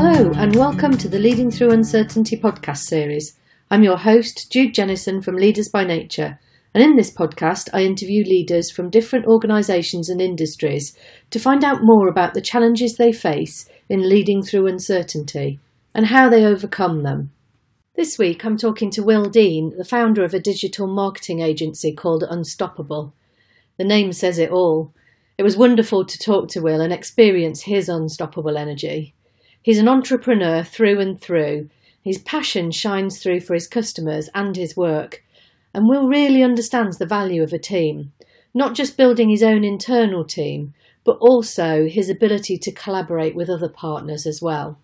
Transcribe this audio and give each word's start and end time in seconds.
Hello, 0.00 0.30
and 0.36 0.54
welcome 0.54 0.96
to 0.96 1.08
the 1.08 1.18
Leading 1.18 1.50
Through 1.50 1.72
Uncertainty 1.72 2.36
podcast 2.36 2.84
series. 2.84 3.36
I'm 3.68 3.82
your 3.82 3.96
host, 3.96 4.48
Jude 4.48 4.72
Jennison 4.72 5.20
from 5.20 5.34
Leaders 5.34 5.68
by 5.68 5.82
Nature, 5.82 6.38
and 6.72 6.84
in 6.84 6.94
this 6.94 7.10
podcast, 7.10 7.68
I 7.72 7.82
interview 7.82 8.22
leaders 8.22 8.70
from 8.70 8.90
different 8.90 9.26
organisations 9.26 10.08
and 10.08 10.20
industries 10.20 10.96
to 11.30 11.40
find 11.40 11.64
out 11.64 11.80
more 11.82 12.06
about 12.06 12.34
the 12.34 12.40
challenges 12.40 12.94
they 12.94 13.10
face 13.10 13.68
in 13.88 14.08
leading 14.08 14.40
through 14.40 14.68
uncertainty 14.68 15.58
and 15.92 16.06
how 16.06 16.28
they 16.28 16.44
overcome 16.44 17.02
them. 17.02 17.32
This 17.96 18.18
week, 18.20 18.44
I'm 18.44 18.56
talking 18.56 18.92
to 18.92 19.02
Will 19.02 19.28
Dean, 19.28 19.76
the 19.76 19.84
founder 19.84 20.22
of 20.22 20.32
a 20.32 20.38
digital 20.38 20.86
marketing 20.86 21.40
agency 21.40 21.92
called 21.92 22.22
Unstoppable. 22.22 23.14
The 23.78 23.84
name 23.84 24.12
says 24.12 24.38
it 24.38 24.52
all. 24.52 24.94
It 25.36 25.42
was 25.42 25.56
wonderful 25.56 26.04
to 26.04 26.18
talk 26.20 26.48
to 26.50 26.60
Will 26.60 26.80
and 26.80 26.92
experience 26.92 27.62
his 27.62 27.88
unstoppable 27.88 28.56
energy. 28.56 29.16
He's 29.68 29.78
an 29.78 29.86
entrepreneur 29.86 30.64
through 30.64 30.98
and 30.98 31.20
through. 31.20 31.68
His 32.02 32.16
passion 32.16 32.70
shines 32.70 33.22
through 33.22 33.40
for 33.40 33.52
his 33.52 33.68
customers 33.68 34.30
and 34.34 34.56
his 34.56 34.78
work. 34.78 35.22
And 35.74 35.86
Will 35.86 36.08
really 36.08 36.42
understands 36.42 36.96
the 36.96 37.04
value 37.04 37.42
of 37.42 37.52
a 37.52 37.58
team, 37.58 38.14
not 38.54 38.74
just 38.74 38.96
building 38.96 39.28
his 39.28 39.42
own 39.42 39.64
internal 39.64 40.24
team, 40.24 40.72
but 41.04 41.18
also 41.20 41.86
his 41.86 42.08
ability 42.08 42.56
to 42.56 42.72
collaborate 42.72 43.36
with 43.36 43.50
other 43.50 43.68
partners 43.68 44.24
as 44.26 44.40
well. 44.40 44.78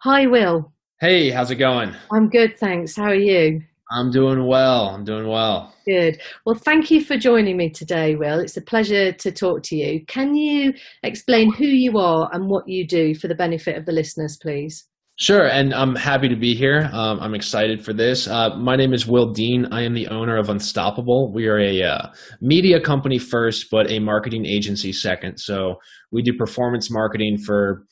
Hi, 0.00 0.26
Will. 0.26 0.70
Hey, 1.00 1.30
how's 1.30 1.50
it 1.50 1.54
going? 1.54 1.94
I'm 2.12 2.28
good, 2.28 2.58
thanks. 2.58 2.94
How 2.94 3.04
are 3.04 3.14
you? 3.14 3.62
I'm 3.90 4.10
doing 4.10 4.46
well. 4.46 4.88
I'm 4.88 5.04
doing 5.04 5.28
well. 5.28 5.72
Good. 5.86 6.20
Well, 6.44 6.56
thank 6.56 6.90
you 6.90 7.04
for 7.04 7.16
joining 7.16 7.56
me 7.56 7.70
today, 7.70 8.16
Will. 8.16 8.40
It's 8.40 8.56
a 8.56 8.62
pleasure 8.62 9.12
to 9.12 9.30
talk 9.30 9.62
to 9.64 9.76
you. 9.76 10.04
Can 10.06 10.34
you 10.34 10.72
explain 11.04 11.52
who 11.52 11.66
you 11.66 11.98
are 11.98 12.28
and 12.32 12.48
what 12.48 12.68
you 12.68 12.86
do 12.86 13.14
for 13.14 13.28
the 13.28 13.34
benefit 13.34 13.76
of 13.76 13.86
the 13.86 13.92
listeners, 13.92 14.36
please? 14.40 14.88
Sure, 15.18 15.46
and 15.46 15.72
I'm 15.72 15.94
happy 15.94 16.28
to 16.28 16.36
be 16.36 16.54
here. 16.54 16.90
Um, 16.92 17.18
I'm 17.20 17.34
excited 17.34 17.82
for 17.82 17.94
this. 17.94 18.28
Uh, 18.28 18.50
my 18.56 18.76
name 18.76 18.92
is 18.92 19.06
Will 19.06 19.32
Dean. 19.32 19.66
I 19.72 19.82
am 19.82 19.94
the 19.94 20.08
owner 20.08 20.36
of 20.36 20.50
Unstoppable. 20.50 21.32
We 21.32 21.46
are 21.46 21.58
a 21.58 21.82
uh, 21.82 22.08
media 22.42 22.80
company 22.80 23.18
first, 23.18 23.68
but 23.70 23.90
a 23.90 23.98
marketing 23.98 24.44
agency 24.44 24.92
second. 24.92 25.38
So 25.38 25.76
we 26.12 26.20
do 26.20 26.34
performance 26.36 26.90
marketing 26.90 27.38
for 27.38 27.86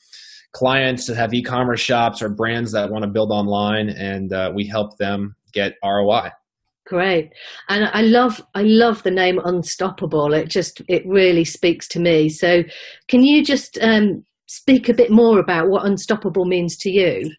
clients 0.53 1.07
that 1.07 1.15
have 1.15 1.33
e-commerce 1.33 1.81
shops 1.81 2.21
or 2.21 2.29
brands 2.29 2.71
that 2.73 2.91
want 2.91 3.03
to 3.05 3.09
build 3.09 3.31
online, 3.31 3.89
and 3.89 4.31
uh, 4.31 4.51
we 4.53 4.67
help 4.67 4.95
them 4.99 5.35
get 5.55 5.73
ROI. 5.83 6.29
Great, 6.85 7.31
and 7.67 7.89
I 7.91 8.01
love 8.03 8.45
I 8.53 8.61
love 8.61 9.01
the 9.01 9.09
name 9.09 9.39
Unstoppable. 9.43 10.33
It 10.33 10.49
just 10.49 10.83
it 10.87 11.03
really 11.07 11.43
speaks 11.43 11.87
to 11.89 11.99
me. 11.99 12.29
So, 12.29 12.63
can 13.07 13.23
you 13.23 13.43
just 13.43 13.79
um, 13.81 14.23
speak 14.45 14.87
a 14.87 14.93
bit 14.93 15.09
more 15.09 15.39
about 15.39 15.67
what 15.69 15.85
Unstoppable 15.85 16.45
means 16.45 16.77
to 16.77 16.91
you? 16.91 17.31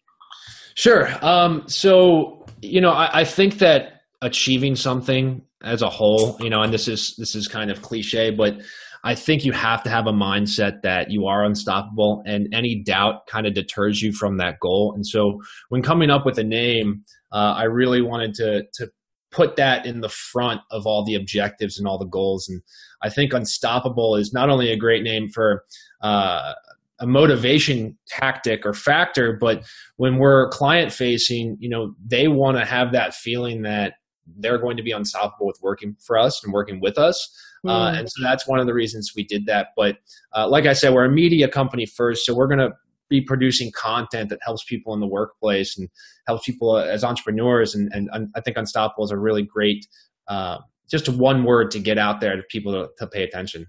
Sure. 0.75 1.09
Um, 1.25 1.63
so, 1.69 2.45
you 2.61 2.81
know, 2.81 2.91
I, 2.91 3.21
I 3.21 3.25
think 3.25 3.59
that 3.59 4.03
achieving 4.21 4.75
something 4.75 5.43
as 5.63 5.83
a 5.83 5.89
whole, 5.89 6.37
you 6.41 6.51
know, 6.51 6.63
and 6.63 6.73
this 6.73 6.89
is 6.89 7.15
this 7.17 7.35
is 7.35 7.49
kind 7.49 7.71
of 7.71 7.83
cliche, 7.83 8.31
but 8.31 8.61
I 9.07 9.15
think 9.15 9.45
you 9.45 9.53
have 9.53 9.85
to 9.85 9.91
have 9.91 10.09
a 10.09 10.13
mindset 10.13 10.83
that 10.83 11.13
you 11.13 11.27
are 11.27 11.45
unstoppable, 11.45 12.25
and 12.27 12.53
any 12.53 12.83
doubt 12.83 13.29
kind 13.29 13.47
of 13.47 13.55
deters 13.55 14.03
you 14.03 14.13
from 14.13 14.39
that 14.39 14.59
goal. 14.61 14.93
And 14.95 15.07
so, 15.07 15.41
when 15.69 15.81
coming 15.81 16.11
up 16.11 16.27
with 16.27 16.39
a 16.39 16.45
name, 16.45 17.05
uh, 17.31 17.55
I 17.57 17.65
really 17.65 18.03
wanted 18.03 18.35
to 18.35 18.65
to 18.75 18.91
put 19.31 19.55
that 19.57 19.87
in 19.87 20.01
the 20.01 20.09
front 20.09 20.61
of 20.73 20.87
all 20.87 21.05
the 21.05 21.15
objectives 21.15 21.79
and 21.79 21.87
all 21.87 21.99
the 21.99 22.05
goals. 22.05 22.49
And 22.49 22.63
I 23.01 23.09
think 23.09 23.33
unstoppable 23.33 24.17
is 24.17 24.33
not 24.33 24.51
only 24.51 24.73
a 24.73 24.77
great 24.77 25.05
name 25.05 25.29
for 25.29 25.65
uh, 26.01 26.55
a 26.99 27.07
motivation 27.07 27.97
tactic 28.09 28.67
or 28.67 28.73
factor, 28.75 29.35
but 29.35 29.65
when 29.99 30.17
we're 30.19 30.49
client 30.49 30.93
facing, 30.93 31.57
you 31.61 31.69
know, 31.69 31.95
they 32.05 32.27
want 32.27 32.57
to 32.57 32.65
have 32.65 32.91
that 32.93 33.15
feeling 33.15 33.63
that 33.63 33.95
they're 34.39 34.59
going 34.59 34.77
to 34.77 34.83
be 34.83 34.91
unstoppable 34.91 35.47
with 35.47 35.59
working 35.63 35.97
for 36.01 36.19
us 36.19 36.43
and 36.43 36.53
working 36.53 36.81
with 36.81 36.99
us. 36.99 37.31
Mm. 37.67 37.71
Uh, 37.71 37.91
hmm. 37.91 37.99
and 37.99 38.11
so 38.11 38.23
that's 38.23 38.47
one 38.47 38.59
of 38.59 38.67
the 38.67 38.75
reasons 38.75 39.13
we 39.17 39.25
did 39.25 39.47
that. 39.47 39.69
But 39.77 39.99
uh, 40.35 40.49
like 40.49 40.67
I 40.67 40.73
said, 40.73 40.93
we're 40.93 41.05
a 41.05 41.11
media 41.11 41.49
company 41.49 41.87
first, 41.87 42.27
so 42.27 42.35
we're 42.35 42.47
going 42.47 42.59
to 42.59 42.73
be 43.09 43.21
producing 43.21 43.71
content 43.73 44.31
that 44.31 44.41
helps 44.43 44.65
people 44.65 44.93
in 44.95 45.01
the 45.01 45.07
workplace 45.07 45.79
and 45.79 45.89
helps 46.27 46.45
people 46.45 46.77
as 46.77 47.05
entrepreneurs. 47.05 47.75
And, 47.75 47.91
and, 47.93 48.09
and 48.13 48.31
I 48.35 48.41
think 48.41 48.57
Unstoppable 48.57 49.05
is 49.05 49.11
a 49.11 49.19
really 49.19 49.43
great, 49.43 49.87
uh, 50.29 50.59
just 50.91 51.09
one 51.09 51.45
word 51.45 51.71
to 51.73 51.79
get 51.79 51.99
out 51.99 52.21
there 52.21 52.37
to 52.37 52.43
people 52.51 52.73
to, 52.73 52.89
to 52.99 53.07
pay 53.07 53.23
attention. 53.23 53.67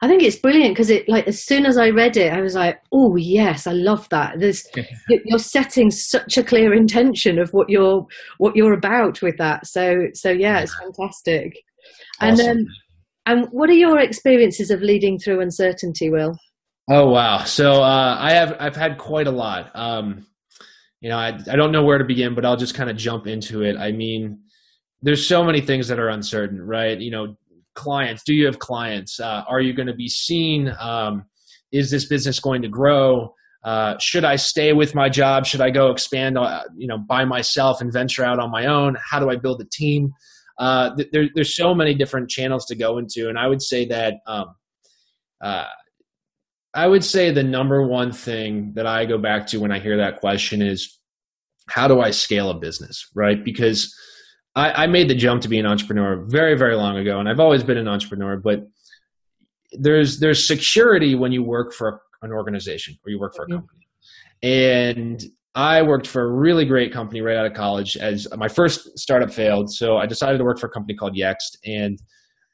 I 0.00 0.08
think 0.08 0.22
it's 0.22 0.36
brilliant 0.36 0.74
because 0.74 0.90
it 0.90 1.08
like 1.08 1.26
as 1.28 1.42
soon 1.42 1.66
as 1.66 1.76
I 1.76 1.90
read 1.90 2.16
it, 2.16 2.32
I 2.32 2.40
was 2.40 2.54
like, 2.54 2.80
"Oh 2.92 3.16
yes, 3.16 3.66
I 3.66 3.72
love 3.72 4.08
that." 4.08 4.38
There's 4.40 4.66
you're 5.08 5.38
setting 5.38 5.90
such 5.90 6.38
a 6.38 6.42
clear 6.42 6.72
intention 6.72 7.38
of 7.38 7.52
what 7.52 7.68
you're 7.68 8.06
what 8.38 8.56
you're 8.56 8.72
about 8.72 9.20
with 9.20 9.36
that. 9.36 9.66
So 9.66 10.06
so 10.14 10.30
yeah, 10.30 10.60
it's 10.60 10.74
fantastic. 10.78 11.58
Awesome. 12.20 12.46
And 12.46 12.58
um, 12.60 12.66
and 13.26 13.46
what 13.50 13.68
are 13.68 13.74
your 13.74 13.98
experiences 13.98 14.70
of 14.70 14.80
leading 14.80 15.18
through 15.18 15.40
uncertainty, 15.40 16.10
Will? 16.10 16.38
Oh 16.88 17.10
wow! 17.10 17.44
So 17.44 17.82
uh, 17.82 18.16
I 18.18 18.32
have 18.32 18.56
I've 18.60 18.76
had 18.76 18.98
quite 18.98 19.26
a 19.26 19.32
lot. 19.32 19.70
Um, 19.74 20.26
you 21.00 21.08
know, 21.08 21.18
I 21.18 21.38
I 21.50 21.56
don't 21.56 21.72
know 21.72 21.84
where 21.84 21.98
to 21.98 22.04
begin, 22.04 22.34
but 22.34 22.44
I'll 22.44 22.56
just 22.56 22.74
kind 22.74 22.88
of 22.88 22.96
jump 22.96 23.26
into 23.26 23.62
it. 23.62 23.76
I 23.76 23.92
mean, 23.92 24.40
there's 25.02 25.26
so 25.26 25.44
many 25.44 25.60
things 25.60 25.88
that 25.88 25.98
are 25.98 26.08
uncertain, 26.08 26.62
right? 26.62 26.98
You 26.98 27.10
know, 27.10 27.36
clients. 27.74 28.22
Do 28.22 28.34
you 28.34 28.46
have 28.46 28.60
clients? 28.60 29.18
Uh, 29.18 29.42
are 29.48 29.60
you 29.60 29.72
going 29.72 29.88
to 29.88 29.94
be 29.94 30.08
seen? 30.08 30.72
Um, 30.80 31.24
is 31.72 31.90
this 31.90 32.06
business 32.06 32.38
going 32.38 32.62
to 32.62 32.68
grow? 32.68 33.34
Uh, 33.64 33.98
should 33.98 34.24
I 34.24 34.36
stay 34.36 34.72
with 34.72 34.94
my 34.94 35.08
job? 35.08 35.44
Should 35.44 35.60
I 35.60 35.70
go 35.70 35.90
expand, 35.90 36.38
uh, 36.38 36.62
you 36.76 36.86
know, 36.86 36.98
by 36.98 37.24
myself 37.24 37.80
and 37.80 37.92
venture 37.92 38.24
out 38.24 38.38
on 38.38 38.50
my 38.50 38.66
own? 38.66 38.96
How 39.10 39.18
do 39.18 39.28
I 39.28 39.34
build 39.34 39.60
a 39.60 39.64
team? 39.64 40.12
Uh, 40.58 40.94
th- 40.96 41.08
there, 41.12 41.28
there's 41.34 41.56
so 41.56 41.74
many 41.74 41.94
different 41.94 42.30
channels 42.30 42.66
to 42.66 42.74
go 42.74 42.98
into, 42.98 43.28
and 43.28 43.38
I 43.38 43.46
would 43.46 43.62
say 43.62 43.86
that 43.86 44.14
um, 44.26 44.54
uh, 45.42 45.66
I 46.74 46.86
would 46.86 47.04
say 47.04 47.30
the 47.30 47.42
number 47.42 47.86
one 47.86 48.12
thing 48.12 48.72
that 48.74 48.86
I 48.86 49.04
go 49.04 49.18
back 49.18 49.46
to 49.48 49.58
when 49.58 49.72
I 49.72 49.78
hear 49.78 49.96
that 49.96 50.20
question 50.20 50.62
is 50.62 50.98
how 51.68 51.88
do 51.88 52.00
I 52.00 52.10
scale 52.10 52.50
a 52.50 52.54
business, 52.54 53.08
right? 53.14 53.42
Because 53.42 53.94
I, 54.54 54.84
I 54.84 54.86
made 54.86 55.08
the 55.08 55.14
jump 55.14 55.42
to 55.42 55.48
be 55.48 55.58
an 55.58 55.66
entrepreneur 55.66 56.24
very, 56.26 56.56
very 56.56 56.76
long 56.76 56.96
ago, 56.96 57.18
and 57.18 57.28
I've 57.28 57.40
always 57.40 57.62
been 57.62 57.78
an 57.78 57.88
entrepreneur, 57.88 58.36
but 58.36 58.66
there's 59.72 60.20
there's 60.20 60.46
security 60.46 61.14
when 61.14 61.32
you 61.32 61.42
work 61.42 61.72
for 61.72 62.00
an 62.22 62.32
organization 62.32 62.96
or 63.04 63.10
you 63.10 63.18
work 63.18 63.34
for 63.34 63.42
a 63.42 63.46
mm-hmm. 63.46 63.56
company. 63.56 63.88
And 64.42 65.24
I 65.56 65.82
worked 65.82 66.06
for 66.06 66.22
a 66.22 66.30
really 66.30 66.64
great 66.64 66.92
company 66.92 67.20
right 67.22 67.36
out 67.36 67.46
of 67.46 67.54
college 67.54 67.96
as 67.96 68.28
my 68.36 68.46
first 68.46 68.96
startup 68.98 69.32
failed. 69.32 69.72
So 69.72 69.96
I 69.96 70.06
decided 70.06 70.38
to 70.38 70.44
work 70.44 70.60
for 70.60 70.68
a 70.68 70.70
company 70.70 70.94
called 70.94 71.16
Yext 71.16 71.56
and 71.64 71.98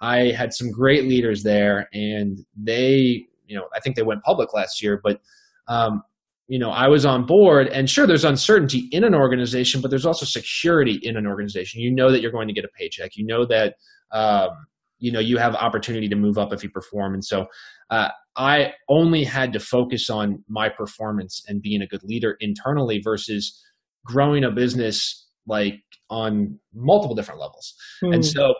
I 0.01 0.31
had 0.31 0.55
some 0.55 0.71
great 0.71 1.05
leaders 1.05 1.43
there 1.43 1.89
and 1.93 2.39
they 2.57 3.27
you 3.53 3.59
know, 3.59 3.69
I 3.75 3.81
think 3.81 3.97
they 3.97 4.03
went 4.03 4.23
public 4.23 4.55
last 4.55 4.83
year, 4.83 4.99
but 5.05 5.21
um, 5.69 6.03
you 6.49 6.59
know, 6.59 6.71
I 6.71 6.89
was 6.89 7.05
on 7.05 7.27
board, 7.27 7.69
and 7.69 7.89
sure, 7.89 8.07
there's 8.07 8.25
uncertainty 8.25 8.89
in 8.93 9.05
an 9.05 9.15
organization, 9.15 9.81
but 9.81 9.91
there's 9.91 10.07
also 10.07 10.27
security 10.27 10.99
in 11.03 11.17
an 11.17 11.27
organization. 11.27 11.81
You 11.81 11.95
know 11.95 12.11
that 12.11 12.21
you're 12.21 12.33
going 12.33 12.49
to 12.49 12.55
get 12.55 12.65
a 12.65 12.69
paycheck. 12.69 13.17
You 13.17 13.27
know 13.27 13.47
that 13.47 13.75
um, 14.11 14.51
you 14.99 15.13
know 15.13 15.21
you 15.21 15.39
have 15.39 15.55
opportunity 15.55 16.09
to 16.09 16.17
move 16.17 16.39
up 16.39 16.53
if 16.53 16.65
you 16.65 16.71
perform, 16.71 17.15
and 17.15 17.25
so 17.25 17.47
uh, 17.91 18.09
I 18.37 18.73
only 18.89 19.25
had 19.25 19.53
to 19.53 19.61
focus 19.61 20.09
on 20.09 20.45
my 20.49 20.69
performance 20.69 21.43
and 21.47 21.61
being 21.61 21.83
a 21.83 21.87
good 21.87 22.03
leader 22.03 22.37
internally 22.41 23.01
versus 23.03 23.63
growing 24.05 24.45
a 24.45 24.51
business 24.51 25.27
like 25.47 25.81
on 26.09 26.59
multiple 26.75 27.15
different 27.15 27.41
levels. 27.41 27.75
Mm. 28.03 28.15
And 28.15 28.25
hmm. 28.25 28.29
so 28.29 28.55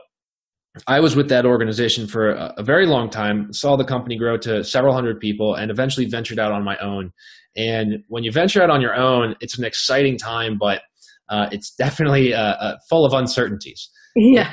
I 0.87 1.01
was 1.01 1.15
with 1.15 1.29
that 1.29 1.45
organization 1.45 2.07
for 2.07 2.31
a, 2.31 2.55
a, 2.59 2.63
very 2.63 2.87
long 2.87 3.11
time, 3.11 3.53
saw 3.53 3.77
the 3.77 3.85
company 3.85 4.17
grow 4.17 4.39
to 4.39 4.65
several 4.65 4.95
hundred 4.95 5.21
people, 5.21 5.55
and 5.55 5.71
eventually 5.71 6.07
ventured 6.07 6.39
out 6.39 6.51
on 6.51 6.65
my 6.65 6.79
own. 6.79 7.13
And 7.57 8.03
when 8.09 8.25
you 8.25 8.33
venture 8.33 8.63
out 8.63 8.71
on 8.71 8.81
your 8.81 8.95
own, 8.95 9.37
it's 9.41 9.59
an 9.59 9.65
exciting 9.65 10.17
time, 10.17 10.57
but 10.59 10.81
uh, 11.29 11.49
it's 11.53 11.75
definitely 11.75 12.33
uh, 12.33 12.41
uh, 12.41 12.77
full 12.89 13.05
of 13.05 13.13
uncertainties. 13.13 13.91
Yeah. 14.17 14.53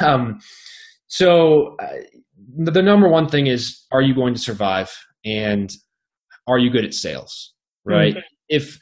Um, 0.00 0.38
so 1.08 1.76
uh, 1.80 1.86
the 2.56 2.82
number 2.82 3.08
one 3.08 3.28
thing 3.28 3.46
is, 3.46 3.86
are 3.92 4.02
you 4.02 4.14
going 4.14 4.34
to 4.34 4.40
survive? 4.40 4.90
And 5.24 5.70
are 6.46 6.58
you 6.58 6.70
good 6.70 6.84
at 6.84 6.94
sales? 6.94 7.54
Right? 7.84 8.14
Mm-hmm. 8.14 8.20
If 8.48 8.78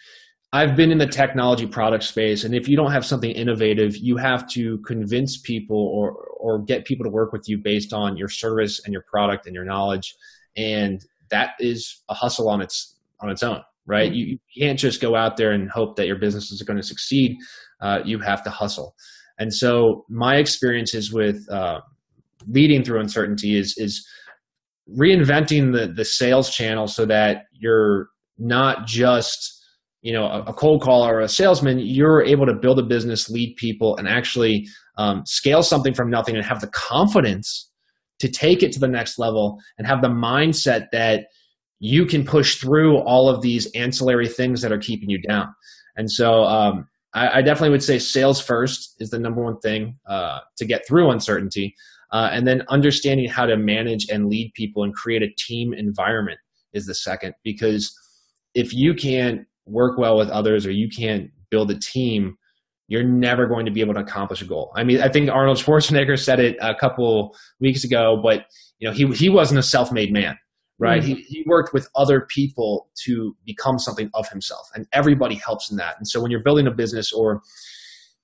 I've 0.54 0.76
been 0.76 0.92
in 0.92 0.98
the 0.98 1.06
technology 1.06 1.66
product 1.66 2.04
space, 2.04 2.44
and 2.44 2.54
if 2.54 2.68
you 2.68 2.76
don't 2.76 2.92
have 2.92 3.06
something 3.06 3.30
innovative, 3.30 3.96
you 3.96 4.18
have 4.18 4.46
to 4.50 4.78
convince 4.86 5.40
people 5.40 5.76
or 5.76 6.14
or 6.38 6.62
get 6.62 6.84
people 6.84 7.04
to 7.04 7.10
work 7.10 7.32
with 7.32 7.48
you 7.48 7.56
based 7.56 7.94
on 7.94 8.16
your 8.16 8.28
service 8.28 8.80
and 8.84 8.92
your 8.92 9.04
product 9.10 9.46
and 9.46 9.54
your 9.54 9.64
knowledge, 9.64 10.14
and 10.56 11.00
that 11.30 11.52
is 11.58 12.02
a 12.10 12.14
hustle 12.14 12.50
on 12.50 12.60
its 12.60 12.98
on 13.20 13.30
its 13.30 13.42
own, 13.42 13.62
right? 13.86 14.10
Mm-hmm. 14.10 14.14
You, 14.14 14.38
you, 14.54 14.66
can't 14.66 14.78
just 14.78 15.00
go 15.00 15.16
out 15.16 15.38
there 15.38 15.52
and 15.52 15.70
hope 15.70 15.96
that 15.96 16.06
your 16.06 16.18
business 16.18 16.50
is 16.50 16.60
going 16.62 16.76
to 16.76 16.82
succeed. 16.82 17.38
Uh, 17.80 18.00
you 18.04 18.18
have 18.18 18.42
to 18.42 18.50
hustle, 18.50 18.94
and 19.38 19.54
so 19.54 20.04
my 20.10 20.36
experiences 20.36 21.12
with 21.12 21.48
uh, 21.50 21.80
leading 22.48 22.84
through 22.84 23.00
uncertainty 23.00 23.56
is 23.56 23.74
is 23.76 24.06
reinventing 24.98 25.72
the 25.72 25.92
the 25.92 26.04
sales 26.04 26.50
channel 26.50 26.86
so 26.86 27.04
that 27.06 27.44
you're 27.52 28.08
not 28.38 28.86
just 28.86 29.60
you 30.02 30.12
know 30.12 30.26
a, 30.46 30.52
cold 30.52 30.82
caller 30.82 31.14
or 31.14 31.20
a 31.20 31.28
salesman 31.28 31.78
you're 31.78 32.22
able 32.24 32.46
to 32.46 32.54
build 32.54 32.78
a 32.78 32.82
business 32.82 33.30
lead 33.30 33.54
people 33.56 33.96
and 33.96 34.08
actually 34.08 34.66
um, 34.98 35.22
scale 35.24 35.62
something 35.62 35.94
from 35.94 36.10
nothing 36.10 36.36
and 36.36 36.44
have 36.44 36.60
the 36.60 36.68
confidence 36.68 37.70
to 38.18 38.28
take 38.28 38.62
it 38.62 38.72
to 38.72 38.78
the 38.78 38.88
next 38.88 39.18
level 39.18 39.58
and 39.78 39.86
have 39.86 40.02
the 40.02 40.08
mindset 40.08 40.86
that 40.92 41.26
you 41.80 42.06
can 42.06 42.24
push 42.24 42.56
through 42.56 42.98
all 42.98 43.28
of 43.28 43.42
these 43.42 43.68
ancillary 43.74 44.28
things 44.28 44.62
that 44.62 44.70
are 44.70 44.78
keeping 44.78 45.10
you 45.10 45.20
down. 45.20 45.48
And 45.96 46.08
so 46.08 46.44
um, 46.44 46.86
I, 47.14 47.38
I, 47.38 47.42
definitely 47.42 47.70
would 47.70 47.82
say 47.82 47.98
sales 47.98 48.40
first 48.40 48.94
is 49.00 49.10
the 49.10 49.18
number 49.18 49.42
one 49.42 49.58
thing 49.58 49.98
uh, 50.08 50.38
to 50.58 50.64
get 50.64 50.86
through 50.86 51.10
uncertainty. 51.10 51.74
Uh, 52.12 52.28
and 52.30 52.46
then 52.46 52.62
understanding 52.68 53.28
how 53.28 53.46
to 53.46 53.56
manage 53.56 54.06
and 54.10 54.28
lead 54.28 54.52
people 54.54 54.84
and 54.84 54.94
create 54.94 55.22
a 55.22 55.28
team 55.38 55.72
environment 55.72 56.38
is 56.72 56.86
the 56.86 56.94
second. 56.94 57.34
Because 57.42 57.92
if 58.54 58.74
you 58.74 58.94
can't 58.94 59.40
work 59.66 59.98
well 59.98 60.18
with 60.18 60.28
others 60.28 60.66
or 60.66 60.70
you 60.70 60.88
can't 60.88 61.30
build 61.50 61.70
a 61.70 61.78
team, 61.78 62.36
you're 62.88 63.02
never 63.02 63.46
going 63.46 63.64
to 63.64 63.72
be 63.72 63.80
able 63.80 63.94
to 63.94 64.00
accomplish 64.00 64.42
a 64.42 64.44
goal. 64.44 64.70
I 64.76 64.84
mean, 64.84 65.00
I 65.00 65.08
think 65.08 65.30
Arnold 65.30 65.56
Schwarzenegger 65.56 66.18
said 66.18 66.40
it 66.40 66.56
a 66.60 66.74
couple 66.74 67.34
weeks 67.60 67.84
ago, 67.84 68.20
but 68.22 68.44
you 68.78 68.88
know, 68.88 68.94
he 68.94 69.06
he 69.14 69.30
wasn't 69.30 69.60
a 69.60 69.62
self-made 69.62 70.12
man, 70.12 70.36
right? 70.78 71.02
Mm-hmm. 71.02 71.14
He 71.14 71.22
he 71.22 71.44
worked 71.46 71.72
with 71.72 71.88
other 71.94 72.26
people 72.28 72.90
to 73.04 73.34
become 73.46 73.78
something 73.78 74.10
of 74.12 74.28
himself, 74.28 74.68
and 74.74 74.86
everybody 74.92 75.36
helps 75.36 75.70
in 75.70 75.78
that. 75.78 75.96
And 75.96 76.06
so 76.06 76.20
when 76.20 76.30
you're 76.30 76.42
building 76.42 76.66
a 76.66 76.70
business 76.70 77.12
or 77.12 77.40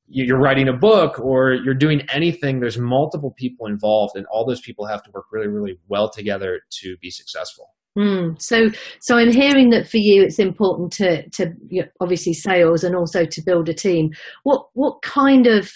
you're 0.08 0.40
writing 0.40 0.69
a 0.69 0.72
book 0.72 1.20
or 1.20 1.52
you're 1.52 1.75
doing 1.75 2.02
anything, 2.12 2.60
there's 2.60 2.78
multiple 2.78 3.34
people 3.37 3.66
involved, 3.66 4.16
and 4.16 4.26
all 4.26 4.46
those 4.46 4.60
people 4.60 4.87
have 4.87 5.02
to 5.02 5.10
work 5.12 5.26
really, 5.31 5.49
really 5.49 5.78
well 5.88 6.10
together 6.10 6.60
to 6.81 6.96
be 6.99 7.10
successful. 7.10 7.75
Mm. 7.96 8.40
So, 8.40 8.69
so 9.00 9.16
I'm 9.16 9.32
hearing 9.32 9.70
that 9.70 9.88
for 9.88 9.96
you, 9.96 10.22
it's 10.22 10.38
important 10.38 10.93
to 10.94 11.28
to 11.31 11.52
you 11.69 11.82
know, 11.82 11.88
obviously 12.00 12.32
sales 12.32 12.84
and 12.84 12.94
also 12.94 13.25
to 13.25 13.43
build 13.43 13.69
a 13.69 13.75
team. 13.75 14.10
What 14.44 14.66
what 14.75 15.02
kind 15.02 15.46
of 15.46 15.70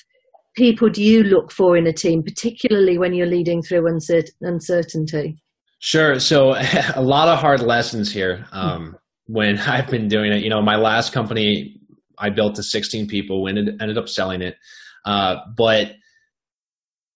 people 0.55 0.89
do 0.89 1.03
you 1.03 1.25
look 1.25 1.51
for 1.51 1.77
in 1.77 1.87
a 1.87 1.93
team, 1.93 2.23
particularly 2.23 2.99
when 2.99 3.15
you're 3.15 3.27
leading 3.27 3.63
through 3.63 3.87
uncertainty? 3.89 5.43
Sure. 5.81 6.21
So, 6.21 6.55
a 6.95 7.03
lot 7.03 7.29
of 7.29 7.39
hard 7.41 7.61
lessons 7.61 8.13
here 8.13 8.47
um, 8.53 8.97
when 9.27 9.59
I've 9.67 9.89
been 9.89 10.09
doing 10.09 10.33
it. 10.33 10.43
You 10.43 10.51
know, 10.51 10.63
my 10.63 10.77
last 10.77 11.13
company, 11.13 11.81
I 12.19 12.31
built 12.31 12.55
to 12.57 12.63
16 12.63 13.07
people, 13.09 13.49
ended 13.49 13.81
ended 13.81 13.99
up 13.99 14.09
selling 14.09 14.43
it, 14.43 14.57
uh, 15.05 15.37
but 15.57 15.93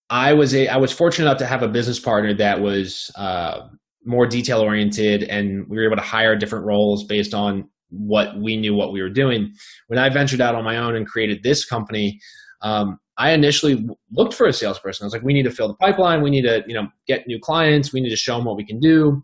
I 0.09 0.33
was 0.33 0.53
a 0.55 0.67
I 0.67 0.77
was 0.77 0.91
fortunate 0.91 1.25
enough 1.25 1.39
to 1.39 1.45
have 1.45 1.63
a 1.63 1.67
business 1.67 1.99
partner 1.99 2.33
that 2.35 2.61
was. 2.61 3.11
Uh, 3.15 3.67
more 4.07 4.25
detail 4.25 4.61
oriented 4.61 5.23
and 5.23 5.67
we 5.67 5.75
were 5.75 5.85
able 5.85 5.97
to 5.97 6.01
hire 6.01 6.33
different 6.35 6.65
roles 6.65 7.03
based 7.03 7.33
on 7.33 7.69
what 7.89 8.37
we 8.37 8.57
knew 8.57 8.73
what 8.73 8.91
we 8.91 9.01
were 9.01 9.09
doing. 9.09 9.53
When 9.87 9.99
I 9.99 10.09
ventured 10.09 10.41
out 10.41 10.55
on 10.55 10.63
my 10.63 10.77
own 10.77 10.95
and 10.95 11.05
created 11.05 11.43
this 11.43 11.65
company, 11.65 12.19
um, 12.61 12.99
I 13.17 13.31
initially 13.31 13.87
looked 14.11 14.33
for 14.33 14.47
a 14.47 14.53
salesperson. 14.53 15.03
I 15.03 15.07
was 15.07 15.13
like, 15.13 15.23
we 15.23 15.33
need 15.33 15.43
to 15.43 15.51
fill 15.51 15.67
the 15.67 15.73
pipeline. 15.75 16.21
We 16.21 16.29
need 16.29 16.43
to, 16.43 16.63
you 16.67 16.73
know, 16.73 16.87
get 17.07 17.27
new 17.27 17.39
clients. 17.39 17.91
We 17.91 18.01
need 18.01 18.09
to 18.09 18.15
show 18.15 18.37
them 18.37 18.45
what 18.45 18.55
we 18.55 18.65
can 18.65 18.79
do. 18.79 19.23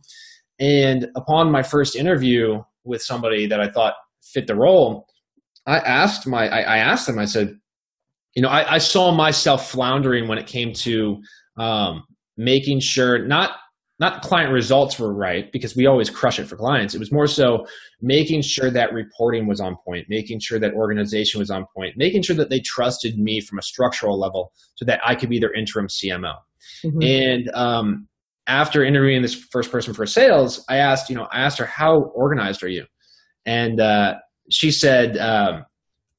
And 0.59 1.07
upon 1.15 1.51
my 1.51 1.63
first 1.63 1.95
interview 1.95 2.61
with 2.83 3.01
somebody 3.01 3.47
that 3.47 3.59
I 3.59 3.69
thought 3.69 3.93
fit 4.21 4.47
the 4.47 4.55
role, 4.55 5.07
I 5.65 5.79
asked 5.79 6.27
my, 6.27 6.47
I, 6.47 6.61
I 6.61 6.77
asked 6.77 7.07
them, 7.07 7.19
I 7.19 7.25
said, 7.25 7.57
you 8.35 8.41
know, 8.41 8.49
I, 8.49 8.75
I, 8.75 8.77
saw 8.79 9.11
myself 9.11 9.69
floundering 9.69 10.27
when 10.27 10.37
it 10.37 10.47
came 10.47 10.73
to 10.73 11.21
um, 11.57 12.03
making 12.35 12.79
sure 12.79 13.25
not 13.25 13.51
not 13.99 14.21
client 14.23 14.51
results 14.51 14.97
were 14.97 15.13
right 15.13 15.51
because 15.51 15.75
we 15.75 15.85
always 15.85 16.09
crush 16.09 16.39
it 16.39 16.45
for 16.45 16.57
clients. 16.57 16.95
It 16.95 16.99
was 16.99 17.11
more 17.11 17.27
so 17.27 17.65
making 18.01 18.41
sure 18.41 18.71
that 18.71 18.91
reporting 18.91 19.47
was 19.47 19.61
on 19.61 19.77
point, 19.85 20.07
making 20.09 20.39
sure 20.39 20.59
that 20.59 20.73
organization 20.73 21.39
was 21.39 21.51
on 21.51 21.65
point, 21.75 21.95
making 21.95 22.23
sure 22.23 22.35
that 22.35 22.49
they 22.49 22.59
trusted 22.59 23.19
me 23.19 23.39
from 23.39 23.59
a 23.59 23.61
structural 23.61 24.19
level 24.19 24.51
so 24.75 24.83
that 24.85 24.99
I 25.05 25.15
could 25.15 25.29
be 25.29 25.39
their 25.39 25.53
interim 25.53 25.87
CMO. 25.87 26.33
Mm-hmm. 26.83 27.01
And 27.03 27.55
um, 27.55 28.07
after 28.47 28.83
interviewing 28.83 29.21
this 29.21 29.35
first 29.35 29.71
person 29.71 29.93
for 29.93 30.05
sales, 30.05 30.65
I 30.67 30.77
asked, 30.77 31.09
you 31.09 31.15
know, 31.15 31.27
I 31.31 31.41
asked 31.41 31.59
her, 31.59 31.65
how 31.65 32.11
organized 32.15 32.63
are 32.63 32.69
you? 32.69 32.85
And 33.45 33.79
uh, 33.79 34.15
she 34.49 34.71
said, 34.71 35.17
um, 35.17 35.65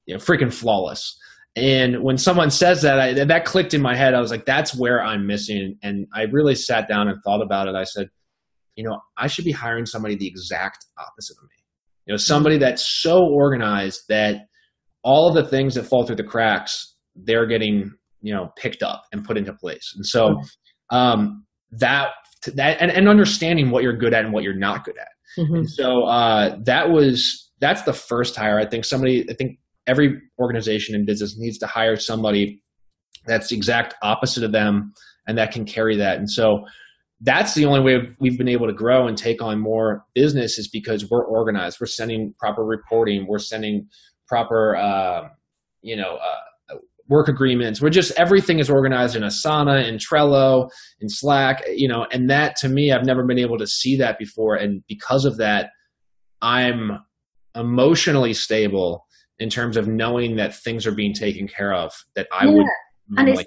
you 0.05 0.13
know, 0.13 0.19
freaking 0.19 0.53
flawless. 0.53 1.17
And 1.55 2.03
when 2.03 2.17
someone 2.17 2.51
says 2.51 2.81
that, 2.81 2.99
I, 2.99 3.13
that 3.13 3.45
clicked 3.45 3.73
in 3.73 3.81
my 3.81 3.95
head. 3.95 4.13
I 4.13 4.19
was 4.19 4.29
like, 4.29 4.45
that's 4.45 4.75
where 4.75 5.01
I'm 5.01 5.25
missing. 5.25 5.77
And 5.83 6.05
I 6.13 6.23
really 6.23 6.55
sat 6.55 6.89
down 6.89 7.07
and 7.07 7.17
thought 7.23 7.41
about 7.41 7.67
it. 7.69 7.75
I 7.75 7.85
said, 7.85 8.09
you 8.75 8.83
know, 8.83 8.99
I 9.17 9.27
should 9.27 9.45
be 9.45 9.53
hiring 9.53 9.85
somebody 9.85 10.15
the 10.15 10.27
exact 10.27 10.85
opposite 10.97 11.37
of 11.37 11.43
me. 11.43 11.55
You 12.07 12.13
know, 12.13 12.17
somebody 12.17 12.57
that's 12.57 13.01
so 13.01 13.25
organized 13.25 14.01
that 14.09 14.47
all 15.01 15.29
of 15.29 15.35
the 15.35 15.49
things 15.49 15.75
that 15.75 15.83
fall 15.83 16.05
through 16.05 16.17
the 16.17 16.23
cracks, 16.23 16.95
they're 17.15 17.47
getting, 17.47 17.89
you 18.21 18.33
know, 18.33 18.51
picked 18.57 18.83
up 18.83 19.03
and 19.13 19.23
put 19.23 19.37
into 19.37 19.53
place. 19.53 19.93
And 19.95 20.05
so 20.05 20.41
um, 20.89 21.45
that, 21.71 22.09
that 22.53 22.81
and, 22.81 22.91
and 22.91 23.07
understanding 23.07 23.71
what 23.71 23.81
you're 23.81 23.97
good 23.97 24.13
at 24.13 24.25
and 24.25 24.33
what 24.33 24.43
you're 24.43 24.53
not 24.53 24.83
good 24.83 24.97
at. 24.97 25.07
Mm-hmm. 25.39 25.63
so 25.65 26.03
uh, 26.03 26.57
that 26.65 26.89
was, 26.89 27.44
that's 27.59 27.83
the 27.83 27.93
first 27.93 28.35
hire. 28.35 28.59
I 28.59 28.65
think 28.65 28.85
somebody, 28.85 29.29
I 29.29 29.33
think 29.33 29.59
every 29.87 30.21
organization 30.39 30.95
and 30.95 31.05
business 31.05 31.37
needs 31.37 31.57
to 31.59 31.67
hire 31.67 31.95
somebody 31.95 32.61
that's 33.27 33.49
the 33.49 33.55
exact 33.55 33.95
opposite 34.01 34.43
of 34.43 34.51
them 34.51 34.93
and 35.27 35.37
that 35.37 35.51
can 35.51 35.65
carry 35.65 35.95
that. 35.97 36.17
And 36.17 36.29
so 36.29 36.65
that's 37.21 37.53
the 37.53 37.65
only 37.65 37.79
way 37.79 38.09
we've 38.19 38.37
been 38.37 38.49
able 38.49 38.67
to 38.67 38.73
grow 38.73 39.07
and 39.07 39.17
take 39.17 39.41
on 39.41 39.59
more 39.59 40.05
business 40.13 40.59
is 40.59 40.67
because 40.67 41.09
we're 41.09 41.25
organized. 41.25 41.77
We're 41.79 41.87
sending 41.87 42.33
proper 42.39 42.63
reporting. 42.63 43.25
We're 43.27 43.39
sending 43.39 43.87
proper, 44.27 44.75
uh, 44.75 45.29
you 45.81 45.95
know, 45.95 46.17
uh, 46.17 46.75
work 47.07 47.27
agreements. 47.27 47.81
We're 47.81 47.89
just 47.89 48.11
everything 48.17 48.59
is 48.59 48.69
organized 48.69 49.15
in 49.15 49.23
Asana, 49.23 49.87
in 49.87 49.97
Trello, 49.97 50.69
in 50.99 51.07
Slack. 51.07 51.63
You 51.73 51.87
know, 51.87 52.05
and 52.11 52.29
that 52.29 52.55
to 52.57 52.69
me, 52.69 52.91
I've 52.91 53.05
never 53.05 53.23
been 53.23 53.39
able 53.39 53.57
to 53.59 53.67
see 53.67 53.95
that 53.97 54.17
before. 54.19 54.55
And 54.55 54.83
because 54.87 55.25
of 55.25 55.37
that, 55.37 55.69
I'm 56.41 56.99
emotionally 57.55 58.33
stable 58.33 59.05
in 59.39 59.49
terms 59.49 59.77
of 59.77 59.87
knowing 59.87 60.35
that 60.37 60.55
things 60.55 60.87
are 60.87 60.93
being 60.93 61.13
taken 61.13 61.47
care 61.47 61.73
of 61.73 61.93
that 62.15 62.27
I 62.31 62.45
yeah. 62.45 62.51
would 62.51 62.67
and 63.17 63.29
it's, 63.29 63.45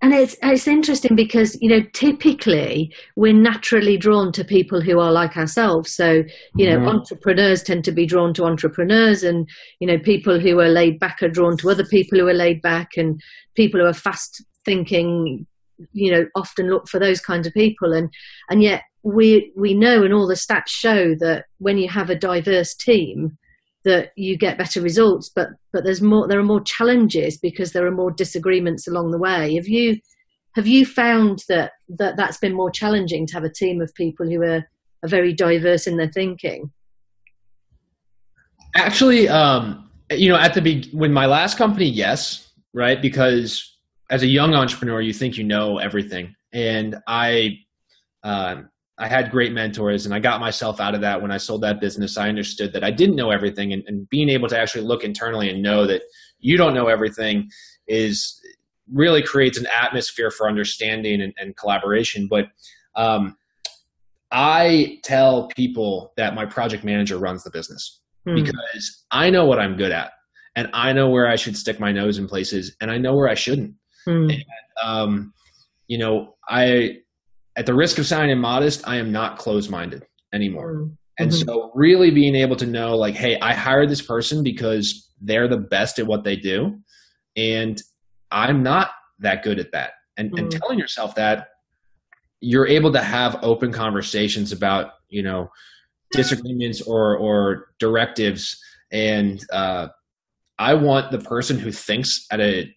and 0.00 0.12
it's 0.14 0.36
it's 0.42 0.66
interesting 0.66 1.14
because 1.14 1.56
you 1.60 1.68
know 1.68 1.82
typically 1.92 2.92
we're 3.16 3.32
naturally 3.32 3.96
drawn 3.96 4.32
to 4.32 4.44
people 4.44 4.80
who 4.80 4.98
are 4.98 5.12
like 5.12 5.36
ourselves. 5.36 5.94
So 5.94 6.24
you 6.56 6.68
know 6.68 6.78
mm-hmm. 6.78 6.88
entrepreneurs 6.88 7.62
tend 7.62 7.84
to 7.84 7.92
be 7.92 8.06
drawn 8.06 8.34
to 8.34 8.44
entrepreneurs, 8.44 9.22
and 9.22 9.48
you 9.80 9.86
know 9.86 9.98
people 9.98 10.40
who 10.40 10.58
are 10.60 10.68
laid 10.68 10.98
back 10.98 11.22
are 11.22 11.28
drawn 11.28 11.56
to 11.58 11.70
other 11.70 11.84
people 11.84 12.18
who 12.18 12.28
are 12.28 12.34
laid 12.34 12.62
back, 12.62 12.90
and 12.96 13.20
people 13.54 13.80
who 13.80 13.86
are 13.86 13.92
fast 13.92 14.44
thinking, 14.64 15.46
you 15.92 16.10
know, 16.10 16.26
often 16.34 16.68
look 16.68 16.88
for 16.88 16.98
those 16.98 17.20
kinds 17.20 17.46
of 17.46 17.54
people. 17.54 17.92
And 17.92 18.10
and 18.50 18.62
yet 18.62 18.82
we 19.02 19.52
we 19.56 19.74
know, 19.74 20.02
and 20.02 20.12
all 20.12 20.26
the 20.26 20.34
stats 20.34 20.68
show 20.68 21.14
that 21.16 21.46
when 21.58 21.78
you 21.78 21.88
have 21.88 22.10
a 22.10 22.14
diverse 22.14 22.74
team, 22.74 23.38
that 23.84 24.12
you 24.16 24.36
get 24.36 24.58
better 24.58 24.80
results. 24.80 25.30
But 25.34 25.50
but 25.72 25.84
there's 25.84 26.02
more 26.02 26.28
there 26.28 26.38
are 26.38 26.44
more 26.44 26.62
challenges 26.62 27.38
because 27.38 27.72
there 27.72 27.86
are 27.86 27.92
more 27.92 28.10
disagreements 28.10 28.86
along 28.86 29.10
the 29.10 29.18
way. 29.18 29.54
Have 29.56 29.68
you 29.68 29.98
have 30.54 30.66
you 30.66 30.84
found 30.84 31.44
that 31.48 31.72
that 31.88 32.16
that's 32.16 32.38
been 32.38 32.54
more 32.54 32.70
challenging 32.70 33.26
to 33.26 33.34
have 33.34 33.44
a 33.44 33.52
team 33.52 33.80
of 33.80 33.94
people 33.94 34.28
who 34.28 34.42
are, 34.42 34.64
are 35.02 35.08
very 35.08 35.32
diverse 35.32 35.86
in 35.86 35.96
their 35.96 36.10
thinking? 36.10 36.70
Actually 38.74 39.28
um 39.28 39.88
you 40.10 40.28
know 40.28 40.38
at 40.38 40.54
the 40.54 40.60
be 40.60 40.88
when 40.92 41.12
my 41.12 41.26
last 41.26 41.56
company 41.56 41.86
yes 41.86 42.52
right? 42.72 43.00
Because 43.00 43.71
as 44.12 44.22
a 44.22 44.28
young 44.28 44.54
entrepreneur 44.54 45.00
you 45.00 45.12
think 45.12 45.36
you 45.36 45.42
know 45.42 45.78
everything 45.78 46.32
and 46.52 46.96
i 47.08 47.56
um 48.22 48.68
I 48.98 49.08
had 49.08 49.32
great 49.32 49.52
mentors 49.52 50.04
and 50.06 50.14
I 50.14 50.20
got 50.20 50.38
myself 50.38 50.78
out 50.78 50.94
of 50.94 51.00
that 51.00 51.20
when 51.20 51.32
I 51.32 51.36
sold 51.36 51.62
that 51.62 51.80
business. 51.80 52.16
I 52.16 52.28
understood 52.28 52.72
that 52.74 52.84
I 52.84 52.92
didn't 52.92 53.16
know 53.16 53.30
everything 53.30 53.72
and, 53.72 53.82
and 53.88 54.08
being 54.10 54.28
able 54.28 54.48
to 54.48 54.56
actually 54.56 54.84
look 54.84 55.02
internally 55.02 55.50
and 55.50 55.60
know 55.60 55.86
that 55.86 56.02
you 56.38 56.56
don't 56.56 56.72
know 56.72 56.86
everything 56.86 57.50
is 57.88 58.40
really 58.92 59.22
creates 59.22 59.58
an 59.58 59.66
atmosphere 59.74 60.30
for 60.30 60.46
understanding 60.46 61.22
and, 61.22 61.32
and 61.38 61.56
collaboration. 61.56 62.28
But 62.30 62.48
um, 62.94 63.36
I 64.30 64.98
tell 65.02 65.48
people 65.48 66.12
that 66.16 66.34
my 66.34 66.46
project 66.46 66.84
manager 66.84 67.18
runs 67.18 67.42
the 67.42 67.50
business 67.50 68.00
hmm. 68.26 68.36
because 68.36 69.04
I 69.10 69.30
know 69.30 69.46
what 69.46 69.58
I'm 69.58 69.76
good 69.76 69.90
at 69.90 70.12
and 70.54 70.68
I 70.74 70.92
know 70.92 71.08
where 71.08 71.26
I 71.26 71.36
should 71.36 71.56
stick 71.56 71.80
my 71.80 71.90
nose 71.92 72.18
in 72.18 72.28
places 72.28 72.76
and 72.80 72.90
I 72.90 72.98
know 72.98 73.14
where 73.14 73.28
I 73.28 73.34
shouldn't. 73.34 73.74
Hmm. 74.04 74.30
And, 74.30 74.44
um, 74.82 75.34
you 75.86 75.98
know, 75.98 76.36
I 76.48 76.98
at 77.56 77.66
the 77.66 77.74
risk 77.74 77.98
of 77.98 78.06
sounding 78.06 78.38
modest, 78.38 78.86
I 78.86 78.96
am 78.96 79.12
not 79.12 79.38
closed 79.38 79.70
minded 79.70 80.04
anymore. 80.32 80.74
Mm-hmm. 80.74 80.92
And 81.18 81.32
so, 81.32 81.70
really 81.74 82.10
being 82.10 82.34
able 82.34 82.56
to 82.56 82.66
know, 82.66 82.96
like, 82.96 83.14
hey, 83.14 83.38
I 83.40 83.52
hired 83.52 83.90
this 83.90 84.02
person 84.02 84.42
because 84.42 85.10
they're 85.20 85.46
the 85.46 85.58
best 85.58 85.98
at 85.98 86.06
what 86.06 86.24
they 86.24 86.36
do, 86.36 86.80
and 87.36 87.80
I'm 88.30 88.62
not 88.62 88.90
that 89.20 89.42
good 89.42 89.58
at 89.58 89.72
that. 89.72 89.92
And, 90.16 90.30
mm-hmm. 90.30 90.38
and 90.38 90.50
telling 90.50 90.78
yourself 90.78 91.14
that, 91.16 91.48
you're 92.40 92.66
able 92.66 92.92
to 92.92 93.02
have 93.02 93.38
open 93.42 93.72
conversations 93.72 94.50
about, 94.52 94.92
you 95.08 95.22
know, 95.22 95.50
disagreements 96.10 96.80
or 96.80 97.16
or 97.16 97.68
directives 97.78 98.58
and 98.92 99.44
uh, 99.50 99.88
I 100.58 100.74
want 100.74 101.10
the 101.10 101.18
person 101.18 101.58
who 101.58 101.72
thinks 101.72 102.26
at 102.30 102.40
a 102.40 102.72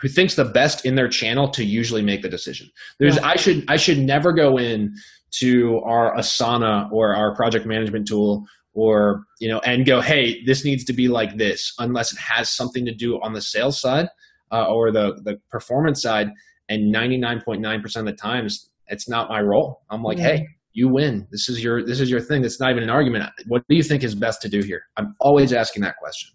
who 0.00 0.08
thinks 0.08 0.34
the 0.34 0.44
best 0.44 0.84
in 0.84 0.94
their 0.94 1.08
channel 1.08 1.48
to 1.48 1.64
usually 1.64 2.02
make 2.02 2.22
the 2.22 2.28
decision. 2.28 2.70
There's 2.98 3.18
I 3.18 3.36
should 3.36 3.64
I 3.68 3.76
should 3.76 3.98
never 3.98 4.32
go 4.32 4.58
in 4.58 4.94
to 5.40 5.80
our 5.80 6.14
Asana 6.16 6.90
or 6.92 7.14
our 7.14 7.34
project 7.34 7.66
management 7.66 8.06
tool 8.06 8.44
or 8.72 9.24
you 9.40 9.48
know 9.48 9.60
and 9.60 9.86
go 9.86 10.00
hey 10.00 10.42
this 10.44 10.64
needs 10.64 10.84
to 10.84 10.92
be 10.92 11.08
like 11.08 11.36
this 11.36 11.74
unless 11.78 12.12
it 12.12 12.18
has 12.18 12.50
something 12.50 12.84
to 12.84 12.94
do 12.94 13.20
on 13.20 13.32
the 13.32 13.40
sales 13.40 13.80
side 13.80 14.08
uh, 14.52 14.66
or 14.66 14.90
the 14.90 15.20
the 15.24 15.40
performance 15.50 16.02
side. 16.02 16.30
And 16.70 16.94
99.9% 16.94 17.96
of 17.96 18.06
the 18.06 18.12
times 18.12 18.70
it's 18.88 19.06
not 19.06 19.28
my 19.28 19.40
role. 19.40 19.82
I'm 19.90 20.02
like 20.02 20.18
yeah. 20.18 20.36
hey 20.36 20.48
you 20.72 20.88
win. 20.88 21.26
This 21.30 21.48
is 21.48 21.62
your 21.62 21.84
this 21.84 22.00
is 22.00 22.10
your 22.10 22.20
thing. 22.20 22.44
It's 22.44 22.58
not 22.58 22.70
even 22.70 22.82
an 22.82 22.90
argument. 22.90 23.30
What 23.46 23.62
do 23.68 23.76
you 23.76 23.82
think 23.82 24.02
is 24.02 24.14
best 24.14 24.42
to 24.42 24.48
do 24.48 24.60
here? 24.60 24.82
I'm 24.96 25.14
always 25.20 25.52
asking 25.52 25.82
that 25.82 25.96
question. 25.98 26.30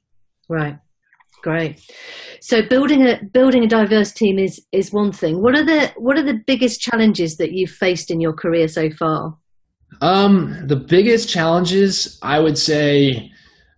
Right 0.47 0.79
great 1.41 1.81
so 2.41 2.61
building 2.67 3.05
a 3.05 3.19
building 3.33 3.63
a 3.63 3.67
diverse 3.67 4.11
team 4.11 4.37
is 4.39 4.65
is 4.71 4.91
one 4.91 5.11
thing 5.11 5.41
what 5.41 5.55
are 5.55 5.65
the 5.65 5.91
what 5.97 6.17
are 6.17 6.23
the 6.23 6.39
biggest 6.47 6.79
challenges 6.79 7.37
that 7.37 7.51
you've 7.51 7.69
faced 7.69 8.11
in 8.11 8.19
your 8.19 8.33
career 8.33 8.67
so 8.67 8.89
far 8.91 9.37
um, 10.01 10.67
the 10.67 10.75
biggest 10.75 11.29
challenges, 11.29 12.19
I 12.21 12.39
would 12.39 12.57
say, 12.57 13.31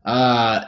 uh, 0.06 0.66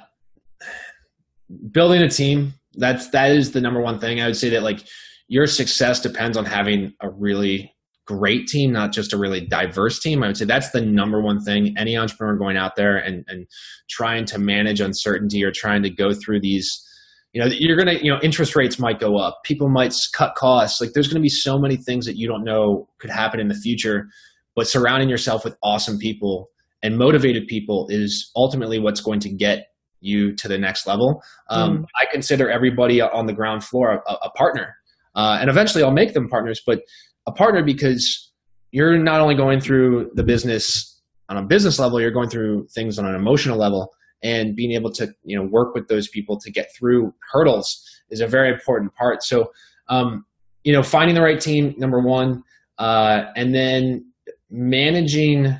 building 1.71 2.01
a 2.01 2.09
team. 2.09 2.53
That's 2.75 3.09
that 3.09 3.31
is 3.31 3.51
the 3.51 3.61
number 3.61 3.81
one 3.81 3.99
thing. 3.99 4.19
I 4.19 4.27
would 4.27 4.37
say 4.37 4.49
that 4.49 4.63
like 4.63 4.83
your 5.27 5.45
success 5.45 5.99
depends 5.99 6.37
on 6.37 6.45
having 6.45 6.93
a 7.01 7.09
really 7.09 7.73
great 8.05 8.47
team, 8.47 8.71
not 8.71 8.91
just 8.91 9.13
a 9.13 9.17
really 9.17 9.41
diverse 9.41 9.99
team. 9.99 10.23
I 10.23 10.27
would 10.27 10.37
say 10.37 10.45
that's 10.45 10.71
the 10.71 10.81
number 10.81 11.21
one 11.21 11.39
thing. 11.39 11.73
Any 11.77 11.97
entrepreneur 11.97 12.37
going 12.37 12.57
out 12.57 12.75
there 12.75 12.97
and 12.97 13.23
and 13.27 13.47
trying 13.89 14.25
to 14.25 14.39
manage 14.39 14.81
uncertainty 14.81 15.43
or 15.43 15.51
trying 15.51 15.83
to 15.83 15.89
go 15.89 16.13
through 16.13 16.41
these 16.41 16.87
you 17.33 17.41
know 17.41 17.47
you're 17.47 17.77
gonna 17.77 17.93
you 17.93 18.11
know 18.11 18.19
interest 18.21 18.55
rates 18.55 18.77
might 18.77 18.99
go 18.99 19.17
up 19.17 19.39
people 19.43 19.67
might 19.67 19.95
cut 20.13 20.35
costs 20.35 20.79
like 20.79 20.91
there's 20.93 21.07
gonna 21.07 21.19
be 21.19 21.29
so 21.29 21.57
many 21.57 21.75
things 21.75 22.05
that 22.05 22.15
you 22.15 22.27
don't 22.27 22.43
know 22.43 22.87
could 22.99 23.09
happen 23.09 23.39
in 23.39 23.47
the 23.47 23.55
future 23.55 24.07
but 24.55 24.67
surrounding 24.67 25.09
yourself 25.09 25.43
with 25.43 25.55
awesome 25.63 25.97
people 25.97 26.51
and 26.83 26.97
motivated 26.97 27.47
people 27.47 27.87
is 27.89 28.29
ultimately 28.35 28.77
what's 28.77 29.01
going 29.01 29.19
to 29.21 29.29
get 29.29 29.67
you 30.01 30.35
to 30.35 30.47
the 30.47 30.57
next 30.57 30.85
level. 30.85 31.23
Um, 31.49 31.79
mm. 31.79 31.85
I 31.95 32.05
consider 32.11 32.49
everybody 32.49 33.01
on 33.01 33.25
the 33.25 33.33
ground 33.33 33.63
floor 33.63 34.03
a, 34.05 34.13
a 34.23 34.29
partner, 34.31 34.75
uh, 35.15 35.37
and 35.39 35.49
eventually 35.49 35.83
I'll 35.83 35.91
make 35.91 36.13
them 36.13 36.27
partners. 36.27 36.61
But 36.65 36.81
a 37.27 37.31
partner 37.31 37.63
because 37.63 38.31
you're 38.71 38.97
not 38.97 39.21
only 39.21 39.35
going 39.35 39.59
through 39.59 40.11
the 40.15 40.23
business 40.23 41.01
on 41.29 41.37
a 41.37 41.43
business 41.43 41.79
level, 41.79 42.01
you're 42.01 42.11
going 42.11 42.29
through 42.29 42.67
things 42.73 42.99
on 42.99 43.05
an 43.05 43.15
emotional 43.15 43.57
level, 43.57 43.93
and 44.21 44.55
being 44.55 44.71
able 44.71 44.91
to 44.91 45.13
you 45.23 45.37
know 45.37 45.43
work 45.43 45.73
with 45.73 45.87
those 45.87 46.07
people 46.07 46.39
to 46.39 46.51
get 46.51 46.69
through 46.77 47.13
hurdles 47.31 47.83
is 48.09 48.21
a 48.21 48.27
very 48.27 48.51
important 48.51 48.93
part. 48.95 49.23
So, 49.23 49.51
um, 49.89 50.25
you 50.63 50.73
know, 50.73 50.83
finding 50.83 51.15
the 51.15 51.21
right 51.21 51.39
team, 51.39 51.73
number 51.77 51.99
one, 51.99 52.43
uh, 52.77 53.25
and 53.35 53.53
then 53.53 54.05
managing 54.49 55.57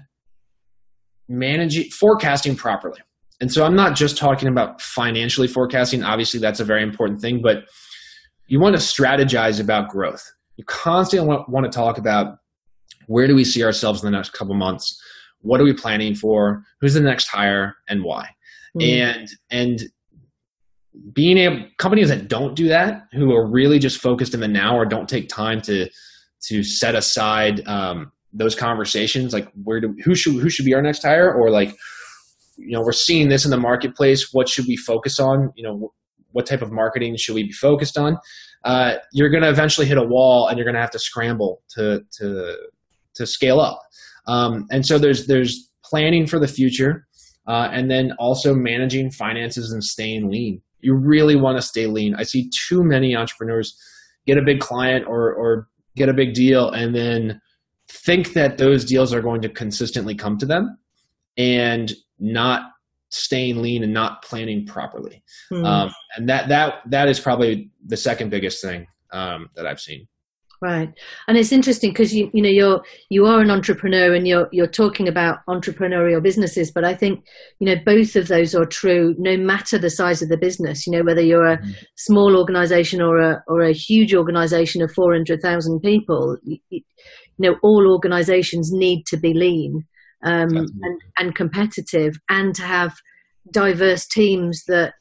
managing 1.27 1.89
forecasting 1.89 2.55
properly. 2.55 2.99
And 3.41 3.51
so 3.51 3.65
I'm 3.65 3.75
not 3.75 3.95
just 3.95 4.17
talking 4.17 4.47
about 4.47 4.81
financially 4.81 5.47
forecasting. 5.47 6.03
Obviously, 6.03 6.39
that's 6.39 6.59
a 6.59 6.65
very 6.65 6.83
important 6.83 7.21
thing, 7.21 7.41
but 7.41 7.65
you 8.47 8.59
want 8.59 8.75
to 8.75 8.81
strategize 8.81 9.59
about 9.59 9.89
growth. 9.89 10.23
You 10.57 10.63
constantly 10.65 11.27
want, 11.27 11.49
want 11.49 11.65
to 11.65 11.75
talk 11.75 11.97
about 11.97 12.37
where 13.07 13.27
do 13.27 13.35
we 13.35 13.43
see 13.43 13.63
ourselves 13.63 14.03
in 14.03 14.11
the 14.11 14.15
next 14.15 14.33
couple 14.33 14.53
months? 14.55 15.01
What 15.41 15.59
are 15.59 15.63
we 15.63 15.73
planning 15.73 16.15
for? 16.15 16.63
Who's 16.79 16.93
the 16.93 17.01
next 17.01 17.27
hire 17.27 17.75
and 17.89 18.03
why? 18.03 18.29
Mm. 18.77 18.83
And 18.83 19.29
and 19.51 19.83
being 21.11 21.37
able 21.37 21.65
companies 21.79 22.09
that 22.09 22.27
don't 22.27 22.55
do 22.55 22.67
that, 22.67 23.07
who 23.13 23.33
are 23.33 23.45
really 23.45 23.79
just 23.79 23.99
focused 23.99 24.33
in 24.33 24.39
the 24.39 24.47
now 24.47 24.77
or 24.77 24.85
don't 24.85 25.09
take 25.09 25.27
time 25.27 25.59
to 25.61 25.89
to 26.43 26.63
set 26.63 26.95
aside 26.95 27.65
um, 27.67 28.11
those 28.33 28.55
conversations 28.55 29.33
like 29.33 29.49
where 29.63 29.79
do 29.79 29.95
who 30.03 30.15
should 30.15 30.35
who 30.35 30.49
should 30.49 30.65
be 30.65 30.73
our 30.73 30.81
next 30.81 31.03
hire 31.03 31.31
or 31.33 31.49
like 31.49 31.75
you 32.57 32.71
know 32.71 32.81
we're 32.81 32.91
seeing 32.91 33.29
this 33.29 33.45
in 33.45 33.51
the 33.51 33.57
marketplace 33.57 34.33
what 34.33 34.49
should 34.49 34.65
we 34.67 34.75
focus 34.75 35.19
on 35.19 35.53
you 35.55 35.63
know 35.63 35.93
what 36.33 36.45
type 36.45 36.61
of 36.61 36.71
marketing 36.71 37.15
should 37.17 37.33
we 37.33 37.43
be 37.43 37.51
focused 37.51 37.97
on 37.97 38.17
uh, 38.63 38.95
you're 39.11 39.29
going 39.29 39.43
to 39.43 39.49
eventually 39.49 39.85
hit 39.85 39.97
a 39.97 40.03
wall 40.03 40.47
and 40.47 40.57
you're 40.57 40.65
going 40.65 40.75
to 40.75 40.81
have 40.81 40.91
to 40.91 40.99
scramble 40.99 41.61
to 41.69 42.01
to 42.17 42.55
to 43.15 43.25
scale 43.27 43.59
up. 43.59 43.79
Um, 44.27 44.65
and 44.71 44.85
so 44.85 44.97
there's 44.97 45.27
there's 45.27 45.69
planning 45.83 46.25
for 46.25 46.39
the 46.39 46.47
future 46.47 47.05
uh, 47.47 47.69
and 47.71 47.91
then 47.91 48.13
also 48.19 48.53
managing 48.53 49.11
finances 49.11 49.71
and 49.71 49.83
staying 49.83 50.29
lean. 50.29 50.61
You 50.79 50.95
really 50.95 51.35
want 51.35 51.57
to 51.57 51.61
stay 51.61 51.87
lean. 51.87 52.15
I 52.15 52.23
see 52.23 52.49
too 52.67 52.83
many 52.83 53.15
entrepreneurs 53.15 53.77
get 54.25 54.37
a 54.37 54.41
big 54.41 54.59
client 54.59 55.05
or 55.07 55.33
or 55.33 55.67
get 55.95 56.09
a 56.09 56.13
big 56.13 56.33
deal 56.33 56.71
and 56.71 56.95
then 56.95 57.41
think 57.89 58.33
that 58.33 58.57
those 58.57 58.85
deals 58.85 59.13
are 59.13 59.21
going 59.21 59.41
to 59.41 59.49
consistently 59.49 60.15
come 60.15 60.37
to 60.37 60.45
them 60.45 60.77
and 61.37 61.93
not 62.17 62.61
staying 63.13 63.61
lean 63.61 63.83
and 63.83 63.93
not 63.93 64.23
planning 64.23 64.65
properly. 64.65 65.23
Hmm. 65.49 65.65
Um, 65.65 65.93
and 66.15 66.29
that 66.29 66.49
that 66.49 66.81
that 66.87 67.07
is 67.07 67.19
probably 67.19 67.71
the 67.85 67.97
second 67.97 68.29
biggest 68.29 68.61
thing 68.61 68.87
um, 69.11 69.49
that 69.55 69.67
I've 69.67 69.79
seen. 69.79 70.07
Right, 70.61 70.93
and 71.27 71.37
it's 71.37 71.51
interesting 71.51 71.91
because 71.91 72.15
you 72.15 72.31
you 72.33 72.41
know 72.41 72.49
you're 72.49 72.81
you 73.09 73.25
are 73.25 73.41
an 73.41 73.51
entrepreneur 73.51 74.13
and 74.13 74.25
you're 74.25 74.47
you're 74.53 74.65
talking 74.65 75.09
about 75.09 75.39
entrepreneurial 75.49 76.23
businesses, 76.23 76.71
but 76.71 76.85
I 76.85 76.95
think 76.95 77.23
you 77.59 77.67
know 77.67 77.75
both 77.85 78.15
of 78.15 78.29
those 78.29 78.55
are 78.55 78.65
true 78.65 79.13
no 79.17 79.35
matter 79.35 79.77
the 79.77 79.89
size 79.89 80.21
of 80.21 80.29
the 80.29 80.37
business. 80.37 80.87
You 80.87 80.93
know 80.93 81.03
whether 81.03 81.21
you're 81.21 81.45
a 81.45 81.57
mm-hmm. 81.57 81.71
small 81.97 82.37
organization 82.37 83.01
or 83.01 83.19
a 83.19 83.43
or 83.47 83.61
a 83.61 83.73
huge 83.73 84.15
organization 84.15 84.81
of 84.81 84.91
four 84.91 85.13
hundred 85.13 85.41
thousand 85.41 85.81
people, 85.81 86.37
you, 86.43 86.57
you 86.69 86.81
know 87.39 87.57
all 87.61 87.91
organizations 87.91 88.71
need 88.71 89.05
to 89.07 89.17
be 89.17 89.33
lean 89.33 89.85
um, 90.23 90.55
and, 90.55 91.01
and 91.17 91.35
competitive 91.35 92.15
and 92.29 92.55
to 92.55 92.63
have 92.63 92.93
diverse 93.51 94.07
teams 94.07 94.63
that 94.67 94.93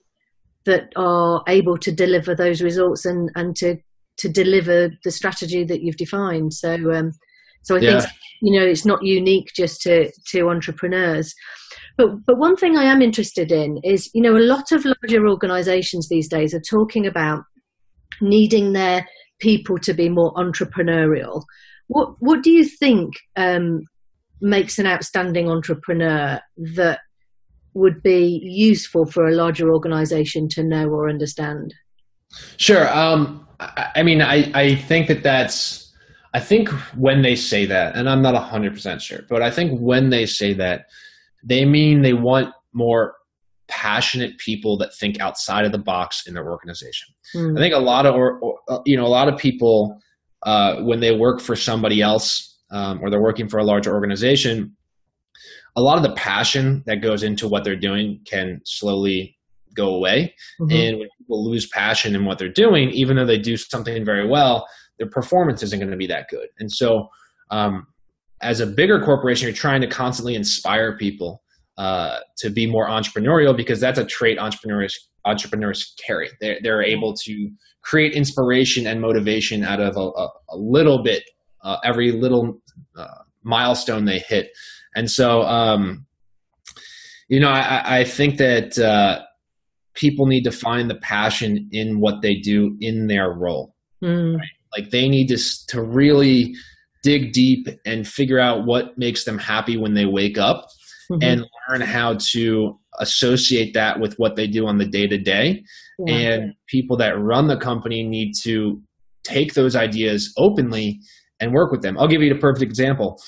that 0.65 0.93
are 0.97 1.43
able 1.49 1.77
to 1.77 1.91
deliver 1.91 2.35
those 2.35 2.63
results 2.63 3.05
and 3.05 3.31
and 3.35 3.57
to 3.57 3.77
to 4.19 4.29
deliver 4.29 4.91
the 5.05 5.11
strategy 5.11 5.65
that 5.65 5.83
you've 5.83 5.97
defined. 5.97 6.53
So 6.53 6.93
um, 6.93 7.13
so 7.63 7.77
i 7.77 7.79
yeah. 7.79 8.01
think 8.01 8.13
you 8.43 8.59
know 8.59 8.67
it's 8.67 8.85
not 8.85 9.03
unique 9.03 9.51
just 9.55 9.81
to 9.83 10.11
to 10.29 10.49
entrepreneurs. 10.49 11.35
But 11.97 12.09
but 12.27 12.39
one 12.39 12.57
thing 12.57 12.77
i 12.77 12.85
am 12.85 13.03
interested 13.03 13.53
in 13.53 13.79
is 13.85 14.11
you 14.15 14.23
know 14.23 14.37
a 14.37 14.49
lot 14.55 14.73
of 14.73 14.85
larger 14.85 15.29
organizations 15.29 16.09
these 16.09 16.29
days 16.29 16.55
are 16.55 16.61
talking 16.61 17.07
about 17.07 17.45
needing 18.21 18.73
their 18.73 19.07
people 19.41 19.79
to 19.79 19.93
be 19.93 20.09
more 20.09 20.33
entrepreneurial. 20.35 21.43
What 21.89 22.15
What 22.19 22.43
do 22.43 22.51
you 22.51 22.65
think 22.65 23.15
um, 23.37 23.83
makes 24.43 24.79
an 24.79 24.87
outstanding 24.87 25.49
entrepreneur 25.49 26.41
that 26.75 27.01
would 27.75 28.03
be 28.03 28.41
useful 28.43 29.07
for 29.07 29.27
a 29.27 29.33
larger 29.33 29.73
organization 29.73 30.49
to 30.49 30.63
know 30.63 30.89
or 30.89 31.09
understand? 31.09 31.75
Sure. 32.57 32.89
Um, 32.95 33.47
I, 33.61 33.91
I, 33.97 34.03
mean, 34.03 34.21
I, 34.21 34.51
I 34.55 34.75
think 34.75 35.09
that 35.09 35.23
that's, 35.23 35.91
I 36.35 36.41
think 36.41 36.69
when 36.97 37.23
they 37.23 37.37
say 37.37 37.67
that, 37.67 37.95
and 37.95 38.09
I'm 38.09 38.21
not 38.21 38.35
100% 38.35 39.01
sure, 39.01 39.21
but 39.29 39.43
I 39.43 39.51
think 39.51 39.79
when 39.81 40.11
they 40.11 40.27
say 40.27 40.53
that, 40.55 40.87
they 41.43 41.65
mean 41.65 42.03
they 42.03 42.15
want 42.15 42.53
more 42.73 43.15
passionate 43.69 44.39
people 44.39 44.77
that 44.79 44.95
think 44.95 45.21
outside 45.21 45.65
of 45.65 45.73
the 45.73 45.79
box 45.79 46.27
in 46.27 46.35
their 46.35 46.51
organization. 46.51 47.09
Mm. 47.35 47.59
I 47.59 47.61
think 47.61 47.75
a 47.75 47.79
lot 47.79 48.07
of, 48.07 48.15
or, 48.15 48.39
or, 48.39 48.83
you 48.85 48.97
know, 48.97 49.07
a 49.07 49.09
lot 49.09 49.29
of 49.29 49.39
people 49.39 49.99
uh, 50.43 50.77
when 50.83 51.01
they 51.01 51.15
work 51.15 51.41
for 51.41 51.55
somebody 51.55 52.03
else 52.03 52.52
um, 52.73 53.01
or 53.03 53.11
they're 53.11 53.23
working 53.23 53.49
for 53.49 53.59
a 53.59 53.65
larger 53.65 53.93
organization, 53.93 54.77
a 55.77 55.81
lot 55.81 55.97
of 55.97 56.03
the 56.03 56.15
passion 56.15 56.83
that 56.87 56.97
goes 56.97 57.23
into 57.23 57.49
what 57.49 57.65
they're 57.65 57.77
doing 57.77 58.21
can 58.27 58.61
slowly 58.65 59.37
go 59.75 59.95
away. 59.95 60.35
Mm-hmm. 60.61 60.77
And 60.77 60.99
when 60.99 61.09
people 61.19 61.49
lose 61.49 61.69
passion 61.69 62.15
in 62.15 62.25
what 62.25 62.39
they're 62.39 62.53
doing, 62.53 62.91
even 62.91 63.17
though 63.17 63.27
they 63.27 63.39
do 63.39 63.57
something 63.57 64.05
very 64.05 64.29
well, 64.29 64.67
their 64.99 65.09
performance 65.09 65.63
isn't 65.63 65.79
going 65.79 65.91
to 65.91 65.97
be 65.97 66.07
that 66.09 66.29
good. 66.29 66.49
And 66.59 66.71
so, 66.71 67.09
um, 67.51 67.87
as 68.43 68.59
a 68.61 68.67
bigger 68.67 69.01
corporation, 69.01 69.47
you're 69.47 69.55
trying 69.55 69.81
to 69.83 69.87
constantly 69.87 70.35
inspire 70.35 70.97
people 70.97 71.43
uh, 71.79 72.19
to 72.39 72.51
be 72.51 72.67
more 72.67 72.89
entrepreneurial 72.89 73.57
because 73.57 73.81
that's 73.81 73.99
a 73.99 74.05
trait 74.05 74.39
entrepreneurs 74.39 75.09
entrepreneurs 75.25 75.95
carry. 76.05 76.29
They're, 76.41 76.59
they're 76.63 76.83
able 76.83 77.15
to 77.25 77.51
create 77.83 78.15
inspiration 78.15 78.89
and 78.89 79.01
motivation 79.01 79.63
out 79.63 79.81
of 79.81 79.97
a, 79.97 80.01
a, 80.01 80.29
a 80.51 80.57
little 80.57 81.03
bit 81.05 81.23
uh, 81.63 81.77
every 81.85 82.11
little 82.11 82.61
uh, 82.97 83.23
milestone 83.43 84.05
they 84.05 84.19
hit. 84.19 84.51
And 84.95 85.11
so, 85.11 85.43
um, 85.43 86.07
you 87.29 87.41
know, 87.41 87.51
I, 87.51 88.01
I 88.01 88.05
think 88.05 88.39
that 88.39 88.79
uh, 88.79 89.23
people 89.95 90.27
need 90.27 90.45
to 90.45 90.53
find 90.53 90.91
the 90.91 90.97
passion 90.97 91.69
in 91.73 92.01
what 92.01 92.23
they 92.23 92.35
do 92.35 92.77
in 92.81 93.07
their 93.07 93.33
role. 93.33 93.75
Mm. 94.03 94.37
Right? 94.37 94.49
Like 94.77 94.91
they 94.91 95.09
need 95.09 95.29
to 95.29 95.39
to 95.69 95.83
really 95.83 96.55
dig 97.03 97.33
deep 97.33 97.69
and 97.85 98.07
figure 98.07 98.39
out 98.39 98.65
what 98.65 98.97
makes 98.97 99.25
them 99.25 99.39
happy 99.39 99.77
when 99.77 99.95
they 99.95 100.07
wake 100.07 100.39
up 100.39 100.69
mm-hmm. 101.11 101.23
and 101.23 101.45
learn 101.69 101.81
how 101.81 102.17
to 102.33 102.79
associate 103.01 103.75
that 103.75 104.01
with 104.01 104.15
what 104.19 104.37
they 104.37 104.47
do 104.47 104.67
on 104.67 104.79
the 104.79 104.87
day 104.87 105.07
to 105.07 105.19
day. 105.19 105.65
And 106.09 106.55
people 106.67 106.97
that 106.99 107.19
run 107.19 107.47
the 107.47 107.57
company 107.57 108.03
need 108.03 108.33
to 108.43 108.83
take 109.25 109.55
those 109.55 109.77
ideas 109.77 110.33
openly 110.37 111.01
and 111.43 111.53
work 111.53 111.73
with 111.73 111.83
them. 111.83 111.99
I'll 111.99 112.09
give 112.09 112.23
you 112.23 112.33
a 112.33 112.39
perfect 112.39 112.63
example. 112.63 113.21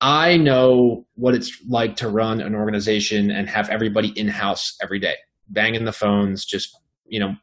I 0.00 0.36
know 0.36 1.06
what 1.14 1.34
it's 1.34 1.56
like 1.68 1.96
to 1.96 2.08
run 2.08 2.40
an 2.40 2.54
organization 2.54 3.30
and 3.30 3.48
have 3.48 3.70
everybody 3.70 4.12
in 4.16 4.28
house 4.28 4.76
every 4.82 4.98
day, 4.98 5.14
banging 5.48 5.84
the 5.84 5.92
phones, 5.92 6.44
just, 6.44 6.76
you 7.06 7.18
know, 7.18 7.34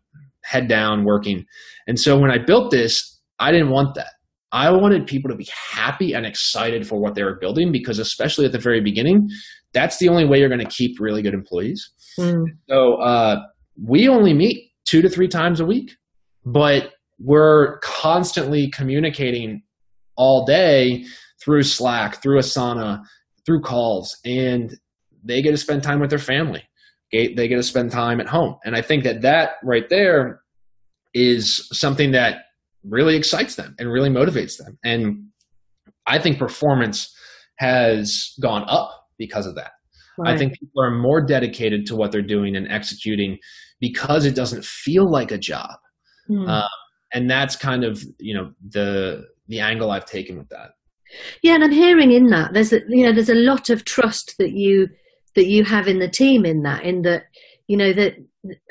head 0.43 0.67
down 0.67 1.05
working. 1.05 1.45
And 1.87 1.99
so 1.99 2.19
when 2.19 2.29
I 2.29 2.37
built 2.37 2.71
this, 2.71 3.19
I 3.39 3.51
didn't 3.51 3.69
want 3.69 3.95
that. 3.95 4.11
I 4.51 4.69
wanted 4.71 5.07
people 5.07 5.29
to 5.31 5.35
be 5.35 5.47
happy 5.71 6.13
and 6.13 6.25
excited 6.25 6.87
for 6.87 6.99
what 6.99 7.15
they 7.15 7.23
were 7.23 7.37
building 7.39 7.71
because, 7.71 7.99
especially 7.99 8.45
at 8.45 8.51
the 8.51 8.59
very 8.59 8.81
beginning, 8.81 9.27
that's 9.73 9.97
the 9.97 10.07
only 10.07 10.25
way 10.25 10.39
you're 10.39 10.49
going 10.49 10.61
to 10.61 10.69
keep 10.69 10.99
really 10.99 11.21
good 11.21 11.33
employees. 11.33 11.89
Mm. 12.19 12.45
So 12.69 12.95
uh, 12.95 13.41
we 13.81 14.07
only 14.07 14.33
meet 14.33 14.71
two 14.85 15.01
to 15.01 15.09
three 15.09 15.27
times 15.27 15.59
a 15.59 15.65
week, 15.65 15.91
but 16.45 16.91
we're 17.19 17.79
constantly 17.79 18.69
communicating 18.69 19.63
all 20.17 20.45
day 20.45 21.05
through 21.41 21.63
Slack, 21.63 22.21
through 22.21 22.39
Asana, 22.39 23.03
through 23.45 23.61
calls, 23.61 24.17
and 24.25 24.77
they 25.23 25.41
get 25.41 25.51
to 25.51 25.57
spend 25.57 25.83
time 25.83 25.99
with 25.99 26.09
their 26.09 26.19
family. 26.19 26.63
They 27.11 27.47
get 27.47 27.55
to 27.55 27.63
spend 27.63 27.91
time 27.91 28.19
at 28.19 28.27
home. 28.27 28.55
And 28.65 28.75
I 28.75 28.81
think 28.81 29.03
that 29.03 29.21
that 29.21 29.51
right 29.63 29.87
there 29.89 30.41
is 31.13 31.67
something 31.71 32.11
that 32.11 32.39
really 32.83 33.15
excites 33.15 33.55
them 33.55 33.75
and 33.79 33.89
really 33.89 34.09
motivates 34.09 34.57
them. 34.57 34.77
And 34.83 35.27
I 36.07 36.19
think 36.19 36.37
performance 36.37 37.15
has 37.57 38.33
gone 38.41 38.65
up 38.67 38.91
because 39.17 39.45
of 39.45 39.55
that. 39.55 39.71
Right. 40.17 40.33
I 40.33 40.37
think 40.37 40.53
people 40.59 40.81
are 40.81 40.91
more 40.91 41.25
dedicated 41.25 41.85
to 41.87 41.95
what 41.95 42.11
they're 42.11 42.21
doing 42.21 42.55
and 42.55 42.69
executing 42.69 43.37
because 43.79 44.25
it 44.25 44.35
doesn't 44.35 44.63
feel 44.63 45.09
like 45.09 45.31
a 45.31 45.37
job. 45.37 45.71
Mm. 46.29 46.49
Uh, 46.49 46.67
and 47.13 47.29
that's 47.29 47.55
kind 47.55 47.83
of 47.83 48.03
you 48.19 48.35
know 48.35 48.51
the 48.69 49.25
the 49.47 49.59
angle 49.59 49.91
I've 49.91 50.05
taken 50.05 50.37
with 50.37 50.49
that. 50.49 50.71
Yeah, 51.41 51.55
and 51.55 51.63
I'm 51.63 51.71
hearing 51.71 52.11
in 52.11 52.27
that 52.27 52.53
there's 52.53 52.73
a, 52.73 52.81
you 52.87 53.05
know 53.05 53.13
there's 53.13 53.29
a 53.29 53.35
lot 53.35 53.69
of 53.69 53.85
trust 53.85 54.35
that 54.39 54.51
you 54.51 54.89
that 55.35 55.47
you 55.47 55.63
have 55.63 55.87
in 55.87 55.99
the 55.99 56.09
team 56.09 56.45
in 56.45 56.63
that 56.63 56.83
in 56.83 57.03
that 57.03 57.25
you 57.67 57.77
know 57.77 57.93
that 57.93 58.15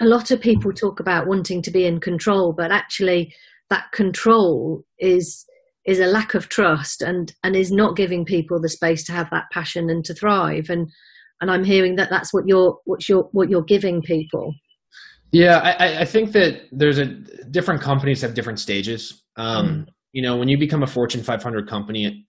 a 0.00 0.06
lot 0.06 0.30
of 0.30 0.40
people 0.40 0.72
talk 0.72 1.00
about 1.00 1.26
wanting 1.26 1.62
to 1.62 1.70
be 1.70 1.84
in 1.84 2.00
control, 2.00 2.52
but 2.52 2.72
actually 2.72 3.32
that 3.70 3.90
control 3.92 4.84
is 4.98 5.46
is 5.86 6.00
a 6.00 6.06
lack 6.06 6.34
of 6.34 6.48
trust 6.48 7.02
and 7.02 7.34
and 7.42 7.54
is 7.54 7.70
not 7.70 7.96
giving 7.96 8.24
people 8.24 8.60
the 8.60 8.68
space 8.68 9.04
to 9.04 9.12
have 9.12 9.28
that 9.30 9.44
passion 9.52 9.90
and 9.90 10.04
to 10.04 10.14
thrive 10.14 10.70
and 10.70 10.90
and 11.40 11.50
I'm 11.50 11.64
hearing 11.64 11.96
that 11.96 12.10
that's 12.10 12.32
what 12.32 12.44
you're 12.46 12.78
what 12.84 13.08
you're 13.08 13.28
what 13.32 13.50
you're 13.50 13.62
giving 13.62 14.02
people. 14.02 14.54
Yeah, 15.32 15.58
I, 15.58 16.02
I 16.02 16.04
think 16.04 16.32
that 16.32 16.62
there's 16.70 16.98
a 16.98 17.06
different 17.50 17.80
companies 17.80 18.22
have 18.22 18.34
different 18.34 18.60
stages. 18.60 19.24
Um, 19.36 19.66
mm. 19.66 19.86
You 20.14 20.22
know, 20.22 20.36
when 20.36 20.48
you 20.48 20.56
become 20.56 20.82
a 20.82 20.86
Fortune 20.86 21.22
500 21.22 21.68
company, 21.68 22.26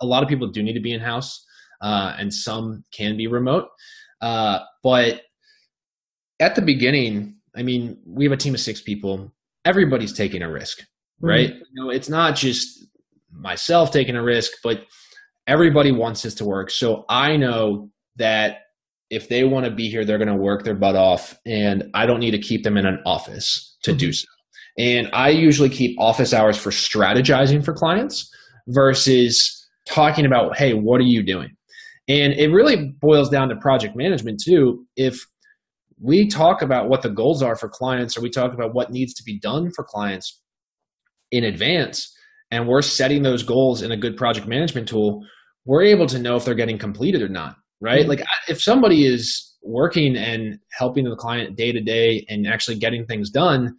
a 0.00 0.06
lot 0.06 0.22
of 0.22 0.28
people 0.28 0.48
do 0.48 0.62
need 0.62 0.74
to 0.74 0.80
be 0.80 0.92
in 0.92 1.00
house, 1.00 1.42
uh, 1.80 2.14
and 2.18 2.32
some 2.32 2.84
can 2.92 3.16
be 3.16 3.26
remote. 3.26 3.68
Uh, 4.20 4.58
but 4.82 5.22
at 6.38 6.54
the 6.54 6.62
beginning, 6.62 7.36
I 7.56 7.62
mean, 7.62 7.96
we 8.06 8.24
have 8.24 8.32
a 8.32 8.36
team 8.36 8.54
of 8.54 8.60
six 8.60 8.82
people 8.82 9.32
everybody's 9.64 10.12
taking 10.12 10.42
a 10.42 10.50
risk, 10.50 10.80
mm-hmm. 10.80 11.26
right? 11.26 11.50
Mm-hmm. 11.50 11.62
You 11.72 11.84
know, 11.84 11.90
it's 11.90 12.08
not 12.08 12.36
just 12.36 12.86
myself 13.30 13.90
taking 13.90 14.16
a 14.16 14.22
risk, 14.22 14.52
but 14.62 14.82
everybody 15.46 15.92
wants 15.92 16.22
this 16.22 16.34
to 16.36 16.44
work. 16.44 16.70
So 16.70 17.04
I 17.08 17.36
know 17.36 17.90
that 18.16 18.58
if 19.10 19.28
they 19.28 19.44
want 19.44 19.66
to 19.66 19.70
be 19.70 19.88
here, 19.88 20.04
they're 20.04 20.18
going 20.18 20.28
to 20.28 20.34
work 20.34 20.64
their 20.64 20.74
butt 20.74 20.96
off, 20.96 21.38
and 21.44 21.90
I 21.94 22.06
don't 22.06 22.20
need 22.20 22.30
to 22.32 22.38
keep 22.38 22.64
them 22.64 22.76
in 22.76 22.86
an 22.86 23.00
office 23.04 23.76
to 23.82 23.90
mm-hmm. 23.90 23.98
do 23.98 24.12
so. 24.12 24.26
And 24.78 25.08
I 25.12 25.30
usually 25.30 25.68
keep 25.68 25.98
office 26.00 26.32
hours 26.32 26.56
for 26.56 26.70
strategizing 26.70 27.64
for 27.64 27.74
clients 27.74 28.30
versus 28.68 29.68
talking 29.86 30.24
about, 30.24 30.56
hey, 30.56 30.72
what 30.72 31.00
are 31.00 31.04
you 31.04 31.22
doing? 31.22 31.50
And 32.08 32.32
it 32.32 32.48
really 32.48 32.94
boils 33.00 33.28
down 33.28 33.48
to 33.48 33.56
project 33.56 33.96
management 33.96 34.40
too. 34.44 34.86
If 34.96 35.20
we 36.02 36.28
talk 36.28 36.62
about 36.62 36.88
what 36.88 37.02
the 37.02 37.08
goals 37.08 37.42
are 37.42 37.56
for 37.56 37.68
clients 37.68 38.16
or 38.16 38.20
we 38.20 38.30
talk 38.30 38.52
about 38.52 38.74
what 38.74 38.90
needs 38.90 39.14
to 39.14 39.22
be 39.22 39.38
done 39.38 39.70
for 39.74 39.84
clients 39.84 40.40
in 41.30 41.44
advance 41.44 42.12
and 42.50 42.66
we're 42.66 42.82
setting 42.82 43.22
those 43.22 43.42
goals 43.42 43.82
in 43.82 43.92
a 43.92 43.96
good 43.96 44.16
project 44.16 44.46
management 44.46 44.88
tool 44.88 45.24
we're 45.64 45.82
able 45.82 46.06
to 46.06 46.18
know 46.18 46.36
if 46.36 46.44
they're 46.44 46.54
getting 46.54 46.76
completed 46.78 47.22
or 47.22 47.28
not 47.28 47.54
right 47.80 48.00
mm-hmm. 48.00 48.10
like 48.10 48.24
if 48.48 48.60
somebody 48.60 49.06
is 49.06 49.56
working 49.62 50.16
and 50.16 50.58
helping 50.76 51.04
the 51.04 51.16
client 51.16 51.56
day 51.56 51.70
to 51.70 51.80
day 51.80 52.26
and 52.28 52.46
actually 52.46 52.76
getting 52.76 53.06
things 53.06 53.30
done 53.30 53.74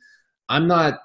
i'm 0.53 0.67
not 0.67 0.99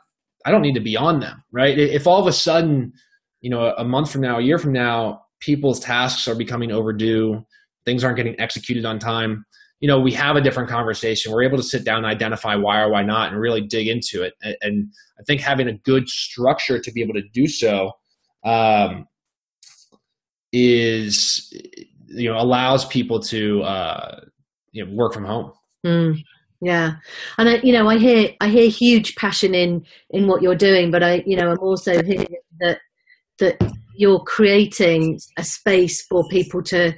i 0.44 0.50
don't 0.50 0.62
need 0.62 0.74
to 0.74 0.80
be 0.80 0.96
on 0.96 1.20
them 1.20 1.42
right 1.52 1.78
if 1.78 2.06
all 2.06 2.20
of 2.20 2.26
a 2.26 2.32
sudden 2.32 2.92
you 3.40 3.50
know 3.50 3.74
a 3.76 3.84
month 3.84 4.10
from 4.10 4.20
now 4.20 4.38
a 4.38 4.42
year 4.42 4.58
from 4.58 4.72
now 4.72 5.22
people's 5.40 5.80
tasks 5.80 6.26
are 6.28 6.34
becoming 6.34 6.70
overdue 6.70 7.44
things 7.84 8.04
aren't 8.04 8.16
getting 8.16 8.38
executed 8.40 8.84
on 8.84 8.98
time 8.98 9.44
you 9.80 9.86
know, 9.86 10.00
we 10.00 10.12
have 10.12 10.36
a 10.36 10.40
different 10.40 10.68
conversation. 10.68 11.32
We're 11.32 11.44
able 11.44 11.56
to 11.56 11.62
sit 11.62 11.84
down 11.84 11.98
and 11.98 12.06
identify 12.06 12.56
why 12.56 12.80
or 12.80 12.90
why 12.90 13.02
not 13.02 13.30
and 13.30 13.40
really 13.40 13.60
dig 13.60 13.86
into 13.86 14.22
it. 14.22 14.34
And, 14.60 14.92
I 15.20 15.24
think 15.24 15.40
having 15.40 15.66
a 15.66 15.72
good 15.72 16.08
structure 16.08 16.78
to 16.78 16.92
be 16.92 17.02
able 17.02 17.14
to 17.14 17.24
do 17.32 17.48
so 17.48 17.90
um, 18.44 19.08
is, 20.52 21.52
you 22.06 22.30
know, 22.30 22.38
allows 22.38 22.84
people 22.86 23.18
to, 23.22 23.62
uh, 23.62 24.20
you 24.70 24.86
know, 24.86 24.94
work 24.94 25.12
from 25.12 25.24
home. 25.24 25.52
Mm, 25.84 26.22
yeah. 26.60 26.94
And 27.36 27.48
I, 27.48 27.56
you 27.62 27.72
know, 27.72 27.88
I 27.88 27.98
hear, 27.98 28.30
I 28.40 28.48
hear 28.48 28.68
huge 28.68 29.14
passion 29.16 29.54
in, 29.54 29.84
in 30.10 30.26
what 30.26 30.42
you're 30.42 30.54
doing, 30.54 30.90
but 30.90 31.02
I, 31.02 31.22
you 31.26 31.36
know, 31.36 31.50
I'm 31.50 31.58
also 31.60 32.02
hearing 32.02 32.26
that, 32.60 32.80
that 33.38 33.72
you're 33.96 34.20
creating 34.20 35.18
a 35.36 35.44
space 35.44 36.02
for 36.02 36.26
people 36.28 36.62
to, 36.64 36.94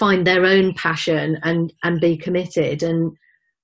find 0.00 0.26
their 0.26 0.46
own 0.46 0.72
passion 0.74 1.38
and 1.42 1.72
and 1.84 2.00
be 2.00 2.16
committed 2.16 2.82
and 2.82 3.12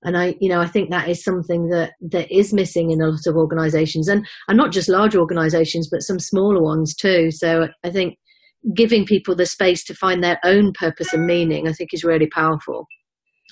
and 0.03 0.15
I, 0.15 0.35
you 0.39 0.47
know, 0.47 0.61
I 0.61 0.67
think 0.67 0.91
that 0.91 1.09
is 1.09 1.23
something 1.23 1.69
that 1.69 1.93
that 2.11 2.31
is 2.31 2.53
missing 2.53 2.91
in 2.91 3.01
a 3.01 3.07
lot 3.07 3.25
of 3.25 3.35
organisations, 3.35 4.07
and 4.07 4.25
and 4.47 4.55
not 4.55 4.71
just 4.71 4.87
large 4.87 5.15
organisations, 5.15 5.89
but 5.91 6.03
some 6.03 6.19
smaller 6.19 6.61
ones 6.61 6.95
too. 6.95 7.31
So 7.31 7.67
I 7.83 7.89
think 7.89 8.17
giving 8.75 9.05
people 9.05 9.35
the 9.35 9.47
space 9.47 9.83
to 9.85 9.95
find 9.95 10.23
their 10.23 10.39
own 10.45 10.71
purpose 10.73 11.13
and 11.13 11.25
meaning, 11.25 11.67
I 11.67 11.73
think, 11.73 11.93
is 11.93 12.03
really 12.03 12.27
powerful. 12.27 12.85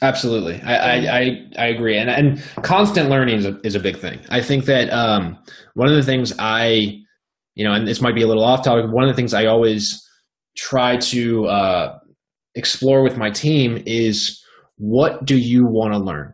Absolutely, 0.01 0.61
I 0.61 0.75
I, 0.75 1.19
I, 1.19 1.45
I 1.57 1.65
agree, 1.67 1.97
and 1.97 2.09
and 2.09 2.43
constant 2.63 3.09
learning 3.09 3.37
is 3.37 3.45
a, 3.45 3.59
is 3.63 3.75
a 3.75 3.79
big 3.79 3.97
thing. 3.97 4.19
I 4.29 4.41
think 4.41 4.65
that 4.65 4.89
um, 4.89 5.37
one 5.75 5.87
of 5.87 5.95
the 5.95 6.03
things 6.03 6.33
I, 6.37 6.99
you 7.55 7.63
know, 7.65 7.73
and 7.73 7.87
this 7.87 8.01
might 8.01 8.13
be 8.13 8.21
a 8.21 8.27
little 8.27 8.43
off 8.43 8.63
topic. 8.63 8.91
One 8.91 9.05
of 9.05 9.09
the 9.09 9.15
things 9.15 9.33
I 9.33 9.45
always 9.45 10.05
try 10.57 10.97
to 10.97 11.45
uh, 11.45 11.99
explore 12.55 13.03
with 13.03 13.17
my 13.17 13.29
team 13.29 13.81
is 13.85 14.41
what 14.77 15.23
do 15.23 15.37
you 15.37 15.65
want 15.65 15.93
to 15.93 15.99
learn? 15.99 16.33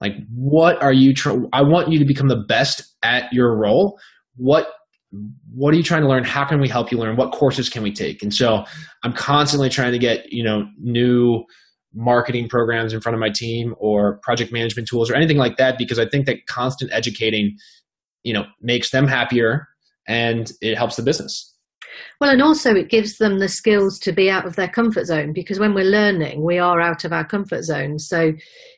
Like, 0.00 0.12
what 0.34 0.82
are 0.82 0.92
you 0.92 1.14
trying? 1.14 1.46
I 1.52 1.62
want 1.62 1.90
you 1.90 1.98
to 1.98 2.04
become 2.04 2.28
the 2.28 2.44
best 2.46 2.94
at 3.02 3.32
your 3.32 3.58
role. 3.58 3.98
What 4.36 4.68
what 5.54 5.72
are 5.72 5.76
you 5.78 5.82
trying 5.82 6.02
to 6.02 6.08
learn? 6.08 6.24
How 6.24 6.44
can 6.44 6.60
we 6.60 6.68
help 6.68 6.92
you 6.92 6.98
learn? 6.98 7.16
What 7.16 7.32
courses 7.32 7.70
can 7.70 7.82
we 7.82 7.90
take? 7.90 8.22
And 8.22 8.34
so 8.34 8.64
I'm 9.02 9.14
constantly 9.14 9.70
trying 9.70 9.92
to 9.92 9.98
get 9.98 10.30
you 10.30 10.44
know 10.44 10.66
new 10.78 11.44
marketing 11.98 12.48
programs 12.48 12.92
in 12.92 13.00
front 13.00 13.14
of 13.14 13.20
my 13.20 13.28
team 13.28 13.74
or 13.78 14.18
project 14.22 14.52
management 14.52 14.86
tools 14.86 15.10
or 15.10 15.16
anything 15.16 15.36
like 15.36 15.56
that 15.56 15.76
because 15.76 15.98
I 15.98 16.08
think 16.08 16.26
that 16.26 16.46
constant 16.46 16.92
educating 16.92 17.56
you 18.22 18.32
know 18.32 18.46
makes 18.60 18.90
them 18.90 19.06
happier 19.06 19.66
and 20.06 20.52
it 20.60 20.76
helps 20.76 20.96
the 20.96 21.02
business. 21.02 21.54
Well, 22.20 22.30
and 22.30 22.42
also 22.42 22.74
it 22.74 22.88
gives 22.88 23.18
them 23.18 23.38
the 23.38 23.48
skills 23.48 23.98
to 24.00 24.12
be 24.12 24.30
out 24.30 24.46
of 24.46 24.56
their 24.56 24.68
comfort 24.68 25.06
zone 25.06 25.32
because 25.32 25.58
when 25.58 25.74
we're 25.74 25.84
learning, 25.84 26.44
we 26.44 26.58
are 26.58 26.80
out 26.80 27.04
of 27.04 27.12
our 27.12 27.24
comfort 27.24 27.64
zone. 27.64 27.98
So, 27.98 28.32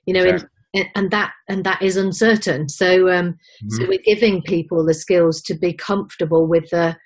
you 0.06 0.14
know, 0.14 0.38
in, 0.72 0.86
and 0.94 1.10
that 1.10 1.32
and 1.48 1.64
that 1.64 1.82
is 1.82 1.96
uncertain. 1.96 2.68
So, 2.68 3.10
um, 3.10 3.32
mm-hmm. 3.32 3.68
so 3.70 3.86
we're 3.86 4.00
giving 4.04 4.42
people 4.42 4.84
the 4.84 4.94
skills 4.94 5.42
to 5.42 5.54
be 5.54 5.72
comfortable 5.72 6.46
with 6.48 6.70
the 6.70 6.96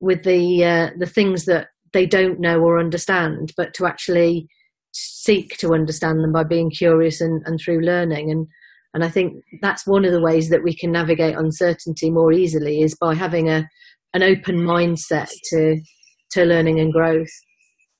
with 0.00 0.24
the 0.24 0.64
uh, 0.64 0.90
the 0.98 1.06
things 1.06 1.46
that 1.46 1.68
they 1.92 2.06
don't 2.06 2.40
know 2.40 2.60
or 2.60 2.78
understand, 2.78 3.52
but 3.56 3.74
to 3.74 3.86
actually 3.86 4.48
seek 4.92 5.56
to 5.58 5.72
understand 5.72 6.20
them 6.20 6.32
by 6.32 6.44
being 6.44 6.70
curious 6.70 7.20
and, 7.20 7.42
and 7.46 7.58
through 7.60 7.80
learning. 7.80 8.30
And 8.30 8.46
and 8.94 9.02
I 9.02 9.08
think 9.08 9.42
that's 9.62 9.86
one 9.86 10.04
of 10.04 10.12
the 10.12 10.20
ways 10.20 10.50
that 10.50 10.62
we 10.62 10.76
can 10.76 10.92
navigate 10.92 11.36
uncertainty 11.36 12.10
more 12.10 12.32
easily 12.32 12.82
is 12.82 12.94
by 12.94 13.14
having 13.14 13.48
a 13.48 13.68
an 14.14 14.22
open 14.22 14.56
mindset 14.56 15.30
to 15.50 15.80
to 16.32 16.44
learning 16.44 16.80
and 16.80 16.92
growth. 16.92 17.30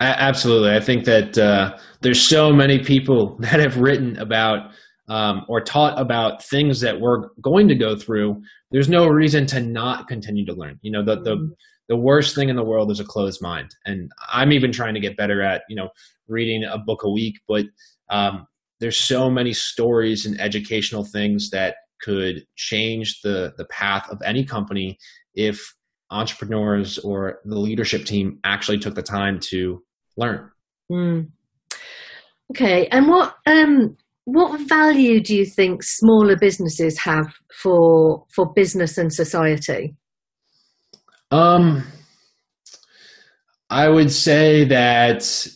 Absolutely, 0.00 0.72
I 0.72 0.80
think 0.80 1.04
that 1.04 1.38
uh, 1.38 1.76
there's 2.00 2.20
so 2.20 2.52
many 2.52 2.78
people 2.80 3.36
that 3.40 3.60
have 3.60 3.76
written 3.76 4.18
about 4.18 4.72
um, 5.08 5.44
or 5.48 5.60
taught 5.60 5.98
about 6.00 6.42
things 6.44 6.80
that 6.80 7.00
we're 7.00 7.28
going 7.40 7.68
to 7.68 7.74
go 7.74 7.96
through. 7.96 8.40
There's 8.70 8.88
no 8.88 9.06
reason 9.06 9.46
to 9.46 9.60
not 9.60 10.08
continue 10.08 10.44
to 10.46 10.54
learn. 10.54 10.78
You 10.82 10.92
know, 10.92 11.04
the 11.04 11.22
the 11.22 11.36
mm-hmm. 11.36 11.52
the 11.88 11.96
worst 11.96 12.34
thing 12.34 12.48
in 12.48 12.56
the 12.56 12.64
world 12.64 12.90
is 12.90 13.00
a 13.00 13.04
closed 13.04 13.40
mind, 13.40 13.74
and 13.86 14.10
I'm 14.30 14.52
even 14.52 14.72
trying 14.72 14.94
to 14.94 15.00
get 15.00 15.16
better 15.16 15.42
at 15.42 15.62
you 15.68 15.76
know 15.76 15.88
reading 16.28 16.64
a 16.64 16.78
book 16.78 17.02
a 17.02 17.10
week, 17.10 17.36
but 17.48 17.66
um, 18.10 18.46
there's 18.80 18.98
so 18.98 19.30
many 19.30 19.52
stories 19.52 20.26
and 20.26 20.40
educational 20.40 21.04
things 21.04 21.50
that 21.50 21.76
could 22.00 22.44
change 22.56 23.20
the 23.22 23.52
the 23.56 23.64
path 23.66 24.08
of 24.10 24.20
any 24.24 24.44
company 24.44 24.98
if 25.34 25.74
entrepreneurs 26.10 26.98
or 26.98 27.40
the 27.44 27.58
leadership 27.58 28.04
team 28.04 28.38
actually 28.44 28.78
took 28.78 28.94
the 28.94 29.02
time 29.02 29.40
to 29.40 29.82
learn. 30.16 30.50
Mm. 30.90 31.30
Okay, 32.50 32.86
and 32.88 33.08
what 33.08 33.36
um, 33.46 33.96
what 34.24 34.60
value 34.68 35.20
do 35.20 35.34
you 35.34 35.46
think 35.46 35.82
smaller 35.82 36.36
businesses 36.36 36.98
have 36.98 37.34
for 37.62 38.24
for 38.34 38.52
business 38.52 38.98
and 38.98 39.12
society? 39.12 39.94
Um, 41.30 41.84
I 43.70 43.88
would 43.88 44.12
say 44.12 44.64
that 44.64 45.48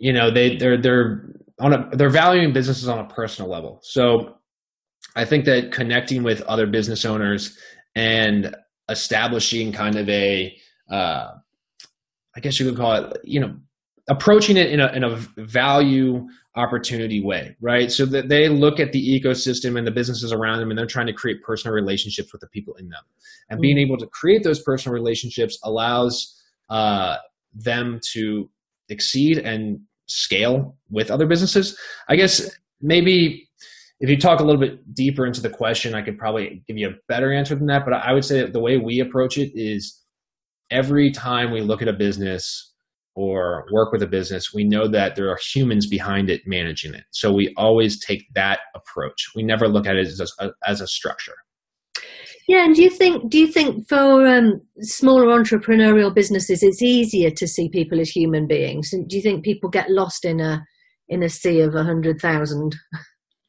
you 0.00 0.12
know 0.12 0.30
they 0.30 0.56
they're 0.56 0.80
they're 0.80 1.30
on 1.60 1.72
a 1.74 1.90
they're 1.92 2.10
valuing 2.10 2.52
businesses 2.52 2.88
on 2.88 2.98
a 2.98 3.04
personal 3.04 3.48
level. 3.48 3.78
So 3.82 4.34
I 5.14 5.24
think 5.24 5.44
that 5.44 5.70
connecting 5.70 6.22
with 6.22 6.40
other 6.42 6.66
business 6.66 7.04
owners 7.04 7.56
and 7.94 8.56
establishing 8.88 9.72
kind 9.72 9.96
of 9.96 10.08
a 10.08 10.56
uh, 10.90 11.32
I 12.34 12.40
guess 12.40 12.58
you 12.58 12.68
could 12.68 12.78
call 12.78 12.94
it 12.94 13.20
you 13.22 13.40
know 13.40 13.54
approaching 14.08 14.56
it 14.56 14.72
in 14.72 14.80
a 14.80 14.88
in 14.88 15.04
a 15.04 15.16
value 15.36 16.26
opportunity 16.56 17.22
way, 17.22 17.56
right? 17.60 17.92
So 17.92 18.06
that 18.06 18.28
they 18.28 18.48
look 18.48 18.80
at 18.80 18.92
the 18.92 19.20
ecosystem 19.20 19.78
and 19.78 19.86
the 19.86 19.92
businesses 19.92 20.32
around 20.32 20.58
them 20.58 20.70
and 20.70 20.78
they're 20.78 20.86
trying 20.86 21.06
to 21.06 21.12
create 21.12 21.42
personal 21.42 21.74
relationships 21.74 22.32
with 22.32 22.40
the 22.40 22.48
people 22.48 22.74
in 22.74 22.88
them. 22.88 23.02
And 23.50 23.58
mm-hmm. 23.58 23.62
being 23.62 23.78
able 23.78 23.98
to 23.98 24.06
create 24.06 24.42
those 24.42 24.60
personal 24.60 24.94
relationships 24.94 25.58
allows 25.62 26.42
uh, 26.70 27.18
them 27.54 28.00
to 28.12 28.50
exceed 28.88 29.38
and 29.38 29.80
scale 30.10 30.76
with 30.90 31.10
other 31.10 31.26
businesses. 31.26 31.78
I 32.08 32.16
guess 32.16 32.50
maybe 32.80 33.48
if 34.00 34.08
you 34.08 34.16
talk 34.16 34.40
a 34.40 34.44
little 34.44 34.60
bit 34.60 34.94
deeper 34.94 35.26
into 35.26 35.40
the 35.40 35.50
question, 35.50 35.94
I 35.94 36.02
could 36.02 36.18
probably 36.18 36.62
give 36.66 36.78
you 36.78 36.88
a 36.88 36.94
better 37.08 37.32
answer 37.32 37.54
than 37.54 37.66
that. 37.66 37.84
But 37.84 37.94
I 37.94 38.12
would 38.12 38.24
say 38.24 38.40
that 38.40 38.52
the 38.52 38.60
way 38.60 38.78
we 38.78 39.00
approach 39.00 39.36
it 39.36 39.52
is 39.54 40.02
every 40.70 41.10
time 41.10 41.52
we 41.52 41.60
look 41.60 41.82
at 41.82 41.88
a 41.88 41.92
business 41.92 42.72
or 43.14 43.66
work 43.72 43.92
with 43.92 44.02
a 44.02 44.06
business, 44.06 44.54
we 44.54 44.64
know 44.64 44.88
that 44.88 45.16
there 45.16 45.28
are 45.28 45.38
humans 45.52 45.86
behind 45.86 46.30
it 46.30 46.42
managing 46.46 46.94
it. 46.94 47.04
So 47.10 47.32
we 47.32 47.52
always 47.56 47.98
take 48.02 48.24
that 48.34 48.60
approach. 48.74 49.32
We 49.34 49.42
never 49.42 49.68
look 49.68 49.86
at 49.86 49.96
it 49.96 50.06
as 50.06 50.32
a, 50.40 50.50
as 50.66 50.80
a 50.80 50.86
structure. 50.86 51.34
Yeah, 52.48 52.64
and 52.64 52.74
do 52.74 52.82
you 52.82 52.90
think 52.90 53.30
do 53.30 53.38
you 53.38 53.46
think 53.46 53.88
for 53.88 54.26
um, 54.26 54.60
smaller 54.80 55.26
entrepreneurial 55.26 56.12
businesses, 56.14 56.62
it's 56.62 56.82
easier 56.82 57.30
to 57.30 57.46
see 57.46 57.68
people 57.68 58.00
as 58.00 58.10
human 58.10 58.46
beings? 58.46 58.92
And 58.92 59.08
do 59.08 59.16
you 59.16 59.22
think 59.22 59.44
people 59.44 59.70
get 59.70 59.90
lost 59.90 60.24
in 60.24 60.40
a 60.40 60.66
in 61.08 61.22
a 61.22 61.28
sea 61.28 61.60
of 61.60 61.74
a 61.74 61.84
hundred 61.84 62.20
thousand? 62.20 62.76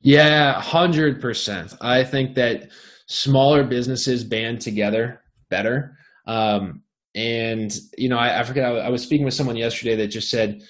Yeah, 0.01 0.59
hundred 0.59 1.21
percent. 1.21 1.75
I 1.81 2.03
think 2.03 2.35
that 2.35 2.69
smaller 3.07 3.63
businesses 3.63 4.23
band 4.23 4.61
together 4.61 5.21
better. 5.49 5.97
Um, 6.25 6.83
and 7.13 7.75
you 7.97 8.09
know, 8.09 8.17
I, 8.17 8.39
I 8.39 8.43
forget. 8.43 8.65
I, 8.65 8.77
I 8.79 8.89
was 8.89 9.03
speaking 9.03 9.25
with 9.25 9.33
someone 9.33 9.57
yesterday 9.57 9.95
that 9.97 10.07
just 10.07 10.29
said 10.29 10.61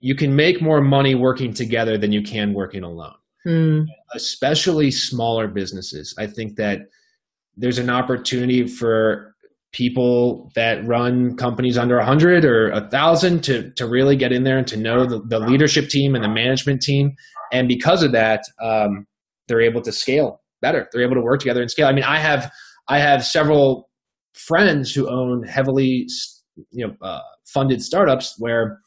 you 0.00 0.14
can 0.14 0.34
make 0.34 0.62
more 0.62 0.80
money 0.80 1.14
working 1.14 1.52
together 1.52 1.98
than 1.98 2.12
you 2.12 2.22
can 2.22 2.54
working 2.54 2.84
alone. 2.84 3.14
Hmm. 3.44 3.82
Especially 4.14 4.90
smaller 4.90 5.48
businesses. 5.48 6.14
I 6.18 6.26
think 6.26 6.56
that 6.56 6.80
there's 7.58 7.78
an 7.78 7.90
opportunity 7.90 8.66
for 8.66 9.34
people 9.72 10.50
that 10.54 10.86
run 10.86 11.36
companies 11.36 11.76
under 11.76 11.96
100 11.96 12.44
or 12.44 12.70
1000 12.72 13.44
to 13.44 13.70
to 13.72 13.86
really 13.86 14.16
get 14.16 14.32
in 14.32 14.44
there 14.44 14.56
and 14.56 14.66
to 14.66 14.76
know 14.76 15.04
the, 15.04 15.20
the 15.28 15.38
leadership 15.38 15.88
team 15.88 16.14
and 16.14 16.24
the 16.24 16.28
management 16.28 16.80
team. 16.80 17.14
And 17.52 17.68
because 17.68 18.02
of 18.02 18.12
that 18.12 18.42
um, 18.62 19.06
they're 19.46 19.60
able 19.60 19.82
to 19.82 19.92
scale 19.92 20.40
better. 20.62 20.88
They're 20.92 21.02
able 21.02 21.16
to 21.16 21.20
work 21.20 21.40
together 21.40 21.60
and 21.60 21.70
scale. 21.70 21.86
I 21.86 21.92
mean 21.92 22.04
i 22.04 22.18
have 22.18 22.50
i 22.88 22.98
have 22.98 23.24
several 23.24 23.90
friends 24.34 24.94
who 24.94 25.08
own 25.08 25.42
heavily 25.42 26.06
you 26.70 26.86
know 26.86 26.94
uh, 27.02 27.20
funded 27.46 27.82
startups 27.82 28.36
where 28.38 28.78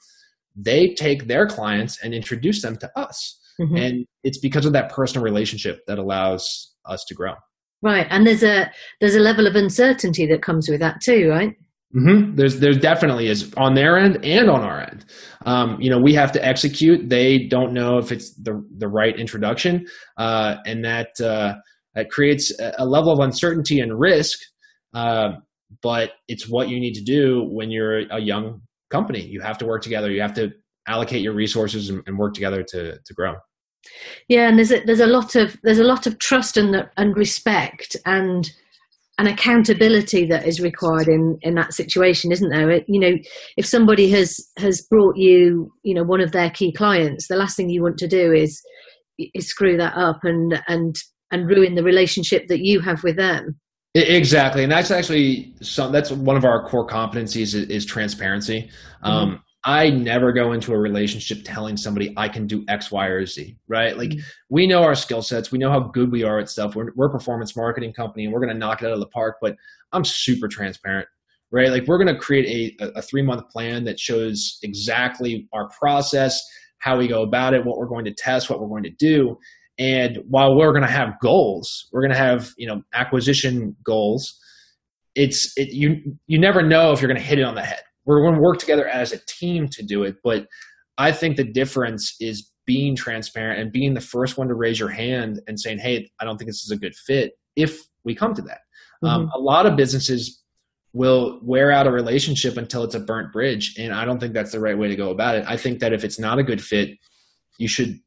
they 0.56 0.94
take 0.96 1.28
their 1.28 1.46
clients 1.46 2.00
and 2.04 2.14
introduce 2.14 2.62
them 2.62 2.78
to 2.78 2.90
us. 2.98 3.38
Mm-hmm. 3.60 3.76
and 3.76 4.06
it's 4.24 4.40
because 4.40 4.66
of 4.66 4.72
that 4.74 4.90
personal 4.90 5.24
relationship 5.24 5.82
that 5.86 6.00
allows 6.00 6.74
us 6.86 7.04
to 7.10 7.14
grow 7.14 7.34
right 7.82 8.08
and 8.10 8.26
there's 8.26 8.44
a 8.44 8.70
there's 9.00 9.16
a 9.16 9.20
level 9.20 9.48
of 9.48 9.56
uncertainty 9.56 10.26
that 10.26 10.42
comes 10.42 10.70
with 10.70 10.80
that 10.80 11.02
too 11.02 11.30
right 11.30 11.56
Mm-hmm. 11.94 12.38
There's 12.38 12.62
there's 12.62 12.78
definitely 12.78 13.28
is 13.28 13.54
on 13.58 13.74
their 13.74 13.98
end 13.98 14.24
and 14.24 14.50
on 14.50 14.62
our 14.62 14.80
end. 14.80 15.04
Um, 15.46 15.76
you 15.82 15.90
know, 15.90 16.00
we 16.00 16.14
have 16.14 16.32
to 16.32 16.42
execute. 16.42 17.10
They 17.10 17.50
don't 17.50 17.74
know 17.74 17.98
if 17.98 18.14
it's 18.14 18.34
the 18.36 18.66
the 18.78 18.88
right 18.88 19.14
introduction, 19.20 19.86
uh, 20.16 20.56
and 20.66 20.86
that 20.86 21.10
uh, 21.20 21.56
that 21.96 22.10
creates 22.10 22.50
a 22.80 22.86
level 22.86 23.12
of 23.12 23.20
uncertainty 23.20 23.82
and 23.82 24.00
risk 24.00 24.40
uh, 24.94 25.32
but 25.82 26.12
it's 26.28 26.50
what 26.50 26.70
you 26.70 26.80
need 26.80 26.94
to 26.94 27.04
do 27.04 27.48
when 27.50 27.72
you're 27.72 28.00
a 28.12 28.20
young 28.20 28.62
company. 28.90 29.22
You 29.22 29.42
have 29.42 29.58
to 29.60 29.66
work 29.66 29.82
together. 29.82 30.12
You 30.12 30.22
have 30.22 30.34
to 30.36 30.52
allocate 30.88 31.22
your 31.22 31.34
resources 31.34 31.90
and, 31.90 32.04
and 32.08 32.18
work 32.18 32.34
together 32.34 32.64
to 32.64 32.98
to 32.98 33.14
grow. 33.14 33.36
Yeah, 34.28 34.48
and 34.48 34.58
there's 34.58 34.72
a, 34.72 34.84
there's 34.86 35.00
a 35.00 35.08
lot 35.08 35.36
of 35.36 35.58
there's 35.64 35.80
a 35.80 35.84
lot 35.84 36.08
of 36.08 36.20
trust 36.20 36.58
and 36.58 36.88
and 36.98 37.16
respect 37.16 37.96
and 38.06 38.50
and 39.18 39.28
accountability 39.28 40.26
that 40.26 40.48
is 40.48 40.62
required 40.62 41.08
in 41.08 41.38
in 41.42 41.56
that 41.56 41.74
situation 41.74 42.32
isn't 42.32 42.50
there 42.50 42.72
it, 42.72 42.86
you 42.88 43.00
know 43.00 43.16
if 43.58 43.66
somebody 43.66 44.10
has 44.10 44.40
has 44.58 44.82
brought 44.90 45.16
you 45.16 45.72
you 45.84 45.94
know 45.94 46.04
one 46.04 46.22
of 46.22 46.32
their 46.32 46.50
key 46.50 46.72
clients 46.72 47.28
the 47.28 47.36
last 47.36 47.56
thing 47.56 47.70
you 47.70 47.84
want 47.84 47.98
to 47.98 48.08
do 48.08 48.32
is 48.32 48.60
is 49.36 49.48
screw 49.48 49.78
that 49.78 49.96
up 49.96 50.24
and 50.24 50.64
and 50.68 50.96
and 51.30 51.48
ruin 51.48 51.76
the 51.76 51.84
relationship 51.84 52.48
that 52.48 52.62
you 52.62 52.80
have 52.80 53.04
with 53.04 53.18
them 53.18 53.60
Exactly, 53.94 54.64
and 54.64 54.72
that's 54.72 54.90
actually 54.90 55.54
some. 55.62 55.92
That's 55.92 56.12
one 56.12 56.38
of 56.38 56.46
our 56.46 56.66
core 56.66 56.88
competencies 56.88 57.54
is, 57.54 57.56
is 57.56 57.86
transparency. 57.86 58.70
Mm-hmm. 59.04 59.06
Um, 59.06 59.44
I 59.64 59.90
never 59.90 60.32
go 60.32 60.54
into 60.54 60.74
a 60.74 60.78
relationship 60.78 61.40
telling 61.44 61.78
somebody 61.78 62.14
I 62.18 62.30
can 62.30 62.48
do 62.48 62.66
X, 62.68 62.92
Y, 62.92 63.06
or 63.08 63.26
Z. 63.26 63.58
Right? 63.68 63.98
Like 63.98 64.10
mm-hmm. 64.10 64.28
we 64.50 64.68
know 64.68 64.84
our 64.84 64.96
skill 64.96 65.22
sets, 65.22 65.52
we 65.52 65.60
know 65.60 65.70
how 65.70 65.80
good 65.80 66.12
we 66.12 66.24
are 66.24 66.40
at 66.40 66.50
stuff. 66.50 66.76
We're, 66.76 66.92
we're 66.96 67.08
a 67.08 67.12
performance 67.12 67.56
marketing 67.56 67.94
company, 67.94 68.26
and 68.26 68.34
we're 68.34 68.40
going 68.40 68.54
to 68.54 68.60
knock 68.60 68.82
it 68.82 68.88
out 68.88 68.94
of 68.94 69.00
the 69.00 69.08
park. 69.08 69.38
But 69.42 69.56
I'm 69.92 70.06
super 70.06 70.48
transparent. 70.48 71.08
Right? 71.52 71.70
Like 71.70 71.86
we're 71.86 71.98
going 71.98 72.14
to 72.14 72.20
create 72.20 72.80
a, 72.82 72.98
a 73.00 73.02
three 73.02 73.22
month 73.22 73.50
plan 73.50 73.84
that 73.84 74.00
shows 74.00 74.58
exactly 74.64 75.48
our 75.54 75.70
process, 75.70 76.42
how 76.80 76.98
we 76.98 77.08
go 77.08 77.24
about 77.24 77.54
it, 77.54 77.66
what 77.66 77.78
we're 77.78 77.88
going 77.88 78.06
to 78.06 78.14
test, 78.14 78.50
what 78.50 78.62
we're 78.62 78.70
going 78.70 78.84
to 78.84 78.90
do, 78.92 79.38
and 79.78 80.20
while 80.30 80.56
we're 80.56 80.72
going 80.72 80.84
to 80.84 80.92
have 80.92 81.20
goals, 81.22 81.88
we're 81.92 82.02
going 82.02 82.12
to 82.12 82.18
have 82.18 82.52
you 82.58 82.68
know 82.68 82.84
acquisition 82.94 83.76
goals. 83.84 84.40
It's 85.16 85.52
it, 85.58 85.70
you 85.70 86.18
you 86.28 86.40
never 86.40 86.62
know 86.62 86.92
if 86.92 87.02
you're 87.02 87.10
going 87.10 87.20
to 87.20 87.28
hit 87.28 87.40
it 87.40 87.44
on 87.44 87.56
the 87.56 87.64
head. 87.64 87.82
We're 88.06 88.22
going 88.22 88.36
to 88.36 88.42
work 88.42 88.58
together 88.58 88.88
as 88.88 89.12
a 89.12 89.20
team 89.28 89.68
to 89.70 89.84
do 89.84 90.04
it, 90.04 90.16
but 90.24 90.48
I 90.98 91.12
think 91.12 91.38
the 91.38 91.44
difference 91.44 92.16
is 92.20 92.52
being 92.66 92.96
transparent 92.96 93.60
and 93.60 93.72
being 93.72 93.94
the 93.94 94.02
first 94.02 94.38
one 94.38 94.48
to 94.48 94.54
raise 94.54 94.80
your 94.80 94.90
hand 94.90 95.42
and 95.48 95.60
saying, 95.60 95.80
"Hey, 95.80 96.10
I 96.20 96.26
don't 96.26 96.38
think 96.38 96.50
this 96.50 96.64
is 96.64 96.72
a 96.72 96.78
good 96.78 96.96
fit." 96.96 97.34
If 97.56 97.80
we 98.04 98.16
come 98.16 98.34
to 98.36 98.42
that, 98.44 98.62
um, 99.04 99.10
mm-hmm. 99.10 99.22
um, 99.24 99.32
a 99.34 99.40
lot 99.40 99.66
of 99.66 99.76
businesses 99.76 100.44
will 100.94 101.40
wear 101.42 101.72
out 101.72 101.88
a 101.88 101.92
relationship 101.92 102.58
until 102.58 102.84
it's 102.84 102.96
a 102.96 103.00
burnt 103.00 103.32
bridge, 103.32 103.76
and 103.78 103.94
I 103.94 104.06
don't 104.06 104.20
think 104.20 104.34
that's 104.34 104.52
the 104.52 104.60
right 104.60 104.78
way 104.78 104.88
to 104.90 104.96
go 104.96 105.10
about 105.10 105.36
it. 105.36 105.46
I 105.48 105.58
think 105.58 105.80
that 105.80 105.94
if 105.94 106.04
it's 106.04 106.20
not 106.20 106.40
a 106.40 106.44
good 106.44 106.62
fit, 106.62 106.98
you 107.58 107.68
should 107.68 108.00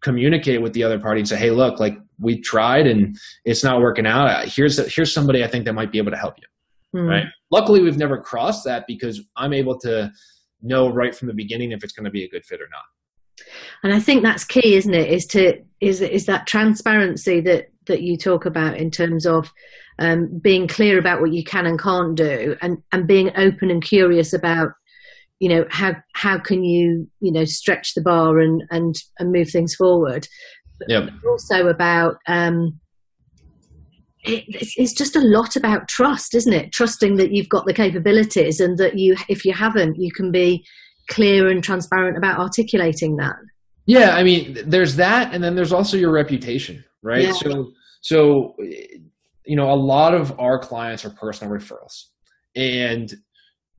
communicate 0.00 0.62
with 0.62 0.72
the 0.72 0.82
other 0.82 0.98
party 0.98 1.20
and 1.20 1.28
say, 1.28 1.36
"Hey, 1.36 1.50
look, 1.50 1.78
like 1.78 1.98
we 2.18 2.40
tried 2.40 2.86
and 2.86 3.16
it's 3.44 3.62
not 3.62 3.80
working 3.80 4.06
out. 4.06 4.46
Here's 4.48 4.78
a, 4.78 4.84
here's 4.84 5.12
somebody 5.12 5.44
I 5.44 5.46
think 5.46 5.64
that 5.66 5.74
might 5.74 5.92
be 5.92 5.98
able 5.98 6.10
to 6.10 6.16
help 6.16 6.34
you." 6.38 6.46
Mm. 6.94 7.08
Right? 7.08 7.24
Luckily, 7.50 7.80
we've 7.80 7.96
never 7.96 8.18
crossed 8.18 8.64
that 8.64 8.84
because 8.86 9.20
I'm 9.36 9.52
able 9.52 9.78
to 9.80 10.10
know 10.62 10.88
right 10.88 11.14
from 11.14 11.28
the 11.28 11.34
beginning 11.34 11.72
if 11.72 11.84
it's 11.84 11.92
going 11.92 12.04
to 12.04 12.10
be 12.10 12.24
a 12.24 12.28
good 12.28 12.44
fit 12.44 12.60
or 12.60 12.68
not. 12.70 13.46
And 13.82 13.92
I 13.92 14.00
think 14.00 14.22
that's 14.22 14.44
key, 14.44 14.74
isn't 14.74 14.94
it? 14.94 15.10
Is 15.10 15.26
to 15.26 15.62
is 15.80 16.00
is 16.00 16.26
that 16.26 16.46
transparency 16.46 17.40
that 17.42 17.66
that 17.86 18.02
you 18.02 18.16
talk 18.16 18.44
about 18.44 18.76
in 18.76 18.90
terms 18.90 19.26
of 19.26 19.50
um, 19.98 20.38
being 20.38 20.68
clear 20.68 20.98
about 20.98 21.20
what 21.20 21.32
you 21.32 21.42
can 21.42 21.66
and 21.66 21.80
can't 21.80 22.16
do, 22.16 22.56
and 22.60 22.78
and 22.92 23.06
being 23.06 23.30
open 23.36 23.70
and 23.70 23.82
curious 23.82 24.32
about 24.32 24.72
you 25.40 25.48
know 25.48 25.64
how 25.70 25.96
how 26.14 26.38
can 26.38 26.62
you 26.62 27.10
you 27.20 27.32
know 27.32 27.44
stretch 27.44 27.94
the 27.94 28.02
bar 28.02 28.38
and 28.38 28.62
and 28.70 28.96
and 29.18 29.32
move 29.32 29.50
things 29.50 29.74
forward 29.74 30.28
yeah 30.86 31.08
also 31.26 31.66
about 31.66 32.16
um 32.26 32.78
it's, 34.24 34.74
it's 34.76 34.92
just 34.92 35.16
a 35.16 35.20
lot 35.20 35.56
about 35.56 35.88
trust 35.88 36.34
isn't 36.34 36.52
it 36.52 36.72
trusting 36.72 37.16
that 37.16 37.32
you've 37.32 37.48
got 37.48 37.64
the 37.66 37.74
capabilities 37.74 38.60
and 38.60 38.78
that 38.78 38.98
you 38.98 39.16
if 39.28 39.44
you 39.44 39.52
haven't 39.52 39.96
you 39.96 40.10
can 40.12 40.30
be 40.30 40.64
clear 41.08 41.48
and 41.48 41.64
transparent 41.64 42.16
about 42.16 42.38
articulating 42.38 43.16
that 43.16 43.36
yeah 43.86 44.16
i 44.16 44.22
mean 44.22 44.58
there's 44.66 44.96
that 44.96 45.32
and 45.34 45.42
then 45.42 45.54
there's 45.54 45.72
also 45.72 45.96
your 45.96 46.12
reputation 46.12 46.84
right 47.02 47.24
yeah. 47.24 47.32
so 47.32 47.72
so 48.02 48.54
you 49.46 49.56
know 49.56 49.70
a 49.70 49.74
lot 49.74 50.14
of 50.14 50.38
our 50.38 50.58
clients 50.58 51.04
are 51.04 51.10
personal 51.10 51.52
referrals 51.52 52.04
and 52.56 53.14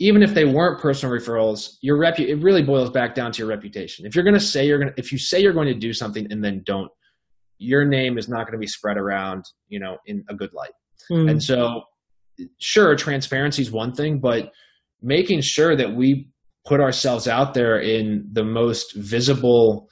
even 0.02 0.24
if 0.24 0.34
they 0.34 0.46
weren't 0.46 0.82
personal 0.82 1.16
referrals, 1.16 1.78
your 1.82 1.96
repu- 2.00 2.28
it 2.28 2.42
really 2.42 2.64
boils 2.64 2.90
back 2.90 3.14
down 3.14 3.32
to 3.32 3.38
your 3.38 3.48
reputation. 3.48 4.04
If 4.04 4.16
you're 4.16 4.24
going 4.24 4.34
to 4.34 4.40
say 4.40 4.66
you're 4.66 4.80
going 4.80 4.92
to, 4.92 5.00
if 5.00 5.12
you 5.12 5.20
say 5.20 5.40
you're 5.40 5.54
going 5.54 5.68
to 5.68 5.76
do 5.76 5.94
something 5.94 6.26
and 6.32 6.44
then 6.44 6.64
don't, 6.66 6.92
your 7.62 7.86
name 7.86 8.18
is 8.18 8.28
not 8.28 8.48
going 8.48 8.54
to 8.54 8.60
be 8.60 8.68
spread 8.68 8.98
around, 8.98 9.46
you 9.70 9.80
know, 9.80 9.98
in 10.08 10.24
a 10.30 10.36
good 10.36 10.52
light. 10.54 10.72
Mm. 11.12 11.30
And 11.30 11.44
so, 11.44 11.84
sure, 12.60 12.96
transparency 12.96 13.62
is 13.62 13.72
one 13.72 13.94
thing, 13.94 14.20
but 14.20 14.52
making 15.02 15.42
sure 15.42 15.76
that 15.76 15.96
we 15.96 16.28
put 16.66 16.80
ourselves 16.80 17.28
out 17.28 17.54
there 17.54 17.80
in 17.80 18.28
the 18.32 18.44
most 18.44 18.96
visible, 18.96 19.88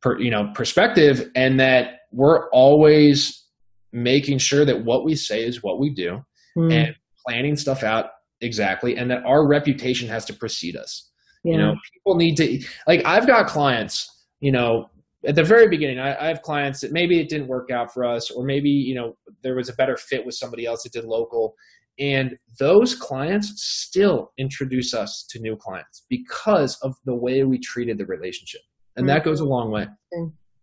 per, 0.00 0.18
you 0.20 0.30
know, 0.30 0.50
perspective, 0.54 1.28
and 1.34 1.58
that 1.58 2.00
we're 2.12 2.48
always 2.50 3.44
making 3.92 4.38
sure 4.38 4.64
that 4.64 4.84
what 4.84 5.04
we 5.04 5.16
say 5.16 5.44
is 5.44 5.62
what 5.62 5.80
we 5.80 5.92
do, 5.92 6.20
mm. 6.56 6.72
and 6.72 6.94
planning 7.26 7.56
stuff 7.56 7.82
out 7.82 8.06
exactly, 8.40 8.96
and 8.96 9.10
that 9.10 9.24
our 9.26 9.46
reputation 9.48 10.08
has 10.08 10.24
to 10.24 10.32
precede 10.32 10.76
us. 10.76 11.10
Yeah. 11.42 11.52
You 11.52 11.58
know, 11.58 11.74
people 11.94 12.16
need 12.16 12.36
to 12.36 12.64
like. 12.86 13.04
I've 13.04 13.26
got 13.26 13.46
clients, 13.48 14.08
you 14.40 14.52
know, 14.52 14.86
at 15.26 15.34
the 15.34 15.42
very 15.42 15.68
beginning, 15.68 15.98
I, 15.98 16.26
I, 16.26 16.28
have 16.28 16.42
clients 16.42 16.80
that 16.80 16.92
maybe 16.92 17.18
it 17.18 17.28
didn't 17.28 17.48
work 17.48 17.70
out 17.70 17.92
for 17.92 18.04
us, 18.04 18.30
or 18.30 18.44
maybe 18.44 18.70
you 18.70 18.94
know 18.94 19.16
there 19.42 19.56
was 19.56 19.68
a 19.68 19.74
better 19.74 19.96
fit 19.96 20.24
with 20.24 20.34
somebody 20.34 20.64
else 20.64 20.84
that 20.84 20.92
did 20.92 21.04
local, 21.04 21.54
and 21.98 22.36
those 22.60 22.94
clients 22.94 23.52
still 23.56 24.32
introduce 24.38 24.94
us 24.94 25.26
to 25.30 25.40
new 25.40 25.56
clients 25.56 26.06
because 26.08 26.78
of 26.82 26.94
the 27.04 27.14
way 27.14 27.42
we 27.42 27.58
treated 27.58 27.98
the 27.98 28.06
relationship, 28.06 28.60
and 28.96 29.06
mm-hmm. 29.06 29.16
that 29.16 29.24
goes 29.24 29.40
a 29.40 29.44
long 29.44 29.72
way. 29.72 29.86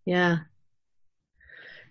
Yeah, 0.06 0.38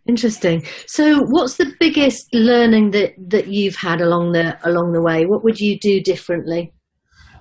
interesting. 0.07 0.64
So, 0.87 1.20
what's 1.29 1.59
the 1.59 1.74
biggest 1.79 2.33
learning 2.33 2.92
that 2.92 3.14
that 3.29 3.48
you've 3.48 3.77
had 3.77 4.00
along 4.00 4.33
the 4.33 4.59
along 4.66 4.92
the 4.92 5.03
way? 5.03 5.27
What 5.27 5.44
would 5.44 5.61
you 5.61 5.79
do 5.79 6.00
differently? 6.00 6.72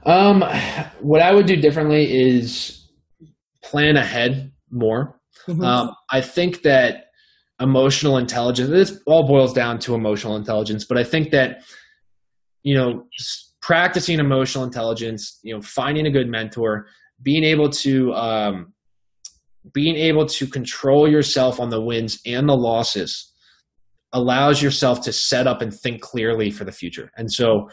Um, 0.05 0.43
what 0.99 1.21
I 1.21 1.33
would 1.33 1.45
do 1.45 1.55
differently 1.55 2.11
is 2.11 2.89
plan 3.63 3.95
ahead 3.95 4.52
more. 4.73 5.19
Mm-hmm. 5.47 5.63
Um, 5.63 5.95
I 6.11 6.21
think 6.21 6.63
that 6.63 7.05
emotional 7.59 8.17
intelligence, 8.17 8.69
this 8.69 8.99
all 9.05 9.27
boils 9.27 9.53
down 9.53 9.79
to 9.79 9.95
emotional 9.95 10.35
intelligence, 10.35 10.85
but 10.85 10.97
I 10.97 11.03
think 11.03 11.31
that, 11.31 11.63
you 12.63 12.75
know, 12.75 13.05
practicing 13.61 14.19
emotional 14.19 14.63
intelligence, 14.63 15.39
you 15.43 15.53
know, 15.53 15.61
finding 15.61 16.05
a 16.07 16.11
good 16.11 16.27
mentor, 16.27 16.87
being 17.21 17.43
able 17.43 17.69
to, 17.69 18.13
um, 18.13 18.73
being 19.73 19.95
able 19.95 20.25
to 20.25 20.45
control 20.45 21.09
yourself 21.09 21.59
on 21.59 21.69
the 21.69 21.81
wins 21.81 22.19
and 22.25 22.49
the 22.49 22.55
losses 22.55 23.31
allows 24.11 24.61
yourself 24.61 25.01
to 25.01 25.13
set 25.13 25.47
up 25.47 25.61
and 25.61 25.73
think 25.73 26.01
clearly 26.01 26.51
for 26.51 26.65
the 26.65 26.71
future. 26.71 27.11
And 27.17 27.31
so, 27.31 27.69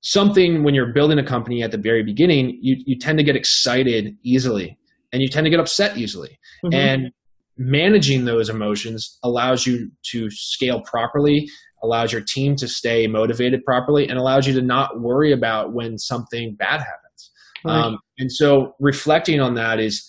something 0.00 0.62
when 0.64 0.74
you're 0.74 0.92
building 0.92 1.18
a 1.18 1.24
company 1.24 1.62
at 1.62 1.70
the 1.70 1.78
very 1.78 2.02
beginning, 2.02 2.58
you, 2.60 2.76
you 2.86 2.98
tend 2.98 3.18
to 3.18 3.24
get 3.24 3.36
excited 3.36 4.16
easily 4.22 4.78
and 5.14 5.22
you 5.22 5.28
tend 5.28 5.46
to 5.46 5.50
get 5.50 5.60
upset 5.60 5.96
easily. 5.96 6.38
Mm-hmm. 6.64 6.74
And 6.74 7.12
managing 7.56 8.24
those 8.24 8.50
emotions 8.50 9.16
allows 9.22 9.64
you 9.64 9.90
to 10.10 10.28
scale 10.28 10.82
properly, 10.82 11.48
allows 11.84 12.12
your 12.12 12.20
team 12.20 12.56
to 12.56 12.66
stay 12.66 13.06
motivated 13.06 13.64
properly, 13.64 14.08
and 14.08 14.18
allows 14.18 14.46
you 14.46 14.52
to 14.54 14.60
not 14.60 15.00
worry 15.00 15.32
about 15.32 15.72
when 15.72 15.96
something 15.98 16.56
bad 16.58 16.80
happens. 16.80 17.30
Right. 17.64 17.76
Um, 17.76 17.98
and 18.18 18.30
so 18.30 18.74
reflecting 18.80 19.40
on 19.40 19.54
that 19.54 19.78
is 19.78 20.04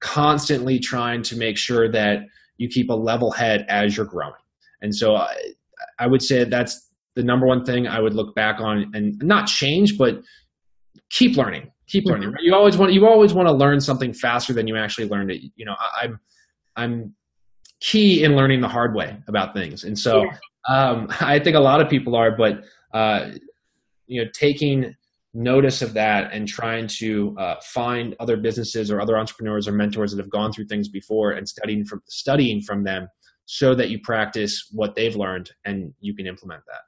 constantly 0.00 0.78
trying 0.78 1.22
to 1.22 1.36
make 1.36 1.58
sure 1.58 1.92
that 1.92 2.20
you 2.56 2.68
keep 2.68 2.88
a 2.88 2.94
level 2.94 3.30
head 3.30 3.66
as 3.68 3.94
you're 3.94 4.06
growing. 4.06 4.32
And 4.80 4.94
so 4.94 5.16
I, 5.16 5.36
I 5.98 6.06
would 6.06 6.22
say 6.22 6.44
that's 6.44 6.90
the 7.14 7.22
number 7.22 7.46
one 7.46 7.64
thing 7.64 7.86
I 7.86 8.00
would 8.00 8.14
look 8.14 8.34
back 8.34 8.58
on 8.58 8.90
and 8.94 9.20
not 9.22 9.46
change, 9.46 9.98
but 9.98 10.22
keep 11.10 11.36
learning 11.36 11.70
keep 11.86 12.04
mm-hmm. 12.04 12.12
learning. 12.12 12.32
Right? 12.32 12.42
You 12.42 12.54
always 12.54 12.76
want 12.76 12.92
you 12.92 13.06
always 13.06 13.32
want 13.34 13.48
to 13.48 13.54
learn 13.54 13.80
something 13.80 14.12
faster 14.12 14.52
than 14.52 14.66
you 14.66 14.76
actually 14.76 15.08
learned 15.08 15.30
it. 15.30 15.42
You 15.56 15.64
know, 15.64 15.76
I, 16.00 16.04
am 16.04 16.20
I'm, 16.76 16.92
I'm 16.92 17.14
key 17.80 18.24
in 18.24 18.36
learning 18.36 18.60
the 18.60 18.68
hard 18.68 18.94
way 18.94 19.16
about 19.28 19.54
things, 19.54 19.84
and 19.84 19.98
so 19.98 20.24
yeah. 20.24 20.30
um, 20.68 21.08
I 21.20 21.38
think 21.38 21.56
a 21.56 21.60
lot 21.60 21.80
of 21.80 21.88
people 21.88 22.14
are. 22.16 22.36
But 22.36 22.64
uh, 22.92 23.30
you 24.06 24.24
know, 24.24 24.30
taking 24.32 24.94
notice 25.34 25.82
of 25.82 25.92
that 25.92 26.32
and 26.32 26.48
trying 26.48 26.86
to 26.86 27.36
uh, 27.38 27.56
find 27.62 28.16
other 28.18 28.38
businesses 28.38 28.90
or 28.90 29.00
other 29.00 29.18
entrepreneurs 29.18 29.68
or 29.68 29.72
mentors 29.72 30.10
that 30.10 30.18
have 30.18 30.30
gone 30.30 30.50
through 30.50 30.64
things 30.64 30.88
before 30.88 31.32
and 31.32 31.46
studying 31.46 31.84
from 31.84 32.00
studying 32.08 32.60
from 32.62 32.84
them 32.84 33.08
so 33.44 33.74
that 33.74 33.90
you 33.90 34.00
practice 34.00 34.68
what 34.72 34.94
they've 34.94 35.14
learned 35.14 35.50
and 35.64 35.92
you 36.00 36.14
can 36.14 36.26
implement 36.26 36.62
that 36.66 36.80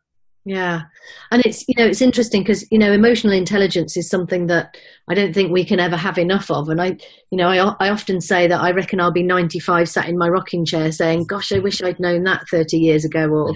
yeah. 0.49 0.85
And 1.31 1.45
it's, 1.45 1.69
you 1.69 1.75
know, 1.77 1.85
it's 1.85 2.01
interesting 2.01 2.41
because, 2.41 2.65
you 2.71 2.79
know, 2.79 2.91
emotional 2.91 3.35
intelligence 3.35 3.99
is 3.99 4.09
something 4.09 4.47
that 4.47 4.79
I 5.07 5.13
don't 5.13 5.35
think 5.35 5.53
we 5.53 5.63
can 5.63 5.79
ever 5.79 5.97
have 5.97 6.17
enough 6.17 6.51
of. 6.51 6.71
And 6.71 6.81
I, 6.81 6.97
you 7.31 7.37
know, 7.37 7.49
I, 7.49 7.87
I 7.87 7.91
often 7.91 8.23
say 8.23 8.49
that 8.49 8.59
I 8.59 8.71
reckon 8.71 8.99
I'll 8.99 9.13
be 9.13 9.23
95 9.23 9.91
sat 9.91 10.09
in 10.09 10.17
my 10.17 10.29
rocking 10.29 10.65
chair 10.65 10.91
saying, 10.91 11.27
gosh, 11.27 11.53
I 11.53 11.59
wish 11.59 11.83
I'd 11.83 12.01
known 12.01 12.25
that 12.25 12.49
30 12.49 12.79
years 12.79 13.05
ago 13.05 13.29
or 13.29 13.53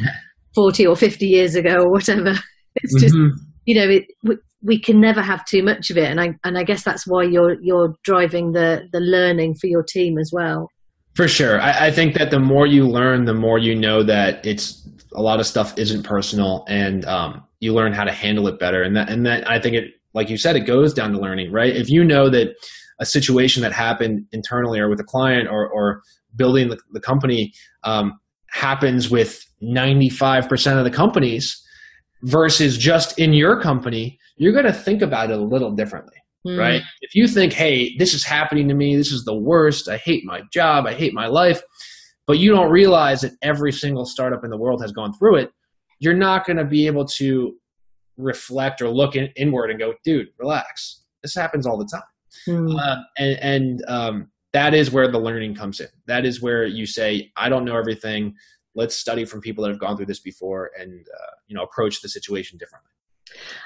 40 0.55 0.87
or 0.87 0.95
50 0.95 1.27
years 1.27 1.55
ago 1.55 1.77
or 1.77 1.91
whatever. 1.91 2.35
It's 2.77 3.03
just, 3.03 3.15
mm-hmm. 3.15 3.37
you 3.67 3.75
know, 3.75 3.87
it, 3.87 4.05
we, 4.25 4.37
we 4.63 4.81
can 4.81 4.99
never 4.99 5.21
have 5.21 5.45
too 5.45 5.63
much 5.63 5.91
of 5.91 5.99
it. 5.99 6.11
And 6.11 6.19
I, 6.19 6.39
and 6.43 6.57
I 6.57 6.65
guess 6.65 6.83
that's 6.83 7.07
why 7.07 7.25
you're, 7.25 7.61
you're 7.61 7.95
driving 8.03 8.53
the, 8.53 8.89
the 8.95 9.01
learning 9.01 9.57
for 9.57 9.67
your 9.67 9.83
team 9.83 10.17
as 10.17 10.31
well. 10.33 10.71
For 11.15 11.29
sure. 11.29 11.61
I, 11.61 11.89
I 11.89 11.91
think 11.91 12.15
that 12.15 12.31
the 12.31 12.41
more 12.41 12.67
you 12.67 12.89
learn, 12.89 13.27
the 13.27 13.35
more 13.35 13.59
you 13.59 13.75
know 13.75 14.03
that 14.05 14.47
it's 14.47 14.89
a 15.15 15.23
lot 15.23 15.41
of 15.41 15.47
stuff 15.47 15.77
isn't 15.77 16.03
personal 16.03 16.65
and 16.69 17.05
um, 17.07 17.45
you 17.61 17.73
learn 17.73 17.93
how 17.93 18.05
to 18.05 18.13
handle 18.13 18.49
it 18.49 18.59
better. 18.59 18.83
And 18.83 18.97
that 18.97 19.09
and 19.09 19.27
that 19.27 19.49
i 19.49 19.59
think 19.59 19.77
it 19.77 19.85
like 20.15 20.29
you 20.29 20.37
said 20.37 20.57
it 20.57 20.67
goes 20.67 20.93
down 20.93 21.13
to 21.13 21.19
learning 21.19 21.53
right? 21.53 21.75
If 21.75 21.89
you 21.89 22.05
know 22.05 22.29
that 22.31 22.55
a 23.01 23.07
situation 23.07 23.63
that 23.63 23.73
happened 23.73 24.27
internally 24.33 24.79
or 24.79 24.89
with 24.89 25.01
a 25.01 25.05
client 25.05 25.49
or, 25.49 25.69
or 25.69 26.03
building 26.37 26.69
the, 26.69 26.79
the 26.93 27.01
company 27.01 27.53
um, 27.85 28.19
happens 28.51 29.11
with 29.11 29.45
95% 29.63 30.79
of 30.79 30.85
the 30.85 30.91
companies 30.91 31.61
versus 32.23 32.79
just 32.79 33.19
in 33.19 33.33
your 33.33 33.61
company 33.61 34.19
you're 34.37 34.53
going 34.53 34.65
to 34.65 34.73
think 34.73 35.03
about 35.03 35.31
it 35.31 35.39
a 35.39 35.43
little 35.43 35.73
differently 35.73 36.17
mm. 36.47 36.59
right? 36.59 36.83
If 37.01 37.15
you 37.15 37.27
think 37.27 37.53
hey 37.53 37.97
this 37.97 38.15
is 38.15 38.25
happening 38.25 38.69
to 38.69 38.75
me. 38.75 38.97
This 38.97 39.13
is 39.13 39.25
the 39.25 39.37
worst. 39.37 39.89
I 39.89 39.97
hate 39.97 40.25
my 40.25 40.43
job. 40.53 40.87
I 40.87 40.95
hate 40.95 41.15
my 41.15 41.27
life 41.27 41.63
but 42.27 42.39
you 42.39 42.51
don't 42.51 42.71
realize 42.71 43.23
that 43.23 43.33
every 43.43 43.73
single 43.73 44.05
startup 44.05 44.45
in 44.45 44.51
the 44.51 44.57
world 44.57 44.81
has 44.81 44.93
gone 44.93 45.13
through 45.13 45.37
it, 45.37 45.53
you're 45.99 46.15
not 46.15 46.47
going 46.47 46.57
to 46.57 46.65
be 46.65 46.87
able 46.87 47.05
to 47.05 47.55
reflect 48.17 48.83
or 48.83 48.89
look 48.89 49.17
in, 49.17 49.29
inward 49.37 49.71
and 49.71 49.79
go, 49.79 49.95
dude, 50.05 50.29
relax. 50.39 51.03
This 51.23 51.35
happens 51.35 51.67
all 51.67 51.79
the 51.79 51.87
time. 51.87 52.03
Mm. 52.47 52.79
Uh, 52.79 53.03
and, 53.19 53.39
and 53.39 53.85
um, 53.89 54.31
that 54.53 54.75
is 54.75 54.91
where 54.91 55.09
the 55.11 55.19
learning 55.19 55.55
comes 55.55 55.81
in. 55.81 55.89
That 56.07 56.25
is 56.25 56.43
where 56.43 56.67
you 56.67 56.87
say, 56.87 57.31
I 57.37 57.49
don't 57.49 57.65
know 57.65 57.77
everything. 57.77 58.35
Let's 58.75 58.97
study 58.97 59.25
from 59.25 59.41
people 59.41 59.63
that 59.65 59.71
have 59.71 59.81
gone 59.81 59.97
through 59.97 60.07
this 60.07 60.21
before 60.21 60.71
and 60.79 61.07
uh, 61.07 61.31
you 61.47 61.55
know 61.55 61.63
approach 61.63 62.01
the 62.01 62.09
situation 62.09 62.57
differently 62.59 62.89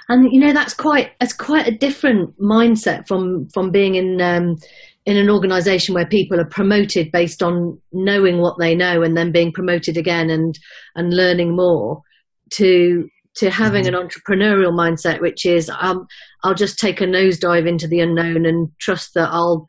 and 0.08 0.32
you 0.32 0.40
know 0.40 0.52
that's 0.52 0.74
quite 0.74 1.12
that's 1.20 1.32
quite 1.32 1.66
a 1.66 1.70
different 1.70 2.38
mindset 2.40 3.06
from 3.06 3.48
from 3.48 3.70
being 3.70 3.94
in 3.94 4.20
um, 4.20 4.56
in 5.06 5.16
an 5.16 5.30
organization 5.30 5.94
where 5.94 6.06
people 6.06 6.40
are 6.40 6.48
promoted 6.48 7.12
based 7.12 7.42
on 7.42 7.80
knowing 7.92 8.38
what 8.38 8.58
they 8.58 8.74
know 8.74 9.02
and 9.02 9.16
then 9.16 9.32
being 9.32 9.52
promoted 9.52 9.96
again 9.96 10.28
and 10.28 10.58
and 10.96 11.14
learning 11.14 11.54
more 11.56 12.02
to 12.52 13.08
to 13.36 13.50
having 13.50 13.84
mm-hmm. 13.84 13.94
an 13.94 14.08
entrepreneurial 14.08 14.72
mindset 14.72 15.20
which 15.20 15.46
is 15.46 15.70
um, 15.80 16.06
I'll 16.42 16.54
just 16.54 16.78
take 16.78 17.00
a 17.00 17.04
nosedive 17.04 17.68
into 17.68 17.86
the 17.86 18.00
unknown 18.00 18.44
and 18.44 18.68
trust 18.80 19.14
that 19.14 19.28
I'll 19.30 19.66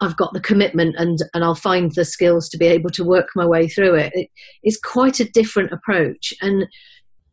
I've 0.00 0.16
got 0.16 0.32
the 0.32 0.40
commitment 0.40 0.96
and 0.98 1.18
and 1.34 1.44
I'll 1.44 1.54
find 1.54 1.92
the 1.94 2.04
skills 2.04 2.48
to 2.48 2.58
be 2.58 2.66
able 2.66 2.90
to 2.90 3.04
work 3.04 3.28
my 3.36 3.46
way 3.46 3.68
through 3.68 3.96
it. 3.96 4.12
It 4.14 4.30
is 4.64 4.80
quite 4.82 5.20
a 5.20 5.30
different 5.30 5.72
approach 5.72 6.32
and 6.40 6.66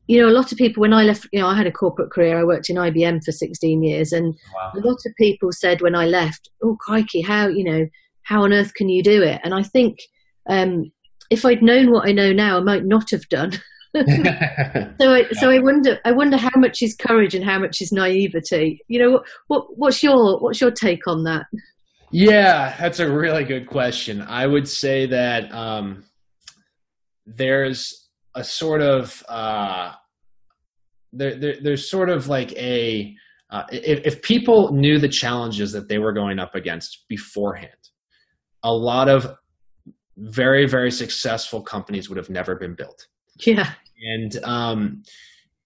you 0.07 0.21
know, 0.21 0.29
a 0.29 0.31
lot 0.31 0.51
of 0.51 0.57
people, 0.57 0.81
when 0.81 0.93
I 0.93 1.03
left, 1.03 1.27
you 1.33 1.39
know, 1.39 1.47
I 1.47 1.55
had 1.55 1.67
a 1.67 1.71
corporate 1.71 2.11
career. 2.11 2.39
I 2.39 2.43
worked 2.45 2.69
in 2.69 2.77
IBM 2.77 3.23
for 3.23 3.31
16 3.31 3.83
years. 3.83 4.13
And 4.13 4.33
wow. 4.55 4.71
a 4.75 4.79
lot 4.79 4.99
of 5.05 5.13
people 5.17 5.51
said 5.51 5.81
when 5.81 5.95
I 5.95 6.05
left, 6.05 6.49
oh, 6.63 6.77
crikey, 6.79 7.21
how, 7.21 7.47
you 7.47 7.63
know, 7.63 7.87
how 8.23 8.43
on 8.43 8.53
earth 8.53 8.73
can 8.73 8.87
you 8.87 9.03
do 9.03 9.21
it? 9.21 9.41
And 9.43 9.53
I 9.53 9.63
think 9.63 9.99
um, 10.49 10.91
if 11.29 11.43
I'd 11.45 11.61
known 11.61 11.91
what 11.91 12.07
I 12.07 12.13
know 12.13 12.31
now, 12.31 12.57
I 12.57 12.61
might 12.61 12.85
not 12.85 13.09
have 13.11 13.27
done. 13.27 13.51
so, 13.95 15.13
I, 15.13 15.25
so 15.33 15.49
I 15.49 15.59
wonder, 15.59 15.99
I 16.05 16.13
wonder 16.13 16.37
how 16.37 16.51
much 16.55 16.81
is 16.81 16.95
courage 16.95 17.35
and 17.35 17.43
how 17.43 17.59
much 17.59 17.81
is 17.81 17.91
naivety. 17.91 18.79
You 18.87 18.99
know, 18.99 19.11
what, 19.11 19.23
what, 19.47 19.65
what's 19.77 20.03
your, 20.03 20.39
what's 20.39 20.61
your 20.61 20.71
take 20.71 21.05
on 21.07 21.25
that? 21.25 21.47
Yeah, 22.11 22.73
that's 22.79 22.99
a 22.99 23.11
really 23.11 23.43
good 23.43 23.67
question. 23.67 24.21
I 24.21 24.47
would 24.47 24.69
say 24.69 25.05
that 25.07 25.51
um, 25.53 26.05
there's 27.25 28.06
a 28.37 28.43
sort 28.43 28.81
of 28.81 29.23
uh, 29.27 29.91
there, 31.11 31.37
there, 31.39 31.55
there's 31.61 31.89
sort 31.89 32.09
of 32.09 32.27
like 32.27 32.53
a 32.53 33.13
uh, 33.49 33.63
if, 33.71 34.05
if 34.05 34.21
people 34.21 34.71
knew 34.73 34.99
the 34.99 35.09
challenges 35.09 35.71
that 35.71 35.89
they 35.89 35.97
were 35.97 36.13
going 36.13 36.37
up 36.37 36.53
against 36.53 37.05
beforehand, 37.09 37.71
a 38.63 38.71
lot 38.71 39.09
of 39.09 39.35
very 40.17 40.67
very 40.67 40.91
successful 40.91 41.61
companies 41.61 42.09
would 42.09 42.17
have 42.17 42.29
never 42.29 42.55
been 42.55 42.75
built. 42.75 43.07
Yeah, 43.39 43.71
and 44.01 44.37
um, 44.43 45.03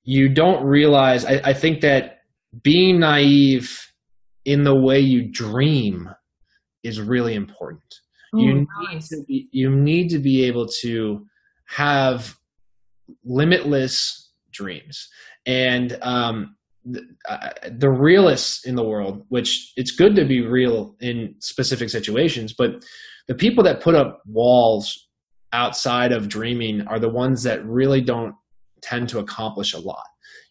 you 0.03 0.33
don't 0.33 0.63
realize. 0.65 1.25
I, 1.25 1.41
I 1.43 1.53
think 1.53 1.81
that 1.81 2.19
being 2.63 2.99
naive 2.99 3.77
in 4.45 4.63
the 4.63 4.75
way 4.75 4.99
you 4.99 5.29
dream 5.29 6.09
is 6.83 7.01
really 7.01 7.35
important. 7.35 7.93
you 8.33 8.53
need 8.53 8.67
nice. 8.93 9.09
to 9.09 9.23
be 9.27 9.49
you 9.51 9.69
need 9.69 10.07
to 10.09 10.19
be 10.19 10.45
able 10.45 10.67
to 10.81 11.25
have 11.67 12.37
limitless 13.23 14.31
dreams. 14.51 15.07
And 15.45 15.97
um, 16.01 16.55
the, 16.85 17.01
uh, 17.29 17.49
the 17.77 17.89
realists 17.89 18.65
in 18.65 18.75
the 18.75 18.83
world 18.83 19.23
which 19.29 19.71
it's 19.75 19.91
good 19.91 20.15
to 20.15 20.25
be 20.25 20.41
real 20.41 20.95
in 20.99 21.35
specific 21.39 21.89
situations 21.89 22.53
but 22.57 22.83
the 23.27 23.35
people 23.35 23.63
that 23.63 23.81
put 23.81 23.93
up 23.93 24.21
walls 24.25 25.07
outside 25.53 26.11
of 26.11 26.27
dreaming 26.27 26.81
are 26.87 26.99
the 26.99 27.09
ones 27.09 27.43
that 27.43 27.63
really 27.65 28.01
don't 28.01 28.33
tend 28.81 29.09
to 29.09 29.19
accomplish 29.19 29.73
a 29.73 29.79
lot. 29.79 30.05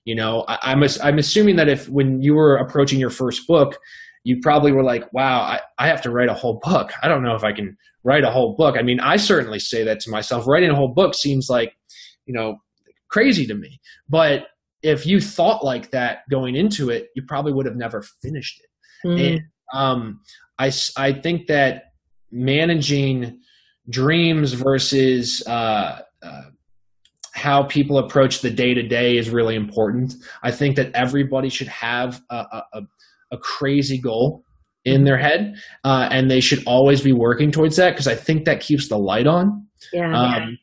You 0.05 0.15
know 0.15 0.45
I, 0.47 0.59
I'm, 0.63 0.85
I'm 1.03 1.19
assuming 1.19 1.57
that 1.57 1.69
if 1.69 1.89
when 1.89 2.23
you 2.23 2.35
were 2.35 2.57
approaching 2.57 3.01
your 3.01 3.11
first 3.11 3.47
book 3.47 3.79
you 4.23 4.39
probably 4.41 4.71
were 4.71 4.85
like 4.85 5.13
wow 5.13 5.41
I, 5.41 5.61
I 5.79 5.89
have 5.89 6.03
to 6.03 6.11
write 6.11 6.29
a 6.29 6.35
whole 6.35 6.61
book. 6.63 6.93
I 7.03 7.09
don't 7.09 7.25
know 7.25 7.35
if 7.35 7.43
i 7.43 7.53
can 7.53 7.77
write 8.05 8.25
a 8.25 8.31
whole 8.31 8.55
book. 8.57 8.77
I 8.79 8.83
mean 8.83 9.01
i 9.01 9.17
certainly 9.17 9.59
say 9.59 9.83
that 9.85 9.99
to 10.01 10.11
myself. 10.11 10.47
Writing 10.47 10.71
a 10.71 10.77
whole 10.77 10.95
book 10.95 11.15
seems 11.15 11.49
like 11.51 11.75
you 12.31 12.37
know 12.39 12.57
crazy 13.09 13.45
to 13.47 13.55
me 13.55 13.81
but 14.09 14.43
if 14.83 15.05
you 15.05 15.21
thought 15.21 15.65
like 15.65 15.91
that 15.91 16.19
going 16.31 16.55
into 16.55 16.89
it 16.91 17.09
you 17.17 17.23
probably 17.27 17.53
would 17.53 17.67
have 17.67 17.77
never 17.77 18.03
finished 18.23 18.61
it 18.63 18.69
Mm. 19.09 19.19
and 19.27 19.41
um, 19.73 20.21
I, 20.59 20.71
I 20.99 21.13
think 21.15 21.47
that 21.47 21.85
managing 22.31 23.41
dreams 23.89 24.53
versus 24.53 25.43
uh, 25.47 26.01
uh, 26.23 26.43
how 27.33 27.63
people 27.65 27.99
approach 27.99 28.41
the 28.43 28.51
day 28.51 28.75
to 28.75 28.83
day 28.87 29.17
is 29.17 29.31
really 29.31 29.57
important. 29.57 30.13
I 30.43 30.51
think 30.51 30.77
that 30.77 30.91
everybody 30.95 31.49
should 31.49 31.69
have 31.69 32.21
a, 32.31 32.35
a, 32.37 32.63
a- 32.75 32.87
a 33.33 33.39
crazy 33.39 33.99
goal 33.99 34.43
in 34.85 35.05
their 35.05 35.17
head, 35.17 35.55
uh, 35.85 36.09
and 36.11 36.29
they 36.31 36.41
should 36.41 36.63
always 36.67 37.01
be 37.01 37.13
working 37.13 37.53
towards 37.53 37.77
that 37.77 37.91
because 37.93 38.09
I 38.09 38.17
think 38.17 38.45
that 38.47 38.61
keeps 38.61 38.89
the 38.89 38.99
light 38.99 39.27
on. 39.29 39.67
yeah. 39.93 40.13
Um, 40.13 40.59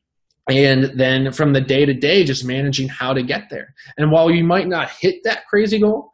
and 0.50 0.98
then 1.00 1.32
from 1.32 1.54
the 1.54 1.62
day 1.62 1.86
to 1.86 1.94
day, 1.94 2.24
just 2.24 2.46
managing 2.46 2.88
how 2.88 3.14
to 3.14 3.22
get 3.24 3.50
there. 3.50 3.74
And 3.98 4.12
while 4.12 4.30
you 4.32 4.44
might 4.44 4.68
not 4.68 4.90
hit 5.00 5.16
that 5.24 5.46
crazy 5.48 5.80
goal, 5.80 6.12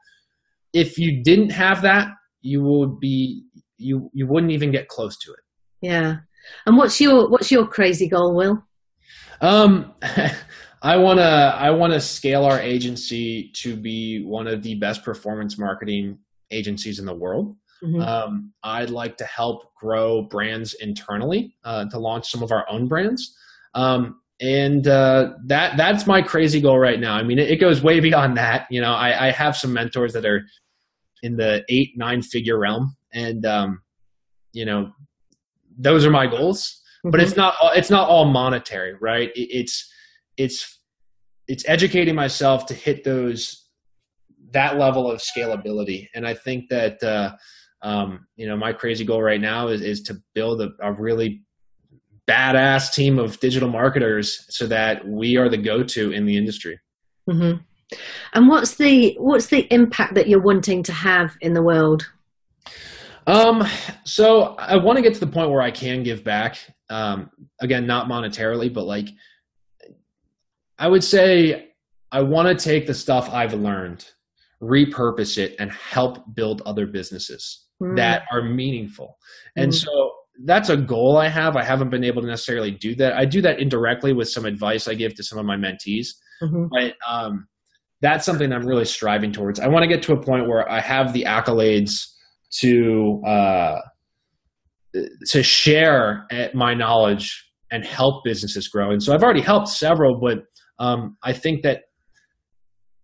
if 0.74 0.98
you 0.98 1.24
didn't 1.24 1.52
have 1.52 1.82
that, 1.84 2.08
you 2.41 2.63
would 2.63 3.00
be 3.00 3.43
you 3.78 4.10
you 4.13 4.28
wouldn't 4.28 4.52
even 4.52 4.72
get 4.72 4.88
close 4.88 5.17
to 5.19 5.32
it. 5.32 5.39
yeah. 5.82 6.17
And 6.65 6.76
what's 6.78 7.00
your 7.00 7.30
what's 7.30 7.52
your 7.52 7.65
crazy 7.67 8.08
goal, 8.10 8.36
Will? 8.36 8.63
Um, 9.41 9.93
I 10.82 10.98
wanna 10.98 11.56
I 11.58 11.69
wanna 11.72 12.00
scale 12.02 12.43
our 12.43 12.60
agency 12.60 13.52
to 13.58 13.76
be 13.76 14.24
one 14.26 14.48
of 14.48 14.62
the 14.63 14.76
best 14.76 15.04
performance 15.04 15.58
marketing 15.58 16.17
agencies 16.52 17.00
in 17.00 17.06
the 17.06 17.13
world. 17.15 17.56
Mhm. 17.84 18.06
Um, 18.06 18.54
I'd 18.63 18.89
like 18.89 19.15
to 19.17 19.26
help 19.26 19.74
grow 19.76 20.24
brands 20.24 20.74
internally 20.76 21.56
uh, 21.63 21.86
to 21.89 22.00
launch 22.00 22.30
some 22.30 22.43
of 22.43 22.52
our 22.52 22.65
own 22.69 22.88
brands. 22.88 23.36
Um, 23.74 24.19
and 24.43 24.86
uh, 24.88 25.34
that 25.45 25.77
that's 25.77 26.06
my 26.06 26.21
crazy 26.21 26.60
goal 26.60 26.77
right 26.77 26.99
now. 26.99 27.15
I 27.15 27.23
mean, 27.23 27.39
it, 27.39 27.49
it 27.49 27.56
goes 27.58 27.82
way 27.82 28.01
beyond 28.01 28.36
that. 28.38 28.67
You 28.69 28.82
know, 28.82 28.91
I, 28.93 29.27
I 29.27 29.32
have 29.32 29.56
some 29.56 29.71
mentors 29.71 30.12
that 30.13 30.25
are 30.25 30.43
in 31.21 31.38
the 31.38 31.63
eight 31.69 31.91
nine 31.95 32.21
figure 32.21 32.60
realm, 32.60 32.95
and 33.13 33.45
um, 33.45 33.82
you 34.51 34.65
know, 34.65 34.91
those 35.77 36.06
are 36.06 36.12
my 36.12 36.27
goals. 36.27 36.82
But 37.06 37.19
Mhm. 37.19 37.23
it's 37.23 37.36
not 37.38 37.56
all- 37.62 37.71
it's 37.73 37.89
not 37.89 38.10
all 38.10 38.25
monetary, 38.25 38.95
right? 39.01 39.29
It, 39.34 39.47
it's 39.60 39.89
it's 40.38 40.79
it's 41.47 41.63
educating 41.67 42.15
myself 42.15 42.65
to 42.67 42.73
hit 42.73 43.03
those 43.06 43.69
that 44.51 44.77
level 44.77 45.10
of 45.10 45.21
scalability, 45.21 46.08
and 46.15 46.27
I 46.27 46.34
think 46.34 46.69
that 46.69 47.01
uh, 47.01 47.36
um, 47.82 48.27
you 48.36 48.45
know 48.47 48.58
my 48.58 48.73
crazy 48.73 49.06
goal 49.06 49.21
right 49.21 49.41
now 49.41 49.69
is 49.69 49.82
is 49.82 50.01
to 50.03 50.17
build 50.36 50.62
a, 50.62 50.69
a 50.82 50.91
really 50.91 51.43
badass 52.27 52.93
team 52.93 53.19
of 53.19 53.39
digital 53.39 53.69
marketers 53.69 54.45
so 54.49 54.65
that 54.67 55.07
we 55.07 55.38
are 55.38 55.49
the 55.49 55.57
go-to 55.57 56.12
in 56.12 56.25
the 56.25 56.38
industry. 56.38 56.79
Mhm. 57.29 57.63
And 58.33 58.47
what's 58.47 58.75
the 58.75 59.15
what's 59.19 59.47
the 59.47 59.71
impact 59.73 60.15
that 60.15 60.27
you're 60.27 60.41
wanting 60.41 60.83
to 60.83 60.93
have 60.93 61.36
in 61.41 61.53
the 61.53 61.62
world? 61.62 62.09
Um, 63.27 63.65
so 64.03 64.55
I 64.57 64.77
want 64.77 64.97
to 64.97 65.01
get 65.01 65.13
to 65.13 65.19
the 65.19 65.27
point 65.31 65.49
where 65.49 65.62
I 65.62 65.71
can 65.71 66.03
give 66.03 66.23
back. 66.23 66.57
Um, 66.89 67.29
again, 67.62 67.86
not 67.88 68.07
monetarily, 68.07 68.73
but 68.73 68.86
like 68.86 69.09
I 70.79 70.88
would 70.88 71.03
say 71.03 71.69
I 72.12 72.21
want 72.21 72.47
to 72.47 72.63
take 72.63 72.88
the 72.88 72.93
stuff 72.93 73.29
I've 73.31 73.53
learned, 73.53 74.05
repurpose 74.62 75.38
it, 75.38 75.55
and 75.59 75.71
help 75.71 76.36
build 76.36 76.62
other 76.65 76.86
businesses 76.88 77.59
Mm. 77.81 77.95
that 77.97 78.23
are 78.31 78.41
meaningful. 78.43 79.17
And 79.55 79.71
Mm. 79.71 79.75
so 79.75 80.12
that's 80.45 80.69
a 80.69 80.77
goal 80.77 81.17
I 81.17 81.29
have. 81.29 81.56
I 81.56 81.63
haven't 81.63 81.89
been 81.89 82.03
able 82.03 82.21
to 82.21 82.27
necessarily 82.27 82.71
do 82.71 82.95
that. 82.95 83.13
I 83.13 83.25
do 83.25 83.41
that 83.41 83.60
indirectly 83.60 84.13
with 84.13 84.29
some 84.29 84.45
advice 84.45 84.88
I 84.88 84.93
give 84.93 85.15
to 85.15 85.23
some 85.23 85.39
of 85.39 85.45
my 85.45 85.56
mentees 85.58 86.08
Mhm. 86.41 86.67
but 86.69 86.93
um, 87.08 87.47
that's 88.01 88.25
something 88.25 88.51
I'm 88.51 88.65
really 88.67 88.86
striving 88.86 89.32
towards. 89.32 89.60
I 89.60 89.67
want 89.67 89.84
to 89.84 89.88
get 89.88 90.03
to 90.03 90.13
a 90.13 90.21
point 90.21 90.47
where 90.47 90.69
I 90.69 90.82
have 90.82 91.13
the 91.13 91.23
accolades 91.23 91.91
to 92.60 93.21
uh, 93.25 93.79
to 95.27 95.41
share 95.43 96.25
eh, 96.32 96.49
my 96.53 96.73
knowledge 96.73 97.49
and 97.71 97.86
help 97.86 98.23
businesses 98.23 98.67
grow. 98.67 98.91
And 98.91 99.01
so 99.01 99.13
I've 99.13 99.23
already 99.23 99.41
helped 99.41 99.69
several, 99.69 100.19
but 100.19 100.43
um, 100.79 101.17
I 101.23 101.34
think 101.34 101.63
that 101.63 101.84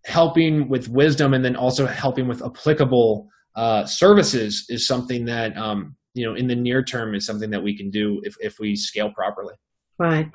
helping 0.06 0.70
with 0.70 0.90
wisdom 0.90 1.34
and 1.34 1.44
then 1.44 1.56
also 1.56 1.86
helping 1.86 2.28
with 2.28 2.44
applicable 2.44 3.28
uh, 3.56 3.86
services 3.86 4.66
is 4.70 4.86
something 4.86 5.26
that 5.26 5.58
um, 5.58 5.96
you 6.14 6.26
know 6.26 6.36
in 6.36 6.48
the 6.48 6.56
near 6.56 6.84
term 6.84 7.16
is 7.16 7.26
something 7.26 7.50
that 7.52 7.64
we 7.64 7.78
can 7.78 7.90
do 7.90 8.20
if 8.24 8.36
if 8.40 8.60
we 8.60 8.76
scale 8.76 9.12
properly. 9.12 9.56
Right. 9.98 10.30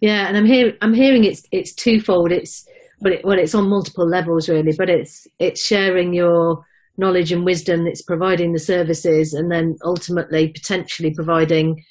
Yeah, 0.00 0.28
and 0.28 0.36
I'm 0.36 0.46
hearing 0.46 0.74
I'm 0.82 0.94
hearing 0.94 1.24
it's 1.24 1.42
it's 1.52 1.74
twofold. 1.74 2.32
It's 2.32 2.66
but 3.00 3.12
it, 3.12 3.24
well, 3.24 3.38
it's 3.38 3.54
on 3.54 3.68
multiple 3.68 4.08
levels 4.08 4.48
really. 4.48 4.72
But 4.76 4.90
it's 4.90 5.26
it's 5.38 5.64
sharing 5.64 6.14
your 6.14 6.64
knowledge 6.98 7.32
and 7.32 7.44
wisdom. 7.44 7.86
It's 7.86 8.02
providing 8.02 8.52
the 8.52 8.58
services, 8.58 9.34
and 9.34 9.50
then 9.50 9.76
ultimately 9.84 10.48
potentially 10.48 11.12
providing 11.14 11.82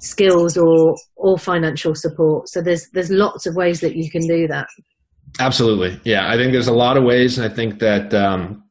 skills 0.00 0.56
or 0.56 0.96
or 1.16 1.38
financial 1.38 1.94
support. 1.94 2.48
So 2.48 2.62
there's 2.62 2.88
there's 2.92 3.10
lots 3.10 3.46
of 3.46 3.54
ways 3.54 3.80
that 3.80 3.96
you 3.96 4.10
can 4.10 4.26
do 4.26 4.46
that. 4.48 4.66
Absolutely. 5.38 6.00
Yeah. 6.04 6.30
I 6.30 6.36
think 6.36 6.52
there's 6.52 6.68
a 6.68 6.72
lot 6.72 6.96
of 6.96 7.04
ways. 7.04 7.38
And 7.38 7.50
I 7.50 7.54
think 7.54 7.78
that 7.80 8.14
um, 8.14 8.64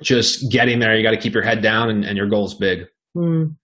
just 0.00 0.50
getting 0.50 0.78
there, 0.78 0.96
you 0.96 1.02
got 1.02 1.10
to 1.10 1.16
keep 1.16 1.34
your 1.34 1.42
head 1.42 1.62
down 1.62 1.90
and, 1.90 2.04
and 2.04 2.16
your 2.16 2.28
goal's 2.28 2.54
big. 2.54 2.86
Mm. 3.16 3.56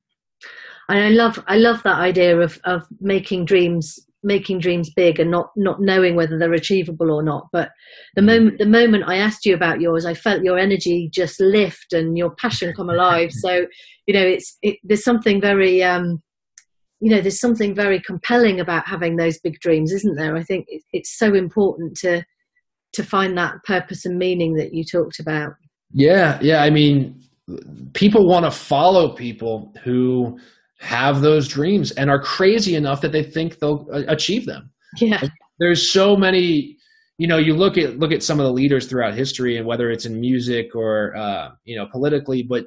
And 0.88 0.98
I 0.98 1.08
love 1.10 1.42
I 1.46 1.56
love 1.56 1.82
that 1.84 1.98
idea 1.98 2.38
of 2.38 2.60
of 2.64 2.86
making 3.00 3.44
dreams 3.44 3.98
making 4.24 4.60
dreams 4.60 4.90
big 4.90 5.18
and 5.18 5.30
not 5.30 5.50
not 5.56 5.80
knowing 5.80 6.14
whether 6.14 6.38
they're 6.38 6.52
achievable 6.52 7.10
or 7.10 7.22
not. 7.22 7.48
But 7.52 7.70
the 8.14 8.22
moment 8.22 8.58
the 8.58 8.66
moment 8.66 9.04
I 9.06 9.16
asked 9.16 9.46
you 9.46 9.54
about 9.54 9.80
yours, 9.80 10.04
I 10.04 10.14
felt 10.14 10.42
your 10.42 10.58
energy 10.58 11.08
just 11.12 11.40
lift 11.40 11.92
and 11.92 12.16
your 12.16 12.30
passion 12.30 12.72
come 12.74 12.90
alive. 12.90 13.30
So 13.42 13.66
you 14.06 14.14
know, 14.14 14.26
it's 14.26 14.58
it, 14.62 14.78
there's 14.82 15.04
something 15.04 15.40
very 15.40 15.82
um, 15.82 16.22
you 17.00 17.10
know 17.10 17.20
there's 17.20 17.40
something 17.40 17.74
very 17.74 18.00
compelling 18.00 18.60
about 18.60 18.86
having 18.86 19.16
those 19.16 19.38
big 19.38 19.58
dreams, 19.60 19.92
isn't 19.92 20.16
there? 20.16 20.36
I 20.36 20.42
think 20.42 20.66
it, 20.68 20.82
it's 20.92 21.16
so 21.16 21.34
important 21.34 21.96
to 21.98 22.24
to 22.94 23.02
find 23.02 23.36
that 23.38 23.62
purpose 23.64 24.04
and 24.04 24.18
meaning 24.18 24.54
that 24.54 24.74
you 24.74 24.84
talked 24.84 25.18
about. 25.18 25.54
Yeah. 25.92 26.38
Yeah. 26.42 26.62
I 26.62 26.70
mean, 26.70 27.20
people 27.94 28.26
want 28.28 28.44
to 28.44 28.50
follow 28.50 29.14
people 29.14 29.72
who 29.84 30.38
have 30.80 31.20
those 31.20 31.46
dreams 31.48 31.92
and 31.92 32.10
are 32.10 32.20
crazy 32.20 32.74
enough 32.76 33.00
that 33.02 33.12
they 33.12 33.22
think 33.22 33.58
they'll 33.58 33.86
uh, 33.92 34.02
achieve 34.08 34.46
them. 34.46 34.70
Yeah. 35.00 35.22
there's 35.58 35.90
so 35.90 36.16
many 36.16 36.76
you 37.18 37.26
know 37.26 37.38
you 37.38 37.54
look 37.54 37.78
at 37.78 37.98
look 37.98 38.12
at 38.12 38.22
some 38.22 38.38
of 38.40 38.44
the 38.44 38.52
leaders 38.52 38.86
throughout 38.86 39.14
history 39.14 39.56
and 39.56 39.66
whether 39.66 39.90
it's 39.90 40.04
in 40.04 40.20
music 40.20 40.74
or 40.74 41.16
uh, 41.16 41.48
you 41.64 41.76
know 41.76 41.86
politically 41.90 42.42
but 42.42 42.64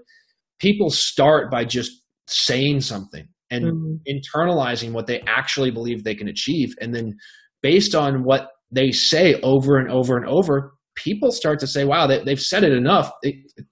people 0.60 0.90
start 0.90 1.52
by 1.52 1.64
just 1.66 1.92
saying 2.28 2.80
something 2.82 3.28
and 3.52 3.66
Mhm. 3.66 4.00
internalizing 4.10 4.92
what 4.92 5.06
they 5.08 5.20
actually 5.28 5.70
believe 5.72 6.04
they 6.04 6.16
can 6.16 6.28
achieve 6.28 6.74
and 6.82 6.96
then 6.96 7.14
based 7.62 7.94
on 7.94 8.24
what 8.24 8.48
they 8.72 8.92
say 8.92 9.40
over 9.42 9.78
and 9.78 9.92
over 9.92 10.18
and 10.18 10.26
over 10.28 10.74
people 10.96 11.32
start 11.32 11.60
to 11.60 11.68
say 11.68 11.84
wow 11.86 12.08
they, 12.08 12.24
they've 12.24 12.42
said 12.42 12.64
it 12.64 12.72
enough 12.72 13.12
it, 13.22 13.36
it, 13.58 13.66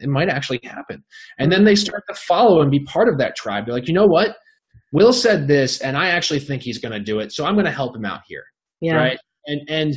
it 0.00 0.08
might 0.08 0.28
actually 0.28 0.60
happen. 0.64 1.04
And 1.38 1.52
then 1.52 1.64
they 1.64 1.74
start 1.74 2.02
to 2.08 2.14
follow 2.14 2.62
and 2.62 2.70
be 2.70 2.80
part 2.84 3.08
of 3.08 3.18
that 3.18 3.36
tribe. 3.36 3.66
They're 3.66 3.74
like 3.74 3.88
you 3.88 3.94
know 3.94 4.06
what? 4.06 4.36
Will 4.92 5.12
said 5.12 5.46
this 5.46 5.80
and 5.82 5.96
i 5.96 6.08
actually 6.08 6.40
think 6.40 6.62
he's 6.62 6.78
going 6.78 6.92
to 6.92 6.98
do 6.98 7.20
it 7.20 7.30
so 7.30 7.44
i'm 7.44 7.54
going 7.54 7.64
to 7.66 7.70
help 7.70 7.94
him 7.94 8.04
out 8.04 8.22
here. 8.26 8.42
Yeah. 8.80 8.96
right? 8.96 9.18
And 9.46 9.60
and 9.68 9.96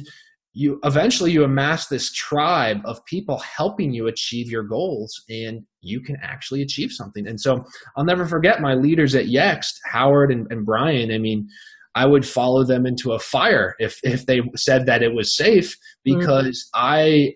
you 0.55 0.79
eventually 0.83 1.31
you 1.31 1.43
amass 1.43 1.87
this 1.87 2.11
tribe 2.11 2.77
of 2.85 3.03
people 3.05 3.39
helping 3.39 3.91
you 3.91 4.05
achieve 4.05 4.51
your 4.51 4.61
goals 4.61 5.23
and 5.29 5.61
you 5.81 5.99
can 5.99 6.15
actually 6.21 6.61
achieve 6.61 6.91
something. 6.91 7.27
And 7.27 7.39
so 7.39 7.63
i'll 7.97 8.05
never 8.05 8.27
forget 8.27 8.61
my 8.61 8.75
leaders 8.75 9.15
at 9.15 9.25
yext 9.25 9.73
howard 9.91 10.31
and, 10.31 10.45
and 10.51 10.65
brian. 10.65 11.11
I 11.11 11.17
mean 11.17 11.47
i 11.95 12.05
would 12.05 12.25
follow 12.25 12.63
them 12.63 12.85
into 12.85 13.11
a 13.11 13.19
fire 13.19 13.75
if 13.79 13.99
if 14.03 14.25
they 14.25 14.41
said 14.55 14.85
that 14.85 15.03
it 15.03 15.13
was 15.13 15.35
safe 15.35 15.75
because 16.03 16.69
i 16.73 17.33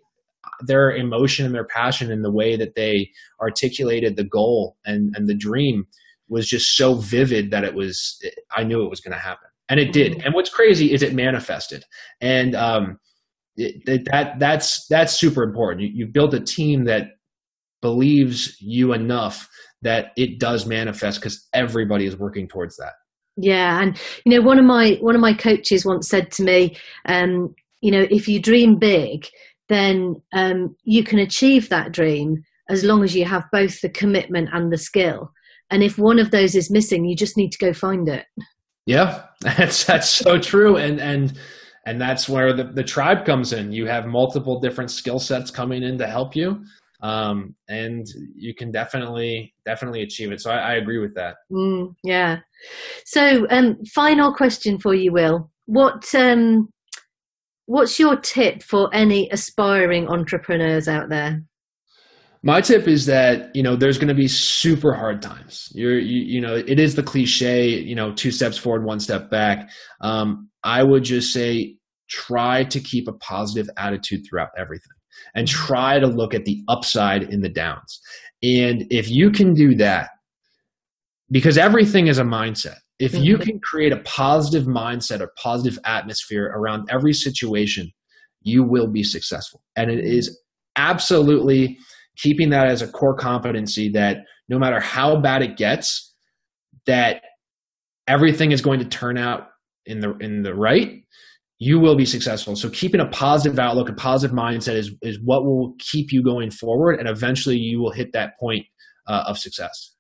their 0.66 0.92
emotion 0.92 1.46
and 1.46 1.54
their 1.54 1.66
passion 1.66 2.12
and 2.12 2.24
the 2.24 2.32
way 2.32 2.56
that 2.56 2.76
they 2.76 3.10
articulated 3.42 4.16
the 4.16 4.24
goal 4.24 4.78
and 4.86 5.14
and 5.16 5.28
the 5.28 5.36
dream 5.36 5.86
was 6.30 6.48
just 6.48 6.76
so 6.76 6.96
vivid 6.96 7.52
that 7.52 7.64
it 7.64 7.74
was 7.74 8.22
I 8.56 8.64
knew 8.64 8.84
it 8.84 8.90
was 8.90 9.00
going 9.00 9.14
to 9.14 9.20
happen, 9.20 9.48
and 9.70 9.80
it 9.80 9.94
did. 9.94 10.14
Mm-hmm. 10.14 10.26
And 10.26 10.34
what's 10.34 10.50
crazy 10.50 10.94
is 10.94 11.02
it 11.02 11.14
manifested, 11.14 11.84
and 12.22 12.56
um, 12.56 13.00
it, 13.56 14.06
that 14.12 14.40
that's 14.40 14.86
that's 14.88 15.14
super 15.14 15.44
important. 15.44 15.82
You, 15.82 15.90
you 15.94 16.08
built 16.08 16.34
a 16.34 16.40
team 16.40 16.86
that 16.86 17.12
believes 17.82 18.58
you 18.60 18.94
enough 18.94 19.48
that 19.84 20.08
it 20.18 20.40
does 20.40 20.66
manifest 20.66 21.20
because 21.20 21.48
everybody 21.54 22.06
is 22.06 22.18
working 22.18 22.48
towards 22.48 22.76
that. 22.78 22.94
Yeah, 23.38 23.82
and 23.82 23.98
you 24.26 24.32
know, 24.32 24.46
one 24.46 24.58
of 24.58 24.66
my 24.66 24.98
one 25.00 25.16
of 25.16 25.22
my 25.22 25.34
coaches 25.34 25.86
once 25.86 26.10
said 26.10 26.32
to 26.32 26.44
me, 26.44 26.76
um, 27.06 27.54
you 27.82 27.92
know, 27.92 28.08
if 28.10 28.28
you 28.28 28.42
dream 28.42 28.78
big, 28.78 29.28
then 29.70 30.22
um, 30.34 30.76
you 30.84 31.04
can 31.04 31.20
achieve 31.20 31.70
that 31.70 31.92
dream 31.92 32.44
as 32.70 32.84
long 32.84 33.04
as 33.04 33.16
you 33.16 33.26
have 33.26 33.46
both 33.52 33.82
the 33.82 33.90
commitment 33.90 34.50
and 34.52 34.72
the 34.72 34.78
skill. 34.78 35.32
And 35.70 35.84
if 35.84 35.98
one 35.98 36.20
of 36.20 36.32
those 36.32 36.56
is 36.56 36.72
missing, 36.72 37.06
you 37.06 37.16
just 37.16 37.38
need 37.38 37.52
to 37.52 37.58
go 37.58 37.74
find 37.74 38.08
it. 38.08 38.26
Yeah, 38.86 39.24
that's 39.42 39.84
that's 39.84 40.10
so 40.10 40.40
true, 40.40 40.78
and 40.78 41.00
and 41.00 41.38
and 41.86 42.02
that's 42.02 42.28
where 42.28 42.54
the, 42.54 42.64
the 42.64 42.84
tribe 42.84 43.26
comes 43.26 43.54
in. 43.54 43.72
You 43.72 43.86
have 43.86 44.08
multiple 44.08 44.60
different 44.60 44.92
skill 44.92 45.20
sets 45.20 45.52
coming 45.52 45.84
in 45.84 45.98
to 46.00 46.08
help 46.08 46.36
you, 46.36 46.66
um, 47.02 47.56
and 47.68 48.06
you 48.36 48.56
can 48.56 48.72
definitely 48.72 49.54
definitely 49.66 50.02
achieve 50.02 50.32
it. 50.32 50.42
So 50.42 50.52
I, 50.52 50.58
I 50.58 50.74
agree 50.76 51.00
with 51.00 51.16
that. 51.16 51.36
Mm, 51.52 51.96
yeah. 52.04 52.40
So, 53.06 53.48
um, 53.50 53.78
final 53.94 54.34
question 54.34 54.80
for 54.80 54.94
you, 54.94 55.12
Will. 55.14 55.52
What 55.66 56.14
um, 56.16 56.70
what's 57.66 58.00
your 58.00 58.16
tip 58.18 58.64
for 58.64 58.90
any 58.94 59.30
aspiring 59.30 60.08
entrepreneurs 60.08 60.88
out 60.88 61.10
there? 61.10 61.44
My 62.44 62.62
tip 62.62 62.88
is 62.88 63.06
that 63.08 63.56
you 63.56 63.62
know 63.62 63.76
there's 63.76 63.98
going 63.98 64.08
to 64.08 64.16
be 64.16 64.28
super 64.28 64.94
hard 64.94 65.22
times. 65.22 65.70
You're 65.74 66.00
you, 66.00 66.22
you, 66.24 66.42
know 66.42 66.56
it 66.56 66.80
is 66.80 66.96
the 66.96 67.04
cliche 67.04 67.68
you 67.68 67.96
know 67.96 68.14
two 68.14 68.32
steps 68.32 68.58
forward, 68.58 68.86
one 68.86 69.00
step 69.00 69.30
back. 69.30 69.70
Um, 70.02 70.50
I 70.64 70.84
would 70.84 71.04
just 71.04 71.34
say 71.34 71.78
try 72.10 72.64
to 72.64 72.80
keep 72.80 73.08
a 73.08 73.14
positive 73.14 73.70
attitude 73.78 74.26
throughout 74.28 74.50
everything, 74.58 74.97
and 75.36 75.48
try 75.48 76.00
to 76.00 76.08
look 76.08 76.34
at 76.34 76.46
the 76.46 76.64
upside 76.68 77.24
in 77.24 77.42
the 77.42 77.50
downs. 77.50 78.00
And 78.44 78.86
if 78.90 79.10
you 79.10 79.32
can 79.32 79.54
do 79.54 79.76
that, 79.76 80.10
because 81.30 81.58
everything 81.58 82.08
is 82.08 82.20
a 82.20 82.24
mindset. 82.24 82.78
If 83.00 83.14
you 83.14 83.36
mm-hmm. 83.36 83.44
can 83.44 83.60
create 83.60 83.92
a 83.92 83.98
positive 83.98 84.66
mindset 84.66 85.22
or 85.22 85.32
positive 85.38 85.78
atmosphere 85.86 86.52
around 86.56 86.88
every 86.90 87.14
situation, 87.14 87.92
you 88.42 88.64
will 88.64 88.88
be 88.88 89.04
successful. 89.04 89.62
And 89.76 89.92
it 89.92 90.04
is 90.04 90.40
absolutely 90.78 91.78
keeping 92.18 92.50
that 92.50 92.68
as 92.68 92.82
a 92.82 92.88
core 92.88 93.16
competency 93.16 93.90
that 93.90 94.20
no 94.50 94.58
matter 94.58 94.80
how 94.80 95.18
bad 95.18 95.44
it 95.44 95.58
gets, 95.58 96.14
that 96.86 97.22
everything 98.08 98.52
is 98.52 98.62
going 98.62 98.80
to 98.80 98.86
turn 98.86 99.18
out 99.18 99.50
in 99.86 100.00
the 100.00 100.16
in 100.18 100.42
the 100.42 100.56
right, 100.56 101.04
you 101.60 101.80
will 101.80 101.96
be 101.96 102.06
successful. 102.06 102.56
So 102.56 102.70
keeping 102.70 103.02
a 103.02 103.08
positive 103.08 103.58
outlook, 103.58 103.90
a 103.90 103.94
positive 103.94 104.36
mindset 104.36 104.76
is 104.76 104.92
is 105.02 105.20
what 105.24 105.46
will 105.46 105.76
keep 105.80 106.12
you 106.12 106.22
going 106.24 106.52
forward, 106.52 107.00
and 107.00 107.08
eventually 107.08 107.58
you 107.58 107.80
will 107.80 107.92
hit 107.92 108.14
that 108.14 108.40
point 108.40 108.66
uh, 109.08 109.24
of 109.28 109.38
success. 109.38 109.94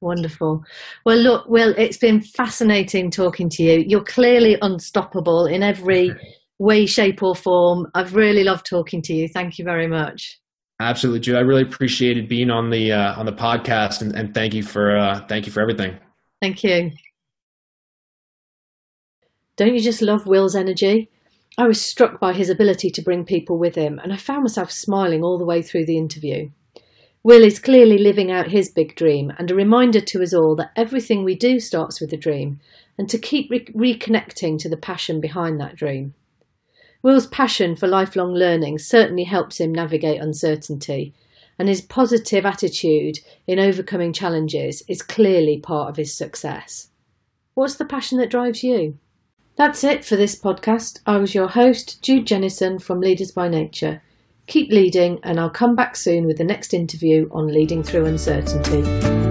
Wonderful. 0.00 0.62
Well, 1.04 1.16
look, 1.16 1.48
Will, 1.48 1.74
it's 1.76 1.98
been 1.98 2.20
fascinating 2.20 3.10
talking 3.10 3.48
to 3.50 3.62
you. 3.62 3.84
You're 3.86 4.04
clearly 4.04 4.56
unstoppable 4.62 5.46
in 5.46 5.62
every 5.62 6.12
way, 6.58 6.86
shape, 6.86 7.22
or 7.22 7.34
form. 7.34 7.86
I've 7.94 8.14
really 8.14 8.44
loved 8.44 8.66
talking 8.66 9.02
to 9.02 9.14
you. 9.14 9.28
Thank 9.28 9.58
you 9.58 9.64
very 9.64 9.88
much. 9.88 10.38
Absolutely, 10.80 11.20
Jude. 11.20 11.36
I 11.36 11.40
really 11.40 11.62
appreciated 11.62 12.28
being 12.28 12.50
on 12.50 12.70
the 12.70 12.92
uh, 12.92 13.18
on 13.18 13.26
the 13.26 13.32
podcast, 13.32 14.02
and, 14.02 14.14
and 14.14 14.32
thank 14.32 14.54
you 14.54 14.62
for 14.62 14.96
uh, 14.96 15.20
thank 15.26 15.46
you 15.46 15.52
for 15.52 15.60
everything. 15.60 15.98
Thank 16.40 16.62
you. 16.62 16.92
Don't 19.58 19.74
you 19.74 19.80
just 19.80 20.02
love 20.02 20.28
Will's 20.28 20.54
energy? 20.54 21.10
I 21.58 21.66
was 21.66 21.84
struck 21.84 22.20
by 22.20 22.32
his 22.32 22.48
ability 22.48 22.90
to 22.90 23.02
bring 23.02 23.24
people 23.24 23.58
with 23.58 23.74
him, 23.74 23.98
and 23.98 24.12
I 24.12 24.16
found 24.16 24.44
myself 24.44 24.70
smiling 24.70 25.24
all 25.24 25.36
the 25.36 25.44
way 25.44 25.62
through 25.62 25.84
the 25.86 25.98
interview. 25.98 26.50
Will 27.24 27.42
is 27.42 27.58
clearly 27.58 27.98
living 27.98 28.30
out 28.30 28.52
his 28.52 28.70
big 28.70 28.94
dream, 28.94 29.32
and 29.36 29.50
a 29.50 29.56
reminder 29.56 30.00
to 30.00 30.22
us 30.22 30.32
all 30.32 30.54
that 30.54 30.70
everything 30.76 31.24
we 31.24 31.34
do 31.34 31.58
starts 31.58 32.00
with 32.00 32.12
a 32.12 32.16
dream, 32.16 32.60
and 32.96 33.10
to 33.10 33.18
keep 33.18 33.50
re- 33.50 33.64
reconnecting 33.64 34.60
to 34.60 34.68
the 34.68 34.76
passion 34.76 35.20
behind 35.20 35.60
that 35.60 35.74
dream. 35.74 36.14
Will's 37.02 37.26
passion 37.26 37.74
for 37.74 37.88
lifelong 37.88 38.32
learning 38.34 38.78
certainly 38.78 39.24
helps 39.24 39.58
him 39.58 39.72
navigate 39.72 40.20
uncertainty, 40.20 41.14
and 41.58 41.68
his 41.68 41.80
positive 41.80 42.46
attitude 42.46 43.18
in 43.48 43.58
overcoming 43.58 44.12
challenges 44.12 44.84
is 44.86 45.02
clearly 45.02 45.58
part 45.58 45.90
of 45.90 45.96
his 45.96 46.14
success. 46.14 46.90
What's 47.54 47.74
the 47.74 47.84
passion 47.84 48.18
that 48.18 48.30
drives 48.30 48.62
you? 48.62 48.98
That's 49.58 49.82
it 49.82 50.04
for 50.04 50.14
this 50.14 50.38
podcast. 50.38 51.00
I 51.04 51.16
was 51.16 51.34
your 51.34 51.48
host, 51.48 52.00
Jude 52.00 52.28
Jennison 52.28 52.80
from 52.80 53.00
Leaders 53.00 53.32
by 53.32 53.48
Nature. 53.48 54.00
Keep 54.46 54.70
leading, 54.70 55.18
and 55.24 55.40
I'll 55.40 55.50
come 55.50 55.74
back 55.74 55.96
soon 55.96 56.26
with 56.26 56.38
the 56.38 56.44
next 56.44 56.72
interview 56.72 57.28
on 57.32 57.48
leading 57.48 57.82
through 57.82 58.04
uncertainty. 58.04 59.27